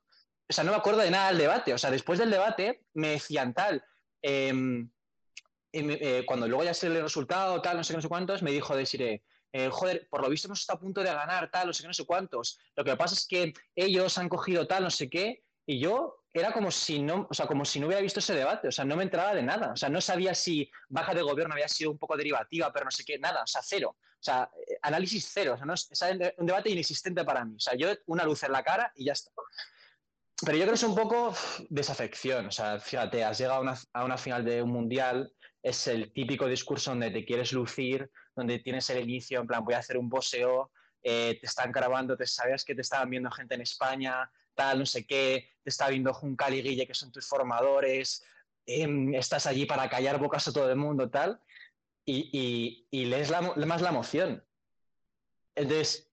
o 0.49 0.53
sea, 0.53 0.63
no 0.63 0.71
me 0.71 0.77
acuerdo 0.77 1.01
de 1.01 1.11
nada 1.11 1.29
del 1.29 1.37
debate. 1.37 1.73
O 1.73 1.77
sea, 1.77 1.91
después 1.91 2.17
del 2.17 2.31
debate 2.31 2.83
me 2.93 3.09
decían 3.09 3.53
tal. 3.53 3.83
Em, 5.71 5.91
eh, 5.91 6.23
cuando 6.25 6.47
luego 6.47 6.63
ya 6.63 6.73
se 6.73 6.87
el 6.87 7.01
resultado, 7.01 7.61
tal, 7.61 7.77
no 7.77 7.83
sé 7.83 7.93
qué, 7.93 7.97
no 7.97 8.01
sé 8.01 8.07
cuántos, 8.07 8.41
me 8.41 8.51
dijo 8.51 8.75
decir, 8.75 9.01
eh, 9.03 9.69
joder, 9.69 10.07
por 10.09 10.21
lo 10.21 10.29
visto 10.29 10.47
hemos 10.47 10.61
estado 10.61 10.77
a 10.77 10.81
punto 10.81 11.01
de 11.01 11.13
ganar, 11.13 11.49
tal, 11.51 11.67
no 11.67 11.73
sé 11.73 11.83
qué, 11.83 11.87
no 11.87 11.93
sé 11.93 12.05
cuántos. 12.05 12.59
Lo 12.75 12.83
que 12.83 12.95
pasa 12.95 13.15
es 13.15 13.27
que 13.27 13.53
ellos 13.75 14.17
han 14.17 14.29
cogido 14.29 14.67
tal, 14.67 14.83
no 14.83 14.89
sé 14.89 15.09
qué, 15.09 15.43
y 15.65 15.79
yo 15.79 16.23
era 16.33 16.51
como 16.51 16.71
si 16.71 17.01
no, 17.01 17.27
o 17.29 17.33
sea, 17.33 17.45
como 17.47 17.65
si 17.65 17.79
no 17.79 17.87
hubiera 17.87 18.01
visto 18.01 18.19
ese 18.19 18.33
debate, 18.33 18.67
o 18.67 18.71
sea, 18.71 18.85
no 18.85 18.95
me 18.95 19.03
entraba 19.03 19.33
de 19.33 19.43
nada, 19.43 19.73
o 19.73 19.75
sea, 19.75 19.89
no 19.89 20.01
sabía 20.01 20.33
si 20.33 20.69
baja 20.87 21.13
de 21.13 21.21
gobierno 21.21 21.53
había 21.53 21.67
sido 21.67 21.91
un 21.91 21.97
poco 21.97 22.17
derivativa, 22.17 22.71
pero 22.71 22.85
no 22.85 22.91
sé 22.91 23.03
qué, 23.03 23.19
nada, 23.19 23.43
o 23.43 23.47
sea, 23.47 23.61
cero, 23.63 23.95
o 23.99 24.23
sea, 24.23 24.49
eh, 24.67 24.77
análisis 24.81 25.29
cero, 25.31 25.53
o 25.53 25.57
sea, 25.57 25.65
no, 25.65 25.73
es 25.73 25.89
un 26.37 26.45
debate 26.45 26.69
inexistente 26.69 27.23
para 27.23 27.45
mí, 27.45 27.55
o 27.55 27.59
sea, 27.59 27.75
yo 27.75 27.89
una 28.07 28.23
luz 28.23 28.43
en 28.43 28.51
la 28.51 28.63
cara 28.63 28.91
y 28.95 29.05
ya 29.05 29.13
está. 29.13 29.31
Pero 30.45 30.57
yo 30.57 30.63
creo 30.63 30.73
que 30.73 30.75
es 30.75 30.83
un 30.83 30.95
poco 30.95 31.35
desafección. 31.69 32.45
O 32.45 32.51
sea, 32.51 32.79
fíjate, 32.79 33.23
has 33.23 33.37
llegado 33.37 33.65
a 33.93 34.05
una, 34.05 34.17
final 34.17 34.45
de 34.45 34.61
un 34.61 34.71
mundial, 34.71 35.33
es 35.61 35.87
el 35.87 36.11
típico 36.13 36.47
discurso 36.47 36.91
donde 36.91 37.11
te 37.11 37.25
quieres 37.25 37.51
lucir, 37.53 38.09
donde 38.35 38.59
tienes 38.59 38.89
el 38.89 39.03
inicio, 39.03 39.41
en 39.41 39.47
plan, 39.47 39.63
voy 39.63 39.73
a 39.73 39.79
hacer 39.79 39.97
un 39.97 40.09
poseo, 40.09 40.71
eh, 41.03 41.37
te 41.39 41.47
están 41.47 41.71
grabando, 41.71 42.15
te 42.15 42.25
sabías 42.25 42.63
que 42.63 42.75
te 42.75 42.81
estaban 42.81 43.09
viendo 43.09 43.31
gente 43.31 43.55
en 43.55 43.61
España, 43.61 44.31
tal, 44.55 44.79
no 44.79 44.85
sé 44.85 45.05
qué, 45.05 45.49
te 45.63 45.69
está 45.69 45.89
viendo 45.89 46.13
Juncal 46.13 46.53
y 46.53 46.61
Guille, 46.61 46.87
que 46.87 46.93
son 46.93 47.11
tus 47.11 47.27
formadores, 47.27 48.23
em, 48.65 49.13
estás 49.15 49.45
allí 49.45 49.65
para 49.65 49.89
callar 49.89 50.19
bocas 50.19 50.47
a 50.47 50.53
todo 50.53 50.69
el 50.69 50.77
mundo, 50.77 51.09
tal, 51.09 51.41
y, 52.05 52.87
y, 52.89 53.05
lees 53.05 53.31
más 53.31 53.81
la 53.81 53.89
emoción. 53.89 54.43
Entonces, 55.53 56.11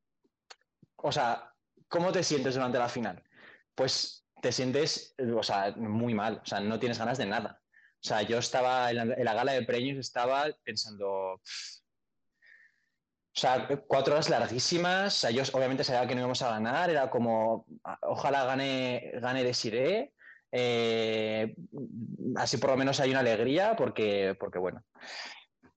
o 0.97 1.11
sea, 1.11 1.55
¿cómo 1.89 2.13
te 2.13 2.23
sientes 2.23 2.55
durante 2.55 2.79
la 2.79 2.89
final? 2.89 3.23
pues 3.77 4.25
te 4.43 4.51
sientes, 4.51 5.15
o 5.19 5.43
sea, 5.43 5.73
muy 5.77 6.15
mal, 6.15 6.41
o 6.43 6.47
sea, 6.47 6.59
no 6.59 6.81
tienes 6.81 6.99
ganas 6.99 7.19
de 7.19 7.27
nada. 7.27 7.61
O 8.03 8.09
sea, 8.09 8.23
yo 8.23 8.39
estaba 8.39 8.91
en 8.91 9.25
la, 9.25 9.35
gala 9.35 9.53
de 9.53 9.63
premios, 9.63 9.99
estaba 9.99 10.47
pensando, 10.63 11.09
o 11.35 11.41
sea, 13.33 13.69
cuatro 13.89 14.15
horas 14.15 14.31
larguísimas, 14.31 15.17
o 15.17 15.21
sea, 15.21 15.31
yo 15.31 15.43
obviamente 15.53 15.85
sabía 15.85 16.07
que 16.07 16.15
no 16.15 16.21
íbamos 16.21 16.43
a 16.43 16.51
ganar, 16.51 16.91
era 16.91 17.11
como, 17.11 17.67
ojalá 18.03 18.45
gane, 18.45 19.11
gane 19.15 19.45
Desiree, 19.45 20.13
eh, 20.53 21.55
así 22.37 22.59
por 22.59 22.71
lo 22.71 22.77
menos 22.77 23.01
hay 23.01 23.11
una 23.11 23.21
alegría, 23.21 23.75
porque, 23.77 24.37
porque 24.39 24.59
bueno, 24.59 24.85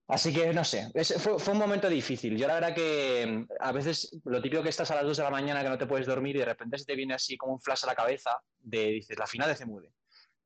Así 0.09 0.33
que 0.33 0.51
no 0.53 0.63
sé, 0.63 0.91
fue, 1.19 1.53
un 1.53 1.59
momento 1.59 1.87
difícil. 1.87 2.35
Yo 2.35 2.47
la 2.47 2.55
verdad 2.55 2.73
que 2.73 3.45
a 3.59 3.71
veces 3.71 4.19
lo 4.25 4.41
típico 4.41 4.63
que 4.63 4.69
estás 4.69 4.89
a 4.89 4.95
las 4.95 5.03
2 5.03 5.17
de 5.17 5.23
la 5.23 5.29
mañana 5.29 5.61
que 5.61 5.69
no 5.69 5.77
te 5.77 5.85
puedes 5.85 6.07
dormir 6.07 6.35
y 6.35 6.39
de 6.39 6.45
repente 6.45 6.79
se 6.79 6.85
te 6.85 6.95
viene 6.95 7.13
así 7.13 7.37
como 7.37 7.53
un 7.53 7.61
flash 7.61 7.83
a 7.83 7.87
la 7.87 7.95
cabeza 7.95 8.41
de, 8.57 8.85
dices, 8.87 9.19
la 9.19 9.27
final 9.27 9.47
de 9.49 9.55
Cemude. 9.55 9.91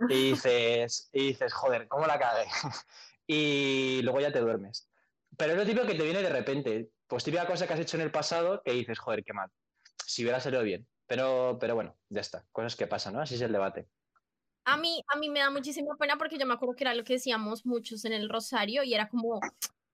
Y 0.10 0.32
dices, 0.32 1.10
y 1.14 1.28
dices, 1.28 1.54
joder, 1.54 1.88
¿cómo 1.88 2.06
la 2.06 2.20
cagué? 2.20 2.46
y 3.28 4.02
luego 4.04 4.20
ya 4.20 4.32
te 4.32 4.40
duermes. 4.40 4.90
Pero 5.38 5.54
es 5.54 5.58
lo 5.58 5.66
típico 5.66 5.88
que 5.88 5.96
te 5.96 6.04
viene 6.04 6.22
de 6.22 6.30
repente. 6.30 6.90
Pues 7.08 7.24
típica 7.24 7.46
cosa 7.46 7.68
que 7.68 7.74
has 7.74 7.80
hecho 7.80 7.98
en 7.98 8.04
el 8.04 8.12
pasado 8.12 8.62
que 8.64 8.72
dices, 8.72 9.00
joder, 9.00 9.24
qué 9.24 9.34
mal. 9.34 9.50
Si 10.06 10.24
hubiera 10.24 10.40
salido 10.40 10.64
bien. 10.64 10.88
Pero, 11.06 11.58
pero 11.60 11.76
bueno, 11.76 11.98
ya 12.10 12.22
está. 12.22 12.46
Cosas 12.52 12.76
que 12.76 12.88
pasan, 12.88 13.14
¿no? 13.14 13.22
Así 13.22 13.36
es 13.36 13.42
el 13.42 13.52
debate. 13.52 13.88
A 14.66 14.78
mí, 14.78 15.04
a 15.14 15.18
mí 15.18 15.30
me 15.30 15.42
da 15.42 15.50
muchísima 15.50 15.96
pena 15.98 16.18
porque 16.18 16.38
yo 16.38 16.46
me 16.46 16.54
acuerdo 16.54 16.76
que 16.76 16.86
era 16.86 16.94
lo 16.94 17.04
que 17.04 17.14
decíamos 17.14 17.66
muchos 17.66 18.06
en 18.06 18.14
el 18.14 18.30
Rosario 18.30 18.84
y 18.84 18.94
era 18.94 19.10
como, 19.10 19.42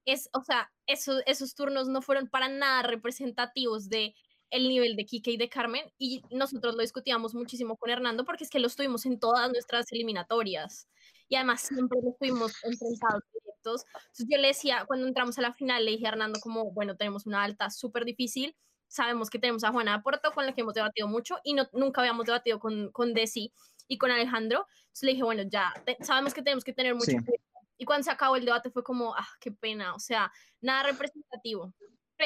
es, 0.06 0.30
o 0.34 0.44
sea, 0.44 0.72
esos, 0.86 1.24
esos 1.26 1.56
turnos 1.56 1.88
no 1.88 2.02
fueron 2.02 2.28
para 2.28 2.50
nada 2.50 2.84
representativos 2.84 3.90
de 3.90 4.16
el 4.52 4.68
nivel 4.68 4.96
de 4.96 5.06
Kike 5.06 5.32
y 5.32 5.38
de 5.38 5.50
Carmen 5.50 5.86
y 5.98 6.24
nosotros 6.32 6.76
lo 6.76 6.82
discutíamos 6.82 7.36
muchísimo 7.36 7.78
con 7.78 7.90
Hernando 7.90 8.26
porque 8.26 8.44
es 8.44 8.50
que 8.50 8.60
lo 8.60 8.68
estuvimos 8.68 9.06
en 9.06 9.20
todas 9.20 9.50
nuestras 9.52 9.92
eliminatorias 9.92 10.88
y 11.28 11.36
además 11.36 11.62
siempre 11.62 12.00
lo 12.04 12.12
estuvimos 12.12 12.54
enfrentados 12.64 13.24
directos. 13.32 13.86
Entonces 13.96 14.28
yo 14.30 14.38
le 14.38 14.48
decía, 14.48 14.86
cuando 14.88 15.08
entramos 15.08 15.38
a 15.38 15.42
la 15.42 15.54
final, 15.54 15.86
le 15.86 15.92
dije 15.92 16.08
a 16.08 16.10
Hernando 16.10 16.40
como, 16.40 16.72
bueno, 16.72 16.98
tenemos 16.98 17.28
una 17.28 17.44
alta 17.44 17.70
súper 17.70 18.06
difícil, 18.06 18.56
sabemos 18.88 19.30
que 19.30 19.38
tenemos 19.38 19.64
a 19.64 19.72
Juana 19.72 20.02
Porto 20.02 20.32
con 20.32 20.46
la 20.46 20.54
que 20.54 20.62
hemos 20.62 20.74
debatido 20.74 21.08
mucho 21.08 21.38
y 21.44 21.54
no, 21.54 21.70
nunca 21.74 22.02
habíamos 22.02 22.26
debatido 22.26 22.60
con, 22.60 22.92
con 22.92 23.14
Desi 23.14 23.54
y 23.88 23.98
con 23.98 24.10
Alejandro. 24.10 24.66
Entonces 24.82 25.04
le 25.04 25.12
dije, 25.12 25.24
bueno, 25.24 25.44
ya 25.44 25.72
sabemos 26.02 26.34
que 26.34 26.42
tenemos 26.42 26.64
que 26.64 26.74
tener 26.74 26.96
mucho 26.96 27.12
cuidado. 27.12 27.50
Y 27.78 27.86
cuando 27.86 28.04
se 28.04 28.12
acabó 28.12 28.36
el 28.36 28.44
debate 28.44 28.72
fue 28.72 28.84
como, 28.84 29.16
ah, 29.16 29.28
qué 29.40 29.52
pena, 29.52 29.94
o 29.96 30.00
sea, 30.00 30.32
nada 30.60 30.84
representativo. 30.84 31.74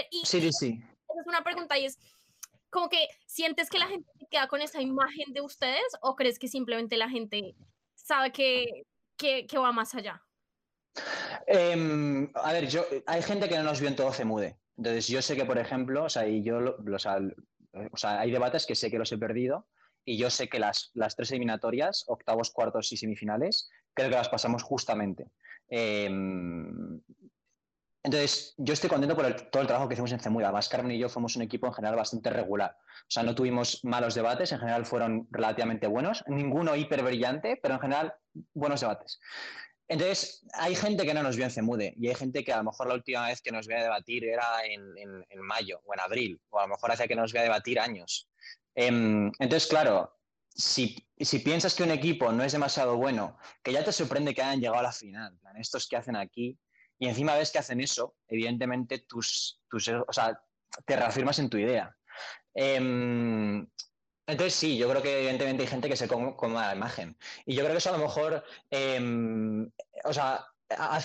Y, 0.09 0.25
sí, 0.25 0.49
sí. 0.51 0.81
Esa 0.81 0.92
es 1.19 1.27
una 1.27 1.43
pregunta 1.43 1.77
y 1.77 1.85
es, 1.85 1.99
como 2.73 2.89
que 2.89 3.07
sientes 3.25 3.69
que 3.69 3.79
la 3.79 3.87
gente 3.87 4.09
queda 4.29 4.47
con 4.47 4.61
esa 4.61 4.81
imagen 4.81 5.31
de 5.31 5.41
ustedes 5.41 5.85
o 6.01 6.15
crees 6.15 6.39
que 6.39 6.47
simplemente 6.47 6.97
la 6.97 7.07
gente 7.07 7.55
sabe 7.93 8.31
que, 8.31 8.85
que, 9.17 9.57
va 9.57 9.71
más 9.71 9.93
allá? 9.95 10.21
Em, 11.47 12.29
a 12.35 12.51
ver, 12.51 12.67
yo, 12.67 12.83
hay 13.05 13.21
gente 13.21 13.47
que 13.47 13.57
no 13.57 13.63
nos 13.63 13.79
vio 13.79 13.89
en 13.89 13.95
todo 13.95 14.11
CEMUDE. 14.11 14.57
Entonces, 14.77 15.07
yo 15.07 15.21
sé 15.21 15.35
que, 15.35 15.45
por 15.45 15.57
ejemplo, 15.57 16.05
o 16.05 16.09
sea, 16.09 16.27
y 16.27 16.43
yo, 16.43 16.75
hay 18.03 18.31
debates 18.31 18.65
que 18.65 18.75
sé 18.75 18.89
que 18.89 18.97
los 18.97 19.11
he 19.11 19.17
perdido 19.17 19.67
y 20.03 20.17
yo 20.17 20.29
sé 20.29 20.49
que 20.49 20.59
las, 20.59 20.91
las 20.95 21.15
tres 21.15 21.31
eliminatorias, 21.31 22.05
octavos, 22.07 22.51
cuartos 22.51 22.91
y 22.91 22.97
semifinales, 22.97 23.69
creo 23.93 24.09
que 24.09 24.15
las 24.15 24.29
pasamos 24.29 24.63
justamente. 24.63 25.31
Em, 25.69 27.01
entonces, 28.03 28.53
yo 28.57 28.73
estoy 28.73 28.89
contento 28.89 29.15
por 29.15 29.31
todo 29.49 29.61
el 29.61 29.67
trabajo 29.67 29.87
que 29.87 29.93
hicimos 29.93 30.11
en 30.11 30.19
CEMUDA. 30.19 30.47
Además, 30.47 30.67
Carmen 30.67 30.91
y 30.91 30.99
yo 30.99 31.07
fuimos 31.07 31.37
un 31.37 31.41
equipo 31.41 31.67
en 31.67 31.73
general 31.73 31.95
bastante 31.95 32.29
regular. 32.29 32.75
O 32.77 33.09
sea, 33.11 33.23
no 33.23 33.33
tuvimos 33.33 33.79
malos 33.83 34.13
debates, 34.13 34.51
en 34.51 34.59
general 34.59 34.85
fueron 34.85 35.25
relativamente 35.31 35.87
buenos. 35.87 36.21
Ninguno 36.27 36.75
hiper 36.75 37.01
brillante, 37.01 37.57
pero 37.61 37.75
en 37.75 37.79
general 37.79 38.13
buenos 38.53 38.81
debates. 38.81 39.21
Entonces, 39.87 40.45
hay 40.53 40.75
gente 40.75 41.05
que 41.05 41.13
no 41.13 41.23
nos 41.23 41.37
vio 41.37 41.45
en 41.45 41.51
CEMUDE 41.51 41.93
y 41.97 42.09
hay 42.09 42.15
gente 42.15 42.43
que 42.43 42.51
a 42.51 42.57
lo 42.57 42.65
mejor 42.65 42.87
la 42.87 42.95
última 42.95 43.27
vez 43.27 43.41
que 43.41 43.51
nos 43.51 43.67
veía 43.67 43.83
debatir 43.83 44.25
era 44.25 44.65
en, 44.65 45.23
mayo 45.41 45.81
o 45.85 45.93
en 45.93 45.99
abril, 46.01 46.41
o 46.49 46.59
a 46.59 46.63
lo 46.63 46.69
mejor 46.69 46.91
hace 46.91 47.07
que 47.07 47.15
nos 47.15 47.31
vea 47.31 47.43
debatir 47.43 47.79
años. 47.79 48.27
Em, 48.75 49.31
entonces, 49.39 49.67
claro, 49.67 50.13
si, 50.49 51.05
piensas 51.43 51.73
que 51.73 51.83
un 51.83 51.91
equipo 51.91 52.31
no 52.33 52.43
es 52.43 52.51
demasiado 52.51 52.97
bueno, 52.97 53.37
que 53.63 53.71
ya 53.71 53.83
te 53.83 53.93
sorprende 53.93 54.33
que 54.33 54.41
hayan 54.41 54.59
llegado 54.59 54.79
a 54.79 54.83
la 54.83 54.91
final, 54.91 55.39
estos 55.57 55.87
que 55.87 55.95
hacen 55.95 56.15
aquí, 56.15 56.57
y 57.03 57.09
encima 57.09 57.35
ves 57.35 57.51
que 57.51 57.59
hacen 57.59 57.81
eso, 57.81 58.15
evidentemente 58.29 58.99
tus, 58.99 59.59
tus 59.69 59.89
o 59.89 60.13
sea, 60.13 60.41
te 60.85 60.95
reafirmas 60.95 61.37
en 61.37 61.49
tu 61.49 61.57
idea. 61.57 61.93
Em, 62.53 63.67
entonces 64.25 64.53
sí, 64.53 64.77
yo 64.77 64.89
creo 64.89 65.01
que 65.01 65.17
evidentemente 65.17 65.63
hay 65.63 65.67
gente 65.67 65.89
que 65.89 65.97
se 65.97 66.07
coma 66.07 66.67
la 66.67 66.73
imagen. 66.73 67.17
Y 67.45 67.55
yo 67.55 67.63
creo 67.63 67.73
que 67.73 67.79
eso 67.79 67.89
a 67.89 67.97
lo 67.97 68.05
mejor, 68.05 68.41
em, 68.69 69.69
o, 70.05 70.13
sea, 70.13 70.45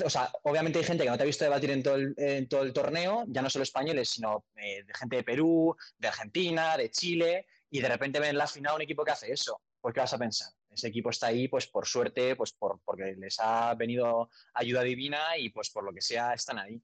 o 0.04 0.08
sea, 0.08 0.30
obviamente 0.44 0.78
hay 0.78 0.84
gente 0.84 1.02
que 1.02 1.10
no 1.10 1.16
te 1.16 1.24
ha 1.24 1.26
visto 1.26 1.44
debatir 1.44 1.72
en 1.72 1.82
todo 1.82 1.96
el, 1.96 2.14
en 2.16 2.48
todo 2.48 2.62
el 2.62 2.72
torneo, 2.72 3.24
ya 3.26 3.42
no 3.42 3.50
solo 3.50 3.64
españoles, 3.64 4.08
sino 4.08 4.44
eh, 4.54 4.84
de 4.84 4.94
gente 4.94 5.16
de 5.16 5.24
Perú, 5.24 5.76
de 5.98 6.06
Argentina, 6.06 6.76
de 6.76 6.92
Chile, 6.92 7.46
y 7.70 7.80
de 7.80 7.88
repente 7.88 8.20
ven 8.20 8.30
en 8.30 8.38
la 8.38 8.46
final 8.46 8.76
un 8.76 8.82
equipo 8.82 9.04
que 9.04 9.10
hace 9.10 9.32
eso. 9.32 9.60
¿Por 9.80 9.92
qué 9.92 9.98
vas 9.98 10.14
a 10.14 10.18
pensar? 10.18 10.52
Ese 10.78 10.88
equipo 10.88 11.10
está 11.10 11.26
ahí, 11.26 11.48
pues 11.48 11.66
por 11.66 11.88
suerte, 11.88 12.36
pues 12.36 12.52
por, 12.52 12.80
porque 12.84 13.16
les 13.18 13.40
ha 13.40 13.74
venido 13.74 14.30
ayuda 14.54 14.82
divina 14.82 15.36
y 15.36 15.48
pues 15.50 15.70
por 15.70 15.82
lo 15.82 15.92
que 15.92 16.00
sea 16.00 16.34
están 16.34 16.60
ahí. 16.60 16.80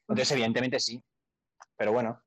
Entonces, 0.00 0.32
evidentemente 0.32 0.80
sí. 0.80 1.00
Pero 1.76 1.92
bueno. 1.92 2.20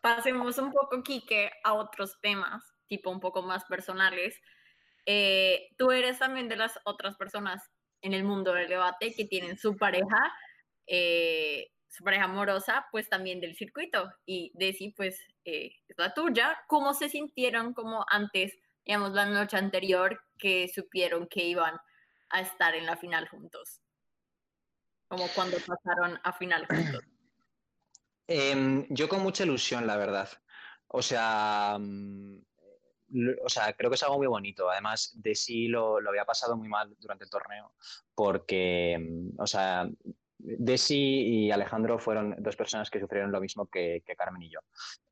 Pasemos 0.00 0.56
un 0.56 0.72
poco, 0.72 1.02
Quique, 1.02 1.50
a 1.62 1.74
otros 1.74 2.18
temas, 2.22 2.64
tipo 2.86 3.10
un 3.10 3.20
poco 3.20 3.42
más 3.42 3.66
personales. 3.66 4.40
Eh, 5.04 5.68
tú 5.76 5.90
eres 5.90 6.18
también 6.18 6.48
de 6.48 6.56
las 6.56 6.80
otras 6.84 7.16
personas 7.16 7.70
en 8.00 8.14
el 8.14 8.24
mundo 8.24 8.54
del 8.54 8.68
debate 8.68 9.12
que 9.14 9.26
tienen 9.26 9.58
su 9.58 9.76
pareja, 9.76 10.32
eh, 10.86 11.70
su 11.86 12.02
pareja 12.02 12.24
amorosa, 12.24 12.86
pues 12.90 13.10
también 13.10 13.42
del 13.42 13.56
circuito. 13.56 14.10
Y 14.24 14.52
Desi, 14.54 14.92
pues 14.92 15.22
eh, 15.44 15.76
es 15.86 15.98
la 15.98 16.14
tuya. 16.14 16.58
¿Cómo 16.66 16.94
se 16.94 17.10
sintieron 17.10 17.74
como 17.74 18.06
antes, 18.08 18.56
la 19.12 19.26
noche 19.26 19.56
anterior 19.56 20.20
que 20.38 20.68
supieron 20.68 21.26
que 21.28 21.44
iban 21.44 21.78
a 22.30 22.40
estar 22.40 22.74
en 22.74 22.86
la 22.86 22.96
final 22.96 23.28
juntos? 23.28 23.80
Como 25.08 25.26
cuando 25.34 25.56
pasaron 25.58 26.18
a 26.22 26.32
final 26.32 26.66
juntos. 26.66 27.02
Em, 28.32 28.86
yo 28.90 29.08
con 29.08 29.24
mucha 29.24 29.42
ilusión, 29.42 29.88
la 29.88 29.96
verdad. 29.96 30.28
O 30.86 31.02
sea, 31.02 31.76
mm, 31.80 32.38
o 33.44 33.48
sea, 33.48 33.72
creo 33.72 33.90
que 33.90 33.96
es 33.96 34.02
algo 34.04 34.18
muy 34.18 34.28
bonito. 34.28 34.70
Además, 34.70 35.12
de 35.14 35.34
sí 35.34 35.66
lo, 35.66 36.00
lo, 36.00 36.10
había 36.10 36.24
pasado 36.24 36.56
muy 36.56 36.68
mal 36.68 36.94
durante 37.00 37.24
el 37.24 37.30
torneo, 37.30 37.74
porque, 38.14 38.96
mm, 39.00 39.40
o 39.40 39.46
sea, 39.48 39.88
Desi 40.42 41.46
y 41.46 41.50
Alejandro 41.50 41.98
fueron 41.98 42.34
dos 42.38 42.56
personas 42.56 42.90
que 42.90 43.00
sufrieron 43.00 43.32
lo 43.32 43.40
mismo 43.40 43.66
que, 43.66 44.02
Carmen 44.16 44.42
y 44.42 44.50
yo. 44.50 44.60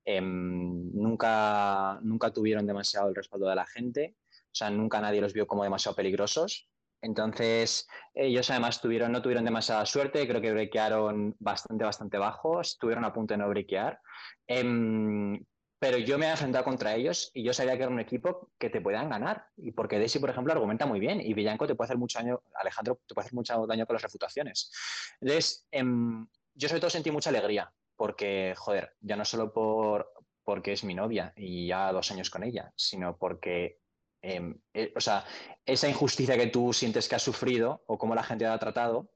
Em, 0.05 0.91
nunca, 0.93 1.99
nunca 2.03 2.33
tuvieron 2.33 2.67
demasiado 2.67 3.09
el 3.09 3.15
respaldo 3.15 3.49
de 3.49 3.57
la 3.57 3.67
gente, 3.67 4.17
o 4.31 4.55
sea, 4.55 4.71
nunca 4.71 5.01
nadie 5.01 5.21
los 5.21 5.33
vio 5.33 5.47
como 5.47 5.65
demasiado 5.65 5.95
peligrosos. 5.95 6.69
Entonces, 7.01 7.87
ellos 8.13 8.51
además 8.51 8.81
tuvieron, 8.81 9.13
no 9.13 9.23
tuvieron 9.23 9.45
demasiada 9.45 9.87
suerte, 9.87 10.27
creo 10.27 10.41
que 10.41 10.53
brequearon 10.53 11.37
bastante, 11.39 11.85
bastante 11.85 12.19
bajos, 12.19 12.73
estuvieron 12.73 13.05
a 13.05 13.13
punto 13.13 13.35
de 13.35 13.39
no 13.39 13.49
brequear. 13.49 14.01
Em, 14.47 15.39
pero 15.79 15.99
yo 15.99 16.19
me 16.19 16.27
he 16.27 16.31
enfrentado 16.31 16.65
contra 16.65 16.95
ellos 16.95 17.31
y 17.35 17.45
yo 17.45 17.53
sabía 17.53 17.77
que 17.77 17.85
era 17.85 17.93
un 17.93 18.01
equipo 18.01 18.51
que 18.59 18.69
te 18.69 18.81
podían 18.81 19.09
ganar. 19.09 19.47
Y 19.57 19.73
porque 19.73 19.99
Desi, 19.99 20.19
por 20.19 20.31
ejemplo, 20.31 20.53
argumenta 20.53 20.87
muy 20.87 20.99
bien 20.99 21.21
y 21.21 21.35
Villanco 21.35 21.67
te 21.67 21.75
puede 21.75 21.87
hacer 21.87 21.99
mucho 21.99 22.19
daño, 22.19 22.43
Alejandro 22.55 23.01
te 23.07 23.15
puede 23.15 23.27
hacer 23.27 23.35
mucho 23.35 23.67
daño 23.67 23.87
con 23.87 23.95
las 23.95 24.03
refutaciones. 24.03 24.73
Entonces, 25.21 25.67
em, 25.71 26.27
yo 26.55 26.69
sobre 26.69 26.81
todo 26.81 26.91
sentí 26.91 27.11
mucha 27.11 27.31
alegría 27.31 27.73
porque, 27.95 28.55
joder, 28.57 28.97
ya 29.01 29.17
no 29.17 29.25
solo 29.25 29.53
por, 29.53 30.13
porque 30.43 30.73
es 30.73 30.83
mi 30.83 30.95
novia 30.95 31.33
y 31.37 31.69
ya 31.69 31.93
dos 31.93 32.11
años 32.11 32.31
con 32.31 32.43
ella, 32.43 32.73
sino 32.75 33.17
porque, 33.17 33.79
em, 34.23 34.61
eh, 34.75 34.93
o 34.97 35.01
sea, 35.01 35.25
esa 35.65 35.89
injusticia 35.89 36.37
que 36.37 36.49
tú 36.49 36.73
sientes 36.73 37.09
que 37.09 37.15
has 37.15 37.23
sufrido 37.23 37.85
o 37.87 37.99
cómo 37.99 38.15
la 38.15 38.25
gente 38.25 38.45
la 38.45 38.55
ha 38.55 38.59
tratado, 38.59 39.11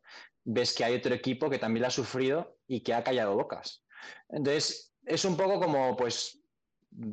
ves 0.45 0.75
que 0.75 0.85
hay 0.85 0.95
otro 0.95 1.15
equipo 1.15 1.51
que 1.51 1.59
también 1.59 1.83
la 1.83 1.89
ha 1.89 1.91
sufrido 1.91 2.59
y 2.69 2.83
que 2.83 2.95
ha 2.95 3.03
callado 3.03 3.35
bocas. 3.35 3.85
Entonces, 4.29 4.95
es 5.05 5.25
un 5.25 5.37
poco 5.37 5.61
como, 5.61 5.97
pues, 5.97 6.42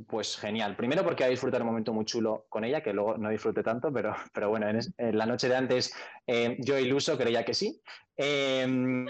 pues 0.07 0.37
genial. 0.37 0.75
Primero 0.75 1.03
porque 1.03 1.23
ha 1.23 1.27
disfrutado 1.27 1.63
un 1.63 1.69
momento 1.69 1.93
muy 1.93 2.05
chulo 2.05 2.45
con 2.49 2.63
ella, 2.63 2.81
que 2.81 2.93
luego 2.93 3.17
no 3.17 3.29
disfruté 3.29 3.63
tanto, 3.63 3.91
pero, 3.91 4.15
pero 4.33 4.49
bueno, 4.49 4.67
en, 4.67 5.17
la 5.17 5.25
noche 5.25 5.47
de 5.47 5.55
antes 5.55 5.93
eh, 6.27 6.57
yo 6.59 6.77
iluso 6.77 7.17
creía 7.17 7.45
que 7.45 7.53
sí. 7.53 7.81
Em, 8.17 9.05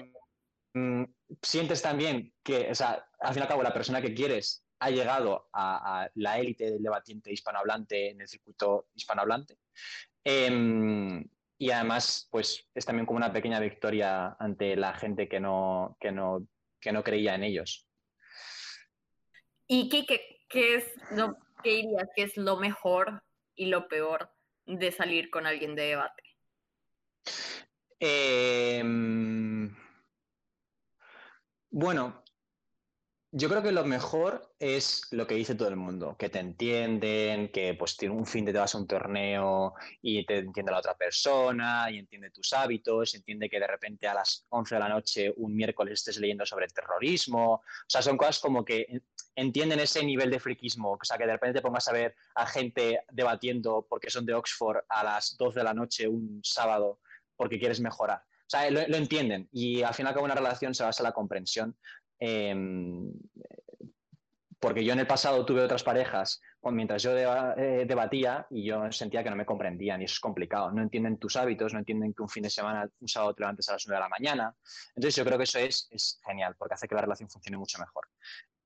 sientes 1.42 1.82
también 1.82 2.34
que, 2.44 2.70
o 2.72 2.76
sea, 2.76 3.06
al 3.20 3.34
fin 3.34 3.42
y 3.42 3.44
al 3.44 3.48
cabo, 3.48 3.64
la 3.64 3.74
persona 3.74 4.02
que 4.02 4.14
quieres 4.14 4.64
ha 4.80 4.90
llegado 4.90 5.50
a, 5.54 6.10
la 6.16 6.40
élite 6.40 6.72
del 6.72 6.84
debatiente 6.84 7.32
hispanohablante 7.32 8.12
en 8.12 8.22
el 8.22 8.28
circuito 8.28 8.88
hispanohablante. 8.94 9.58
Em, 10.24 11.26
y 11.58 11.72
además, 11.72 12.28
pues 12.32 12.66
es 12.74 12.86
también 12.86 13.06
como 13.06 13.18
una 13.18 13.34
pequeña 13.34 13.60
victoria 13.60 14.38
ante 14.40 14.76
la 14.76 14.94
gente 14.94 15.28
que 15.28 15.40
no, 15.40 15.98
que 16.00 16.12
no, 16.12 16.48
que 16.80 16.92
no 16.94 17.04
creía 17.04 17.36
en 17.36 17.44
ellos. 17.44 17.86
¿Y 19.68 19.90
qué, 19.90 20.39
¿qué 20.50 20.76
es 20.76 20.86
lo 21.12 21.38
que 21.64 21.70
dirías 21.70 22.10
que 22.16 22.24
es 22.24 22.38
lo 22.38 22.58
mejor 22.58 23.24
y 23.56 23.68
lo 23.68 23.88
peor 23.88 24.32
de 24.66 24.92
salir 24.92 25.30
con 25.30 25.46
alguien 25.46 25.76
de 25.76 25.84
debate? 25.84 26.24
Em, 28.00 29.76
bueno, 31.70 32.24
yo 33.32 33.48
creo 33.48 33.62
que 33.62 33.72
lo 33.72 33.86
mejor 33.86 34.56
es 34.58 35.04
lo 35.12 35.28
que 35.28 35.36
dice 35.36 35.54
todo 35.54 35.68
el 35.68 35.76
mundo, 35.76 36.16
que 36.18 36.30
te 36.30 36.40
entienden, 36.40 37.52
que 37.52 37.76
pues 37.76 37.96
tiene 37.96 38.16
un 38.16 38.26
fin 38.26 38.44
de 38.44 38.52
te 38.52 38.58
vas 38.58 38.74
a 38.74 38.80
un 38.80 38.88
torneo 38.88 39.76
y 40.02 40.26
te 40.26 40.40
entiende 40.40 40.72
la 40.72 40.80
otra 40.80 40.96
persona 40.96 41.92
y 41.92 42.00
entiende 42.00 42.32
tus 42.32 42.54
hábitos, 42.54 43.14
entiende 43.14 43.48
que 43.48 43.60
de 43.60 43.68
repente 43.68 44.08
a 44.08 44.16
las 44.16 44.48
11 44.50 44.76
de 44.76 44.80
la 44.80 44.90
noche 44.90 45.34
un 45.38 45.56
miércoles 45.56 46.00
estés 46.00 46.18
leyendo 46.18 46.44
sobre 46.44 46.68
terrorismo. 46.70 47.54
O 47.54 47.64
sea, 47.88 48.02
son 48.02 48.18
cosas 48.18 48.40
como 48.40 48.66
que 48.66 49.04
entienden 49.36 49.80
ese 49.80 50.04
nivel 50.04 50.32
de 50.32 50.40
friquismo, 50.40 50.94
o 50.94 51.00
sea, 51.04 51.18
que 51.18 51.28
de 51.28 51.34
repente 51.34 51.60
te 51.60 51.62
pongas 51.62 51.88
a 51.88 51.94
ver 51.94 52.16
a 52.34 52.48
gente 52.48 53.04
debatiendo 53.12 53.86
porque 53.88 54.10
son 54.10 54.26
de 54.26 54.34
Oxford 54.34 54.80
a 54.90 55.04
las 55.04 55.38
12 55.38 55.60
de 55.60 55.64
la 55.64 55.74
noche 55.76 56.08
un 56.08 56.42
sábado 56.44 57.00
porque 57.36 57.60
quieres 57.60 57.80
mejorar. 57.80 58.24
O 58.50 58.50
sea, 58.50 58.72
lo, 58.72 58.82
entienden 58.82 59.48
y 59.52 59.84
al 59.84 59.94
final 59.94 60.12
como 60.16 60.26
una 60.26 60.34
relación 60.34 60.74
se 60.74 60.84
basa 60.84 61.04
en 61.04 61.06
la 61.06 61.12
comprensión 61.12 61.78
Em, 62.20 63.12
porque 64.60 64.84
yo 64.84 64.94
en 64.94 65.00
el 65.00 65.08
pasado 65.08 65.46
tuve 65.46 65.62
otras 65.62 65.84
parejas 65.84 66.42
mientras 66.72 67.02
yo 67.02 67.18
eh, 67.18 67.86
debatía 67.86 68.46
y 68.50 68.66
yo 68.66 68.92
sentía 68.92 69.24
que 69.24 69.30
no 69.30 69.36
me 69.36 69.46
comprendían 69.46 70.02
y 70.02 70.06
eso 70.06 70.14
es 70.14 70.20
complicado. 70.20 70.72
No 70.72 70.82
entienden 70.82 71.18
tus 71.18 71.36
hábitos, 71.36 71.74
no 71.74 71.80
entienden 71.80 72.14
que 72.14 72.22
un 72.22 72.30
fin 72.30 72.44
de 72.44 72.50
semana, 72.50 72.88
un 73.00 73.08
sábado 73.08 73.34
te 73.34 73.42
levantes 73.42 73.70
a 73.70 73.74
las 73.74 73.88
9 73.88 73.98
de 73.98 74.02
la 74.02 74.10
mañana. 74.10 74.56
Entonces 74.96 75.16
yo 75.16 75.26
creo 75.26 75.38
que 75.38 75.46
eso 75.46 75.60
es, 75.60 76.20
genial 76.26 76.56
porque 76.58 76.74
hace 76.74 76.88
que 76.88 76.96
la 76.96 77.02
relación 77.02 77.30
funcione 77.30 77.58
mucho 77.58 77.80
mejor. 77.80 78.08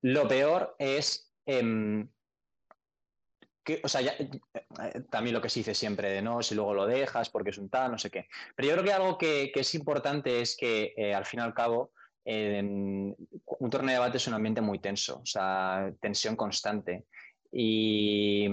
Lo 0.01 0.27
peor 0.27 0.75
es... 0.79 1.31
Em, 1.45 2.09
que, 3.63 3.81
eh, 3.81 5.03
también 5.09 5.33
lo 5.33 5.41
que 5.41 5.47
se 5.47 5.61
dice 5.61 5.73
siempre 5.73 6.09
de 6.09 6.21
no, 6.21 6.43
si 6.43 6.53
luego 6.53 6.73
lo 6.73 6.85
dejas 6.85 7.29
porque 7.29 7.51
es 7.51 7.57
un 7.57 7.69
tal, 7.69 7.91
no 7.91 7.97
sé 7.97 8.09
qué. 8.09 8.27
Pero 8.57 8.67
yo 8.67 8.73
creo 8.73 8.83
que 8.83 8.91
algo 8.91 9.17
que, 9.17 9.51
es 9.55 9.75
importante 9.75 10.41
es 10.41 10.57
que 10.57 10.93
eh, 10.97 11.13
al 11.13 11.25
fin 11.25 11.39
y 11.39 11.43
al 11.43 11.53
cabo 11.53 11.93
un 12.25 13.69
torneo 13.69 13.87
de 13.87 13.93
debate 13.93 14.17
es 14.17 14.27
un 14.27 14.33
ambiente 14.33 14.61
muy 14.61 14.79
tenso, 14.79 15.19
o 15.21 15.25
sea, 15.25 15.91
tensión 15.99 16.35
constante. 16.35 17.05
Y, 17.51 18.49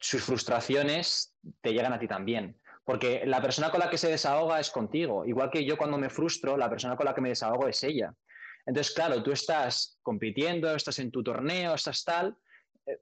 sus 0.00 0.22
frustraciones 0.22 1.34
te 1.60 1.72
llegan 1.72 1.92
a 1.92 1.98
ti 1.98 2.08
también. 2.08 2.58
Porque 2.82 3.26
la 3.26 3.42
persona 3.42 3.70
con 3.70 3.80
la 3.80 3.90
que 3.90 3.98
se 3.98 4.08
desahoga 4.08 4.58
es 4.58 4.70
contigo. 4.70 5.26
Igual 5.26 5.50
que 5.50 5.66
yo 5.66 5.76
cuando 5.76 5.98
me 5.98 6.08
frustro, 6.08 6.56
la 6.56 6.70
persona 6.70 6.96
con 6.96 7.04
la 7.04 7.14
que 7.14 7.20
me 7.20 7.28
desahogo 7.28 7.68
es 7.68 7.82
ella. 7.82 8.14
Entonces, 8.64 8.94
claro, 8.94 9.22
tú 9.22 9.32
estás 9.32 9.98
compitiendo, 10.02 10.74
estás 10.74 10.98
en 10.98 11.10
tu 11.10 11.22
torneo, 11.22 11.74
estás 11.74 12.04
tal, 12.04 12.36
eh, 12.86 12.98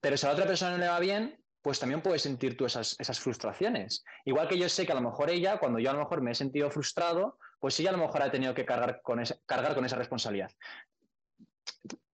pero 0.00 0.16
si 0.16 0.24
a 0.24 0.30
la 0.30 0.34
otra 0.34 0.46
persona 0.46 0.72
no 0.72 0.78
le 0.78 0.88
va 0.88 0.98
bien, 0.98 1.38
pues 1.60 1.78
también 1.78 2.00
puedes 2.00 2.22
sentir 2.22 2.56
tú 2.56 2.64
esas, 2.64 2.96
esas, 2.98 3.20
frustraciones. 3.20 4.02
Igual 4.24 4.48
que 4.48 4.58
yo 4.58 4.68
sé 4.68 4.84
que 4.84 4.92
a 4.92 4.96
lo 4.96 5.02
mejor 5.02 5.30
ella, 5.30 5.58
cuando 5.58 5.78
yo 5.78 5.90
a 5.90 5.92
lo 5.92 6.00
mejor 6.00 6.22
me 6.22 6.32
he 6.32 6.34
sentido 6.34 6.70
frustrado, 6.70 7.38
pues 7.62 7.78
ella 7.78 7.90
a 7.90 7.92
lo 7.92 7.98
mejor 7.98 8.20
ha 8.20 8.30
tenido 8.32 8.52
que 8.54 8.64
cargar 8.64 9.00
con, 9.02 9.20
esa, 9.20 9.36
cargar 9.46 9.76
con 9.76 9.84
esa 9.84 9.94
responsabilidad. 9.94 10.50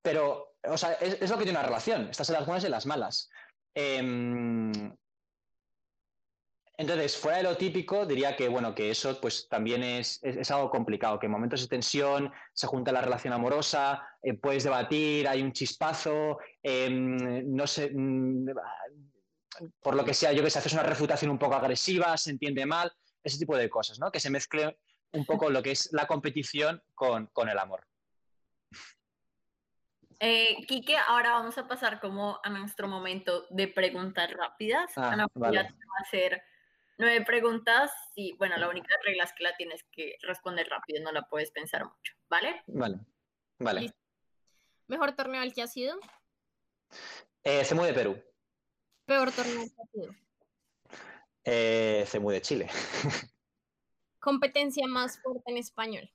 Pero, 0.03 0.57
o 0.63 0.77
sea, 0.77 0.93
es, 0.93 1.31
lo 1.31 1.39
que 1.39 1.45
tiene 1.45 1.59
una 1.59 1.67
relación. 1.67 2.11
Estás 2.11 2.29
en 2.29 2.35
las 2.35 2.45
buenas 2.45 2.65
y 2.65 2.67
en 2.67 2.73
las 2.73 2.85
malas. 2.85 3.31
Em, 3.75 4.93
entonces, 6.77 7.17
fuera 7.17 7.39
de 7.39 7.45
lo 7.45 7.57
típico, 7.57 8.05
diría 8.05 8.37
que, 8.37 8.47
bueno, 8.47 8.75
que 8.75 8.91
eso 8.91 9.19
pues 9.23 9.49
también 9.49 9.83
es, 9.83 10.21
algo 10.51 10.69
complicado, 10.69 11.19
que 11.19 11.25
en 11.25 11.33
momentos 11.33 11.63
de 11.63 11.69
tensión 11.69 12.31
se 12.53 12.67
junta 12.67 12.93
la 12.93 13.01
relación 13.01 13.33
amorosa, 13.33 14.07
eh, 14.21 14.35
puedes 14.35 14.65
debatir, 14.65 15.27
hay 15.27 15.41
un 15.41 15.53
chispazo, 15.53 16.41
em, 16.63 17.57
no 17.57 17.67
sé, 17.67 17.91
mm, 17.91 18.51
por 19.81 19.97
lo 19.97 20.05
que 20.05 20.13
sea, 20.13 20.33
yo 20.33 20.45
que 20.45 20.51
sé, 20.51 20.59
haces 20.59 20.75
una 20.75 20.83
refutación 20.83 21.31
un 21.31 21.39
poco 21.39 21.55
agresiva, 21.55 22.19
se 22.19 22.33
entiende 22.33 22.67
mal, 22.67 22.93
ese 23.25 23.39
tipo 23.39 23.57
de 23.57 23.71
cosas, 23.71 23.99
¿no? 23.99 24.13
Que 24.13 24.21
se 24.21 24.29
mezcle 24.29 24.77
un 25.13 25.25
poco 25.25 25.51
lo 25.51 25.63
que 25.63 25.73
es 25.73 25.91
la 25.93 26.07
competición 26.07 26.83
con, 26.95 27.31
el 27.49 27.59
amor. 27.59 27.87
Eh, 30.21 30.57
Quique, 30.67 30.97
ahora 30.97 31.33
vamos 31.33 31.57
a 31.59 31.69
pasar 31.69 32.01
como 32.01 32.41
a 32.43 32.51
nuestro 32.51 32.89
momento 32.89 33.47
de 33.51 33.69
preguntas 33.69 34.31
rápidas. 34.33 34.91
Ah, 34.97 35.13
Ana 35.13 35.29
vale. 35.35 35.63
va 35.63 35.69
a 35.69 36.03
hacer 36.03 36.43
nueve 36.99 37.25
preguntas 37.25 37.93
y, 38.15 38.37
bueno, 38.37 38.57
la 38.57 38.69
única 38.69 38.95
regla 39.05 39.25
es 39.25 39.33
que 39.33 39.45
la 39.45 39.57
tienes 39.57 39.85
que 39.93 40.17
responder 40.23 40.69
rápido, 40.69 41.03
no 41.03 41.13
la 41.13 41.23
puedes 41.23 41.51
pensar 41.53 41.85
mucho, 41.85 42.15
¿vale? 42.29 42.63
Vale, 42.67 42.99
vale. 43.59 43.95
¿Mejor 44.89 45.15
torneo 45.15 45.41
al 45.41 45.53
que 45.53 45.63
ha 45.63 45.69
sido? 45.69 45.99
Eh, 47.45 47.65
CEMU 47.65 47.85
de 47.85 47.95
Perú. 47.95 48.23
¿Peor 49.07 49.31
torneo 49.33 49.61
al 49.61 49.69
que 49.69 49.83
ha 49.83 49.87
sido? 49.93 50.15
Eh, 51.45 52.05
CEMU 52.07 52.31
de 52.31 52.43
Chile. 52.43 52.69
competencia 54.19 54.87
más 54.87 55.21
fuerte 55.21 55.51
en 55.51 55.59
español 55.59 56.11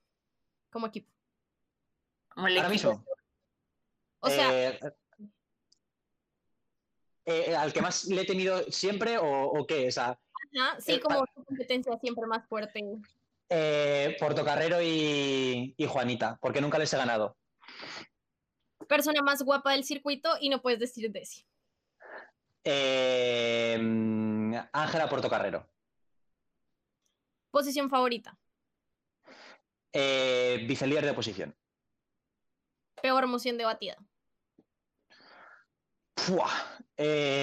como 0.70 0.88
equipo? 0.88 1.12
Ahora 2.36 2.70
mismo. 2.70 3.04
O 4.20 4.30
sea. 4.30 4.70
Eh, 4.70 4.80
eh, 7.26 7.56
¿Al 7.56 7.72
que 7.72 7.82
más 7.82 8.06
le 8.06 8.22
he 8.22 8.26
tenido 8.26 8.64
siempre 8.72 9.18
o, 9.20 9.66
qué? 9.68 9.88
O 9.88 9.91
sea, 9.91 10.20
sí, 10.80 10.93
eh, 10.93 10.99
como 10.99 11.26
competencia 11.45 11.97
siempre 11.99 12.26
más 12.28 12.45
fuerte. 12.47 12.82
Portocarrero 14.20 14.82
y, 14.82 15.76
y 15.78 15.86
Juanita, 15.86 16.38
porque 16.41 16.60
nunca 16.60 16.80
les 16.80 16.91
he 16.93 16.97
ganado. 16.97 17.38
Persona 18.88 19.22
más 19.22 19.43
guapa 19.43 19.74
del 19.74 19.84
circuito 19.84 20.36
y 20.41 20.49
no 20.49 20.62
puedes 20.62 20.80
decir 20.80 21.12
Desi. 21.12 21.45
Ángela 24.74 25.10
Portocarrero. 25.10 25.72
¿Posición 27.54 27.88
favorita? 27.88 28.36
Eh, 29.91 30.66
vicelier 30.68 31.06
de 31.06 31.12
oposición. 31.12 31.56
Peor 32.99 33.28
moción 33.28 33.60
debatida. 33.60 33.95
Eh, 36.97 37.38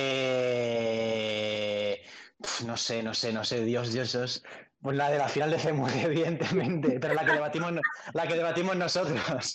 no 2.67 2.77
sé, 2.77 3.05
no 3.05 3.15
sé, 3.15 3.33
no 3.33 3.45
sé, 3.45 3.65
Dios, 3.65 3.93
Dios, 3.93 4.11
Dios. 4.13 4.43
Pues 4.83 4.97
la 4.97 5.11
de 5.11 5.19
la 5.19 5.29
final 5.29 5.53
de 5.53 5.61
FEMUR, 5.61 5.93
evidentemente, 5.95 6.99
pero 6.99 7.15
la 7.15 7.25
que 7.25 7.31
debatimos, 7.33 7.73
la 8.13 8.27
que 8.27 8.35
debatimos 8.35 8.75
nosotros. 8.75 9.55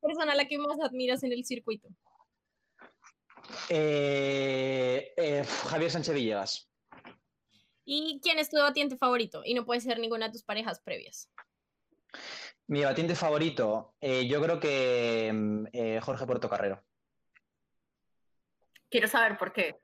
Persona 0.00 0.32
a 0.32 0.34
la 0.34 0.48
que 0.48 0.58
más 0.58 0.80
admiras 0.80 1.22
en 1.22 1.30
el 1.32 1.44
circuito. 1.44 1.86
Eh, 3.68 5.44
Javier 5.68 5.92
Sánchez 5.92 6.14
Villegas. 6.16 6.68
¿Y 7.88 8.20
quién 8.20 8.38
es 8.40 8.50
tu 8.50 8.56
debatiente 8.56 8.96
favorito? 8.96 9.42
Y 9.44 9.54
no 9.54 9.64
puede 9.64 9.80
ser 9.80 10.00
ninguna 10.00 10.26
de 10.26 10.32
tus 10.32 10.42
parejas 10.42 10.80
previas. 10.80 11.30
Mi 12.66 12.80
debatiente 12.80 13.14
favorito, 13.14 13.94
eh, 14.00 14.26
yo 14.26 14.42
creo 14.42 14.58
que 14.58 15.30
mm, 15.32 15.66
eh, 15.72 16.00
Jorge 16.02 16.26
Portocarrero. 16.26 16.84
Quiero 18.90 19.06
saber 19.06 19.38
por 19.38 19.52
qué. 19.52 19.76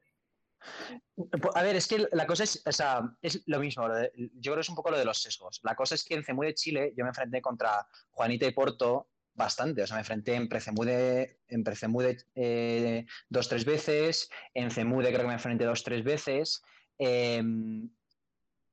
A 1.54 1.62
ver, 1.62 1.76
es 1.76 1.86
que 1.86 2.08
la 2.12 2.26
cosa 2.26 2.42
es, 2.44 2.62
o 2.66 2.72
sea, 2.72 3.02
es 3.20 3.42
lo 3.46 3.60
mismo. 3.60 3.86
Yo 4.16 4.52
creo 4.52 4.54
que 4.56 4.60
es 4.60 4.68
un 4.68 4.76
poco 4.76 4.90
lo 4.90 4.98
de 4.98 5.04
los 5.04 5.22
sesgos. 5.22 5.60
La 5.62 5.76
cosa 5.76 5.94
es 5.94 6.04
que 6.04 6.14
en 6.14 6.24
CEMU 6.24 6.42
de 6.42 6.54
Chile 6.54 6.92
yo 6.96 7.04
me 7.04 7.10
enfrenté 7.10 7.40
contra 7.40 7.86
Juanita 8.10 8.46
y 8.46 8.52
Porto 8.52 9.08
bastante. 9.34 9.82
O 9.82 9.86
sea, 9.86 9.96
me 9.96 10.00
enfrenté 10.00 10.34
en 10.34 10.48
Precemude, 10.48 11.40
en 11.48 11.64
Precemude 11.64 12.24
eh, 12.34 13.06
dos, 13.28 13.48
tres 13.48 13.64
veces. 13.64 14.28
En 14.54 14.70
CEMUDE 14.70 15.08
creo 15.08 15.22
que 15.22 15.28
me 15.28 15.34
enfrenté 15.34 15.64
dos, 15.64 15.84
tres 15.84 16.02
veces. 16.02 16.62
Em, 17.04 17.90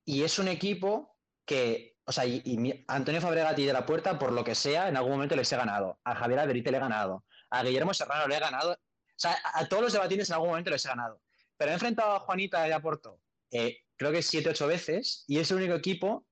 y 0.06 0.22
es 0.22 0.38
un 0.38 0.50
equipo 0.50 1.18
que, 1.46 1.98
o 2.06 2.12
sea, 2.12 2.28
y, 2.28 2.86
Antonio 2.88 3.22
Fabregati 3.22 3.66
de 3.66 3.74
la 3.74 3.88
Puerta, 3.88 4.20
por 4.20 4.32
lo 4.32 4.44
que 4.44 4.54
sea, 4.54 4.88
en 4.88 4.98
algún 4.98 5.14
momento 5.14 5.36
les 5.36 5.52
he 5.52 5.58
ganado. 5.58 6.00
A 6.04 6.14
Javier 6.14 6.42
Averite 6.42 6.70
le 6.70 6.78
he 6.78 6.80
ganado. 6.80 7.26
A 7.50 7.64
Guillermo 7.64 7.92
Serrano 7.92 8.28
le 8.28 8.36
he 8.36 8.40
ganado. 8.40 8.74
O 8.74 8.78
sea, 9.16 9.36
a 9.56 9.68
todos 9.68 9.82
los 9.82 9.94
debatines 9.94 10.30
en 10.30 10.36
algún 10.36 10.50
momento 10.50 10.70
les 10.70 10.86
he 10.86 10.90
ganado. 10.90 11.20
Pero 11.58 11.72
he 11.72 11.74
enfrentado 11.74 12.12
a 12.12 12.20
Juanita 12.20 12.64
de 12.64 12.74
Aporto, 12.74 13.20
eh, 13.50 13.80
creo 13.98 14.12
que 14.12 14.22
siete, 14.22 14.50
ocho 14.50 14.68
veces, 14.68 15.26
y 15.28 15.40
es 15.40 15.50
el 15.50 15.58
único 15.58 15.74
equipo 15.74 16.28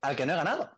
al 0.00 0.16
que 0.16 0.26
no 0.26 0.32
he 0.32 0.36
ganado. 0.36 0.68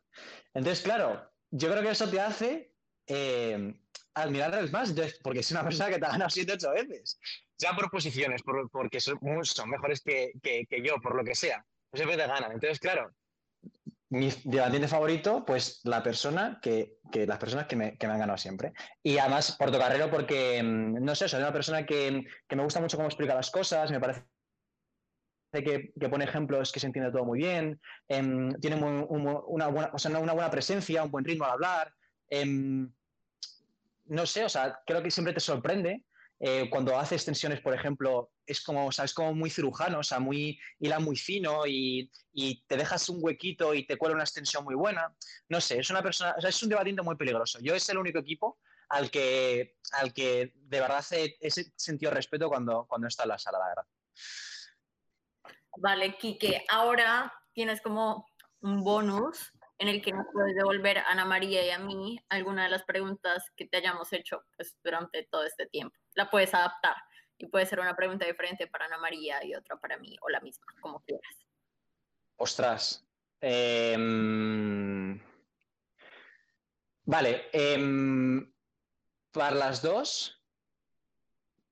Entonces, 0.52 0.84
claro, 0.84 1.32
yo 1.50 1.70
creo 1.70 1.82
que 1.82 1.90
eso 1.90 2.10
te 2.10 2.20
hace 2.20 2.74
eh, 3.06 3.74
admirarles 4.12 4.70
más, 4.70 4.92
porque 5.22 5.40
es 5.40 5.50
una 5.50 5.64
persona 5.64 5.88
que 5.88 5.98
te 5.98 6.04
ha 6.04 6.10
ganado 6.10 6.28
siete, 6.28 6.52
ocho 6.52 6.72
veces 6.72 7.18
ya 7.62 7.74
por 7.74 7.90
posiciones, 7.90 8.42
porque 8.42 9.00
son, 9.00 9.18
mejores 9.70 10.02
que, 10.02 10.32
yo, 10.84 11.00
por 11.00 11.14
lo 11.14 11.24
que 11.24 11.34
sea, 11.34 11.64
pues 11.90 12.00
siempre 12.00 12.16
te 12.16 12.28
ganan. 12.28 12.52
Entonces, 12.52 12.78
claro, 12.78 13.14
mi 14.10 14.30
debatiente 14.44 14.88
favorito, 14.88 15.44
pues 15.44 15.80
la 15.84 16.02
persona 16.02 16.58
que, 16.60 16.98
las 17.12 17.38
personas 17.38 17.66
que 17.66 17.76
me, 17.76 17.96
han 18.00 18.18
ganado 18.18 18.36
siempre. 18.36 18.72
Y 19.02 19.18
además, 19.18 19.56
Portocarrero, 19.58 20.10
porque, 20.10 20.62
mm, 20.62 21.02
no 21.02 21.14
sé, 21.14 21.28
soy 21.28 21.40
una 21.40 21.52
persona 21.52 21.86
que, 21.86 22.24
me 22.50 22.62
gusta 22.64 22.80
mucho 22.80 22.96
cómo 22.96 23.08
explica 23.08 23.34
las 23.34 23.50
cosas, 23.50 23.90
me 23.90 24.00
parece 24.00 24.24
que, 25.52 25.92
que, 25.98 26.08
pone 26.08 26.24
ejemplos 26.24 26.72
que 26.72 26.80
se 26.80 26.86
entiende 26.86 27.12
todo 27.12 27.24
muy 27.24 27.38
bien, 27.38 27.80
em, 28.08 28.52
tiene 28.54 28.76
una, 28.76 29.68
buena, 29.68 29.92
una, 29.92 30.32
buena, 30.32 30.50
presencia, 30.50 31.04
un 31.04 31.10
buen 31.10 31.24
ritmo 31.24 31.44
al 31.44 31.52
hablar. 31.52 31.94
Em, 32.28 32.90
no 34.06 34.26
sé, 34.26 34.44
o 34.44 34.48
sea, 34.48 34.80
creo 34.84 35.02
que 35.02 35.10
siempre 35.10 35.32
te 35.32 35.40
sorprende 35.40 36.02
eh, 36.44 36.68
cuando 36.68 36.98
hace 36.98 37.14
extensiones, 37.14 37.60
por 37.60 37.72
ejemplo, 37.72 38.32
es 38.44 38.60
como, 38.64 38.88
o 38.88 38.90
como 39.14 39.32
muy 39.32 39.48
cirujano, 39.48 40.00
o 40.00 40.02
sea, 40.02 40.18
muy, 40.18 40.58
hila 40.80 40.98
muy 40.98 41.14
fino 41.14 41.68
y, 41.68 42.10
te 42.66 42.76
dejas 42.76 43.08
un 43.08 43.18
huequito 43.20 43.74
y 43.74 43.86
te 43.86 43.96
cuela 43.96 44.16
una 44.16 44.24
extensión 44.24 44.64
muy 44.64 44.74
buena. 44.74 45.14
No 45.48 45.60
sé, 45.60 45.78
es 45.78 45.88
una 45.90 46.02
persona, 46.02 46.34
o 46.36 46.40
sea, 46.40 46.50
es 46.50 46.60
un 46.60 46.70
debatiente 46.70 47.00
muy 47.02 47.14
peligroso. 47.14 47.60
Yo 47.60 47.76
es 47.76 47.88
el 47.90 47.98
único 47.98 48.18
equipo 48.18 48.58
al 48.88 49.08
que, 49.08 49.76
al 49.92 50.12
que 50.12 50.52
de 50.56 50.80
verdad 50.80 51.04
he, 51.12 51.50
sentido 51.76 52.10
respeto 52.10 52.48
cuando, 52.48 52.86
cuando 52.88 53.06
está 53.06 53.22
en 53.22 53.28
la 53.28 53.38
sala, 53.38 53.60
la 53.60 53.68
verdad. 53.68 53.86
Vale, 55.76 56.16
Quique, 56.18 56.64
ahora 56.68 57.32
tienes 57.52 57.80
como 57.80 58.26
un 58.62 58.82
bonus 58.82 59.52
en 59.78 59.86
el 59.86 60.02
que 60.02 60.10
nos 60.10 60.26
puedes 60.32 60.56
devolver 60.56 60.98
a 60.98 61.08
Ana 61.08 61.24
María 61.24 61.64
y 61.64 61.70
a 61.70 61.78
mí 61.78 62.18
alguna 62.30 62.64
de 62.64 62.70
las 62.70 62.82
preguntas 62.82 63.44
que 63.54 63.68
te 63.68 63.76
hayamos 63.76 64.12
hecho 64.12 64.42
pues, 64.56 64.76
durante 64.82 65.22
todo 65.30 65.44
este 65.44 65.66
tiempo. 65.66 66.01
La 66.14 66.30
puedes 66.30 66.52
adaptar 66.54 66.96
y 67.38 67.46
puede 67.46 67.66
ser 67.66 67.80
una 67.80 67.96
pregunta 67.96 68.26
diferente 68.26 68.66
para 68.66 68.86
Ana 68.86 68.98
María 68.98 69.44
y 69.44 69.54
otra 69.54 69.76
para 69.76 69.98
mí, 69.98 70.16
o 70.20 70.28
la 70.28 70.40
misma, 70.40 70.66
como 70.80 71.00
quieras. 71.00 71.46
Ostras. 72.36 73.06
Em, 73.40 75.20
vale. 77.04 77.48
Em, 77.52 78.52
para 79.32 79.56
las 79.56 79.82
dos, 79.82 80.42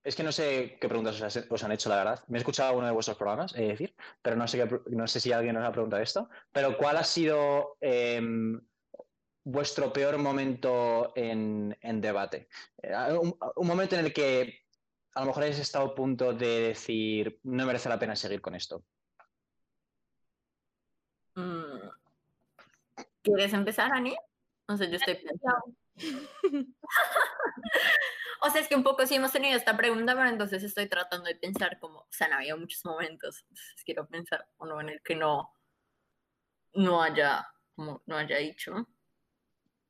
es 0.02 0.16
que 0.16 0.22
no 0.22 0.32
sé 0.32 0.78
qué 0.80 0.88
preguntas 0.88 1.20
os, 1.50 1.64
han 1.64 1.72
hecho, 1.72 1.88
la 1.88 1.96
verdad. 1.96 2.24
Me 2.28 2.38
he 2.38 2.40
escuchado 2.40 2.76
uno 2.76 2.86
de 2.86 2.92
vuestros 2.92 3.16
programas, 3.16 3.54
es 3.54 3.68
decir, 3.68 3.94
pero 4.22 4.34
no 4.34 4.48
sé, 4.48 4.66
no 4.86 5.06
sé 5.06 5.20
si 5.20 5.32
alguien 5.32 5.56
os 5.56 5.64
ha 5.64 5.72
preguntado 5.72 6.02
esto. 6.02 6.28
Pero 6.52 6.76
¿cuál 6.76 6.96
ha 6.96 7.04
sido 7.04 7.76
em, 7.80 8.60
vuestro 9.44 9.92
peor 9.92 10.18
momento 10.18 11.12
en, 11.16 11.76
debate? 12.00 12.48
Eh, 12.82 12.94
un, 13.12 13.66
momento 13.66 13.96
en 13.96 14.06
el 14.06 14.12
que 14.12 14.60
a 15.14 15.20
lo 15.20 15.26
mejor 15.26 15.42
habéis 15.42 15.58
estado 15.58 15.86
a 15.86 15.94
punto 15.94 16.32
de 16.32 16.68
decir, 16.68 17.40
no 17.42 17.66
merece 17.66 17.88
la 17.88 17.98
pena 17.98 18.16
seguir 18.16 18.40
con 18.40 18.54
esto. 18.54 18.84
Mm. 21.34 21.88
¿Quieres 23.22 23.52
empezar, 23.52 23.92
Ani? 23.92 24.16
No 24.68 24.76
sé, 24.76 24.88
yo 24.88 24.96
estoy 24.96 25.16
pensando. 25.16 25.74
o 28.42 28.50
sea, 28.50 28.60
es 28.60 28.68
que 28.68 28.76
un 28.76 28.82
poco 28.82 29.06
sí 29.06 29.16
hemos 29.16 29.32
tenido 29.32 29.56
esta 29.56 29.76
pregunta, 29.76 30.14
pero 30.14 30.28
entonces 30.28 30.62
estoy 30.62 30.88
tratando 30.88 31.26
de 31.26 31.34
pensar 31.34 31.78
como, 31.78 32.00
o 32.00 32.08
sea, 32.10 32.28
no 32.28 32.36
había 32.36 32.56
muchos 32.56 32.84
momentos, 32.84 33.44
entonces 33.48 33.84
quiero 33.84 34.06
pensar 34.06 34.48
uno 34.58 34.80
en 34.80 34.90
el 34.90 35.02
que 35.02 35.16
no, 35.16 35.54
no 36.74 37.02
haya, 37.02 37.46
como, 37.74 38.02
no 38.06 38.16
haya 38.16 38.38
dicho. 38.38 38.86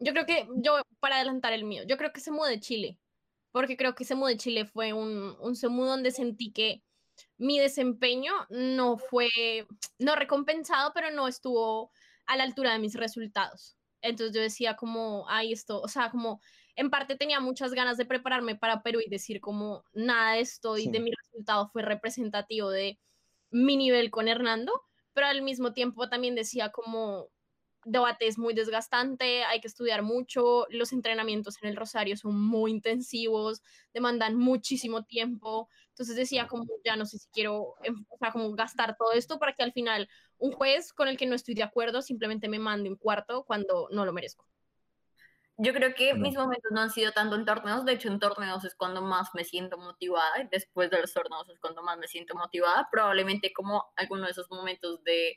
Yo 0.00 0.12
creo 0.12 0.26
que, 0.26 0.48
yo, 0.56 0.82
para 0.98 1.16
adelantar 1.16 1.52
el 1.52 1.64
mío, 1.64 1.82
yo 1.86 1.96
creo 1.96 2.12
que 2.12 2.20
se 2.20 2.30
mudó 2.30 2.46
de 2.46 2.58
Chile, 2.58 2.98
porque 3.52 3.76
creo 3.76 3.94
que 3.94 4.04
se 4.04 4.14
mudó 4.14 4.28
de 4.28 4.36
Chile 4.36 4.64
fue 4.64 4.92
un, 4.92 5.36
un 5.40 5.54
SEMU 5.54 5.84
donde 5.84 6.10
sentí 6.10 6.52
que 6.52 6.82
mi 7.36 7.58
desempeño 7.58 8.32
no 8.48 8.96
fue, 8.96 9.28
no 9.98 10.16
recompensado, 10.16 10.92
pero 10.94 11.10
no 11.10 11.28
estuvo 11.28 11.90
a 12.26 12.36
la 12.36 12.44
altura 12.44 12.72
de 12.72 12.78
mis 12.78 12.94
resultados. 12.94 13.76
Entonces 14.02 14.34
yo 14.34 14.40
decía 14.40 14.76
como, 14.76 15.28
ay, 15.28 15.52
esto, 15.52 15.80
o 15.80 15.88
sea, 15.88 16.10
como 16.10 16.40
en 16.76 16.90
parte 16.90 17.16
tenía 17.16 17.40
muchas 17.40 17.72
ganas 17.72 17.96
de 17.96 18.06
prepararme 18.06 18.56
para 18.56 18.82
Perú 18.82 19.00
y 19.04 19.10
decir 19.10 19.40
como 19.40 19.84
nada 19.92 20.32
de 20.32 20.40
esto 20.40 20.78
y 20.78 20.88
de 20.88 21.00
mi 21.00 21.10
resultado 21.10 21.68
fue 21.68 21.82
representativo 21.82 22.70
de 22.70 22.98
mi 23.50 23.76
nivel 23.76 24.10
con 24.10 24.28
Hernando, 24.28 24.72
pero 25.12 25.26
al 25.26 25.42
mismo 25.42 25.72
tiempo 25.74 26.08
también 26.08 26.34
decía 26.34 26.70
como 26.70 27.28
debate 27.84 28.26
es 28.26 28.38
muy 28.38 28.54
desgastante, 28.54 29.44
hay 29.44 29.60
que 29.60 29.68
estudiar 29.68 30.02
mucho, 30.02 30.66
los 30.70 30.92
entrenamientos 30.92 31.62
en 31.62 31.68
el 31.68 31.76
Rosario 31.76 32.16
son 32.16 32.40
muy 32.40 32.70
intensivos, 32.70 33.62
demandan 33.92 34.36
muchísimo 34.36 35.04
tiempo, 35.04 35.68
entonces 35.88 36.16
decía 36.16 36.46
como 36.46 36.66
ya 36.84 36.96
no 36.96 37.06
sé 37.06 37.18
si 37.18 37.28
quiero, 37.28 37.74
em, 37.82 38.04
o 38.08 38.18
sea, 38.18 38.32
como 38.32 38.52
gastar 38.52 38.96
todo 38.96 39.12
esto 39.12 39.38
para 39.38 39.54
que 39.54 39.62
al 39.62 39.72
final 39.72 40.08
un 40.38 40.52
juez 40.52 40.92
con 40.92 41.08
el 41.08 41.16
que 41.16 41.26
no 41.26 41.34
estoy 41.34 41.54
de 41.54 41.62
acuerdo 41.62 42.02
simplemente 42.02 42.48
me 42.48 42.58
mande 42.58 42.90
un 42.90 42.96
cuarto 42.96 43.44
cuando 43.44 43.88
no 43.90 44.04
lo 44.04 44.12
merezco. 44.12 44.46
Yo 45.62 45.74
creo 45.74 45.94
que 45.94 46.14
mis 46.14 46.34
momentos 46.34 46.72
no 46.72 46.80
han 46.80 46.90
sido 46.90 47.12
tanto 47.12 47.36
en 47.36 47.44
torneos, 47.44 47.84
de 47.84 47.92
hecho 47.92 48.08
en 48.08 48.18
torneos 48.18 48.64
es 48.64 48.74
cuando 48.74 49.02
más 49.02 49.28
me 49.34 49.44
siento 49.44 49.76
motivada 49.76 50.40
y 50.40 50.48
después 50.50 50.90
de 50.90 51.02
los 51.02 51.12
torneos 51.12 51.50
es 51.50 51.60
cuando 51.60 51.82
más 51.82 51.98
me 51.98 52.08
siento 52.08 52.34
motivada, 52.34 52.88
probablemente 52.90 53.52
como 53.52 53.92
algunos 53.96 54.28
de 54.28 54.30
esos 54.30 54.50
momentos 54.50 55.04
de 55.04 55.36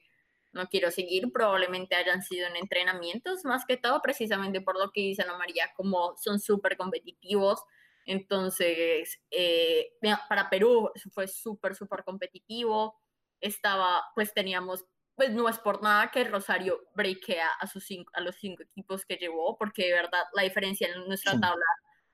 no 0.54 0.68
quiero 0.68 0.92
seguir, 0.92 1.32
probablemente 1.32 1.96
hayan 1.96 2.22
sido 2.22 2.48
en 2.48 2.56
entrenamientos, 2.56 3.44
más 3.44 3.66
que 3.66 3.78
todo 3.78 4.02
precisamente 4.02 4.62
por 4.62 4.80
lo 4.80 4.92
que 4.92 5.02
dice 5.02 5.24
Ana 5.24 5.38
María, 5.38 5.72
como 5.76 6.16
son 6.18 6.40
súper 6.40 6.78
competitivos. 6.78 7.64
Entonces, 8.06 9.20
eh, 9.32 9.94
para 10.30 10.50
Perú 10.50 10.92
fue 11.12 11.28
súper, 11.28 11.76
súper 11.76 12.04
competitivo. 12.04 13.00
Estaba, 13.40 14.04
pues 14.14 14.34
teníamos, 14.34 14.86
pues 15.16 15.32
no 15.32 15.50
es 15.50 15.58
por 15.58 15.82
nada 15.82 16.12
que 16.12 16.24
Rosario 16.24 16.80
breakea 16.96 17.50
a, 17.60 17.68
sus 17.68 17.86
cinco, 17.86 18.12
a 18.14 18.22
los 18.22 18.36
cinco 18.36 18.64
equipos 18.64 19.06
que 19.06 19.16
llevó, 19.16 19.58
porque 19.58 19.88
de 19.88 19.94
verdad 19.94 20.24
la 20.34 20.44
diferencia 20.44 20.88
en 20.88 21.08
nuestra 21.08 21.40
tabla 21.40 21.66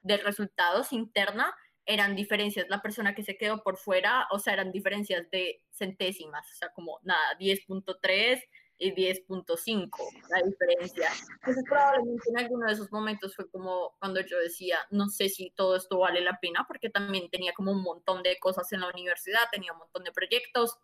de 0.01 0.17
resultados 0.17 0.93
interna 0.93 1.53
eran 1.89 2.15
diferencias, 2.15 2.69
la 2.69 2.83
persona 2.83 3.15
que 3.15 3.23
se 3.23 3.35
quedó 3.35 3.63
por 3.63 3.75
fuera, 3.75 4.27
o 4.29 4.37
sea, 4.37 4.53
eran 4.53 4.71
diferencias 4.71 5.27
de 5.31 5.63
centésimas, 5.71 6.45
o 6.51 6.55
sea, 6.55 6.69
como 6.71 6.99
nada, 7.01 7.35
10.3 7.39 8.43
y 8.77 8.93
10.5 8.93 9.89
la 10.29 10.41
diferencia. 10.43 11.09
Entonces 11.33 11.63
probablemente 11.67 12.29
en 12.29 12.37
alguno 12.37 12.67
de 12.67 12.73
esos 12.73 12.91
momentos 12.91 13.35
fue 13.35 13.49
como 13.49 13.95
cuando 13.97 14.21
yo 14.21 14.37
decía, 14.37 14.77
no 14.91 15.09
sé 15.09 15.29
si 15.29 15.49
todo 15.49 15.75
esto 15.75 15.97
vale 15.97 16.21
la 16.21 16.39
pena, 16.39 16.63
porque 16.67 16.91
también 16.91 17.27
tenía 17.31 17.53
como 17.53 17.71
un 17.71 17.81
montón 17.81 18.21
de 18.21 18.37
cosas 18.37 18.71
en 18.71 18.81
la 18.81 18.89
universidad, 18.89 19.49
tenía 19.51 19.73
un 19.73 19.79
montón 19.79 20.03
de 20.03 20.11
proyectos 20.11 20.77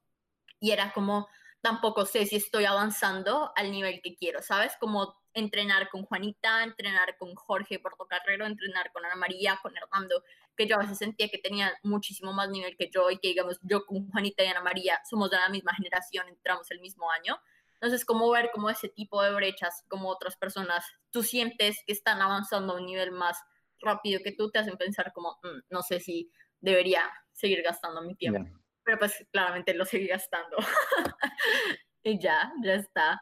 y 0.60 0.72
era 0.72 0.92
como, 0.92 1.28
tampoco 1.62 2.08
sé 2.08 2.26
si 2.26 2.38
estoy 2.38 2.66
avanzando 2.66 3.52
al 3.56 3.70
nivel 3.70 4.02
que 4.02 4.16
quiero, 4.16 4.42
¿sabes? 4.42 4.76
Como 4.80 5.22
entrenar 5.36 5.90
con 5.90 6.04
Juanita, 6.04 6.64
entrenar 6.64 7.16
con 7.18 7.36
Jorge 7.36 7.78
Portocarrero, 7.78 8.48
entrenar 8.48 8.92
con 8.92 9.06
Ana 9.06 9.16
María, 9.16 9.60
con 9.62 9.78
Hernando, 9.78 10.24
que 10.56 10.68
yo 10.68 10.76
a 10.76 10.80
veces 10.80 10.98
sentía 10.98 11.30
que 11.30 11.38
tenían 11.38 11.72
muchísimo 11.84 12.34
más 12.34 12.50
nivel 12.50 12.76
que 12.78 12.90
yo 12.90 13.10
y 13.12 13.18
que 13.18 13.30
digamos 13.30 13.60
yo 13.62 13.86
con 13.86 14.10
Juanita 14.10 14.44
y 14.44 14.48
Ana 14.48 14.62
María 14.62 15.00
somos 15.10 15.30
de 15.30 15.38
la 15.38 15.50
misma 15.50 15.74
generación, 15.74 16.28
entramos 16.28 16.70
el 16.72 16.80
mismo 16.80 17.10
año. 17.12 17.38
Entonces, 17.74 18.06
cómo 18.06 18.32
ver 18.32 18.50
como 18.54 18.70
ese 18.70 18.90
tipo 18.90 19.22
de 19.22 19.34
brechas, 19.34 19.84
como 19.90 20.10
otras 20.10 20.38
personas, 20.38 20.86
tú 21.12 21.24
sientes 21.24 21.78
que 21.86 21.94
están 21.94 22.22
avanzando 22.22 22.74
a 22.74 22.78
un 22.78 22.86
nivel 22.86 23.12
más 23.12 23.38
rápido 23.80 24.22
que 24.24 24.32
tú, 24.32 24.50
te 24.50 24.60
hacen 24.60 24.78
pensar 24.78 25.12
como, 25.14 25.38
mm, 25.44 25.60
no 25.70 25.82
sé 25.82 26.00
si 26.00 26.32
debería 26.60 27.12
seguir 27.34 27.62
gastando 27.62 28.02
mi 28.02 28.16
tiempo. 28.16 28.50
Pero 28.84 28.98
pues 28.98 29.26
claramente 29.32 29.74
lo 29.74 29.86
seguí 29.86 30.08
gastando. 30.08 30.58
y 32.04 32.20
ya, 32.20 32.54
ya 32.64 32.76
está. 32.76 33.22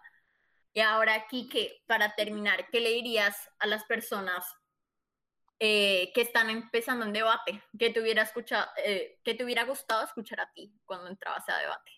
Y 0.73 0.81
ahora, 0.81 1.25
Kike, 1.27 1.83
para 1.85 2.15
terminar, 2.15 2.67
¿qué 2.71 2.79
le 2.79 2.91
dirías 2.91 3.49
a 3.59 3.67
las 3.67 3.83
personas 3.85 4.45
eh, 5.65 6.11
que 6.13 6.19
están 6.19 6.49
empezando 6.49 7.05
en 7.05 7.13
debate? 7.13 7.63
¿Qué 7.79 7.89
te, 7.89 8.01
hubiera 8.01 8.23
escuchado, 8.23 8.67
eh, 8.83 9.17
¿Qué 9.23 9.33
te 9.33 9.45
hubiera 9.45 9.63
gustado 9.63 10.03
escuchar 10.03 10.41
a 10.41 10.51
ti 10.53 10.77
cuando 10.83 11.07
entrabas 11.07 11.47
a 11.47 11.57
debate? 11.57 11.91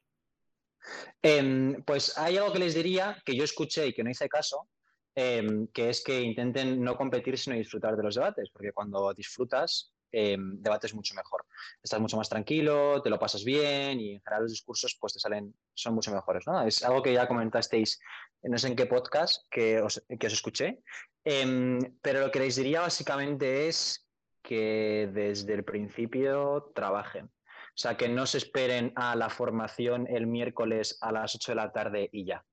Em, 1.20 1.84
pues 1.84 2.16
hay 2.16 2.38
algo 2.38 2.53
que 2.53 2.59
les 2.59 2.76
diría 2.76 3.20
que 3.26 3.36
yo 3.36 3.43
escuché 3.43 3.88
y 3.88 3.93
que 3.93 4.03
no 4.03 4.11
hice 4.11 4.30
caso, 4.30 4.70
em, 5.16 5.66
que 5.70 5.89
es 5.89 6.03
que 6.03 6.22
intenten 6.22 6.80
no 6.80 6.95
competir 6.95 7.39
sino 7.39 7.55
disfrutar 7.55 7.97
de 7.97 8.03
los 8.03 8.13
debates, 8.13 8.51
porque 8.51 8.72
cuando 8.72 9.11
disfrutas 9.16 9.95
eh, 10.18 10.38
debates 10.39 10.93
mucho 10.93 11.13
mejor. 11.13 11.45
Estás 11.84 11.99
mucho 11.99 12.16
más 12.16 12.30
tranquilo, 12.30 13.01
te 13.01 13.09
lo 13.09 13.20
pasas 13.20 13.43
bien 13.43 13.99
y 13.99 14.13
en 14.13 14.22
general 14.22 14.43
los 14.43 14.51
discursos 14.51 14.97
pues 14.99 15.13
te 15.13 15.20
salen, 15.20 15.53
son 15.74 15.93
mucho 15.93 16.13
mejores. 16.13 16.47
¿no? 16.47 16.66
Es 16.66 16.84
algo 16.84 17.01
que 17.01 17.11
ya 17.11 17.28
comentasteis, 17.28 17.99
no 18.43 18.57
sé 18.57 18.70
en 18.70 18.78
qué 18.78 18.86
podcast 18.86 19.45
que 19.51 19.82
os, 19.82 20.01
que 20.18 20.28
os 20.28 20.34
escuché, 20.34 20.80
em, 21.26 21.80
pero 22.01 22.22
lo 22.22 22.32
que 22.32 22.39
les 22.39 22.55
diría 22.55 22.80
básicamente 22.80 23.68
es 23.68 24.07
que 24.41 25.09
desde 25.11 25.53
el 25.53 25.66
principio 25.66 26.72
trabajen. 26.74 27.26
O 27.26 27.78
sea, 27.78 27.97
que 27.97 28.07
no 28.07 28.26
se 28.26 28.38
esperen 28.38 28.93
a 28.95 29.18
la 29.18 29.30
formación 29.30 30.07
el 30.07 30.28
miércoles 30.28 30.97
a 31.01 31.11
las 31.11 31.36
8 31.36 31.51
de 31.51 31.55
la 31.55 31.74
tarde 31.74 32.09
y 32.13 32.24
ya. 32.24 32.45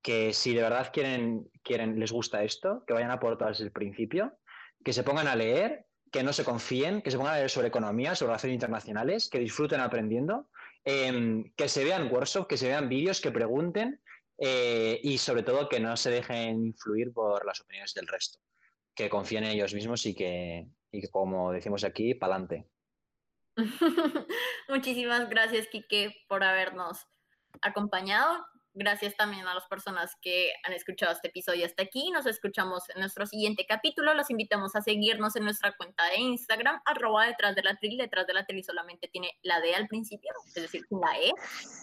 Que 0.00 0.32
si 0.32 0.54
de 0.54 0.62
verdad 0.62 0.90
quieren, 0.90 1.50
quieren 1.62 2.00
les 2.00 2.10
gusta 2.10 2.42
esto, 2.42 2.84
que 2.86 2.94
vayan 2.94 3.10
a 3.10 3.20
por 3.20 3.36
desde 3.36 3.64
el 3.64 3.72
principio, 3.72 4.32
que 4.82 4.94
se 4.94 5.02
pongan 5.02 5.28
a 5.28 5.36
leer 5.36 5.84
que 6.16 6.22
no 6.22 6.32
se 6.32 6.44
confíen, 6.44 7.02
que 7.02 7.10
se 7.10 7.18
pongan 7.18 7.34
a 7.34 7.36
leer 7.36 7.50
sobre 7.50 7.68
economía, 7.68 8.14
sobre 8.14 8.30
relaciones 8.30 8.54
internacionales, 8.54 9.28
que 9.28 9.38
disfruten 9.38 9.80
aprendiendo, 9.80 10.48
em, 10.82 11.52
que 11.54 11.68
se 11.68 11.84
vean 11.84 12.10
workshops, 12.10 12.46
que 12.48 12.56
se 12.56 12.68
vean 12.68 12.88
vídeos, 12.88 13.20
que 13.20 13.30
pregunten 13.30 14.00
eh, 14.38 14.98
y 15.02 15.18
sobre 15.18 15.42
todo 15.42 15.68
que 15.68 15.78
no 15.78 15.94
se 15.94 16.08
dejen 16.10 16.64
influir 16.64 17.12
por 17.12 17.44
las 17.44 17.60
opiniones 17.60 17.92
del 17.92 18.06
resto, 18.06 18.38
que 18.94 19.10
confíen 19.10 19.44
en 19.44 19.50
ellos 19.50 19.74
mismos 19.74 20.06
y 20.06 20.14
que, 20.14 20.66
y 20.90 21.06
como 21.08 21.52
decimos 21.52 21.84
aquí, 21.84 22.14
pa'lante. 22.14 22.66
Muchísimas 24.70 25.28
gracias, 25.28 25.68
Quique, 25.68 26.16
por 26.28 26.44
habernos 26.44 27.06
acompañado. 27.60 28.42
Gracias 28.78 29.16
también 29.16 29.46
a 29.46 29.54
las 29.54 29.66
personas 29.68 30.16
que 30.20 30.52
han 30.62 30.74
escuchado 30.74 31.10
este 31.10 31.28
episodio 31.28 31.64
hasta 31.64 31.82
aquí. 31.82 32.10
Nos 32.10 32.26
escuchamos 32.26 32.82
en 32.90 33.00
nuestro 33.00 33.24
siguiente 33.24 33.64
capítulo. 33.66 34.12
Los 34.12 34.28
invitamos 34.28 34.76
a 34.76 34.82
seguirnos 34.82 35.34
en 35.34 35.44
nuestra 35.44 35.74
cuenta 35.78 36.04
de 36.10 36.18
Instagram, 36.18 36.82
arroba 36.84 37.26
detrás 37.26 37.56
de 37.56 37.62
la 37.62 37.74
tril. 37.76 37.96
Detrás 37.96 38.26
de 38.26 38.34
la 38.34 38.44
tril 38.44 38.62
solamente 38.62 39.08
tiene 39.08 39.30
la 39.42 39.62
D 39.62 39.74
al 39.74 39.88
principio, 39.88 40.30
es 40.48 40.62
decir, 40.62 40.84
la 40.90 41.18
E. 41.18 41.32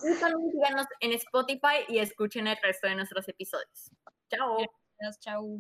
Y 0.04 0.20
también 0.20 0.52
síganos 0.52 0.86
en 1.00 1.14
Spotify 1.14 1.84
y 1.88 1.98
escuchen 1.98 2.46
el 2.46 2.58
resto 2.62 2.86
de 2.86 2.94
nuestros 2.94 3.28
episodios. 3.28 3.90
Chao. 4.30 4.58
Gracias, 5.00 5.20
chao. 5.20 5.58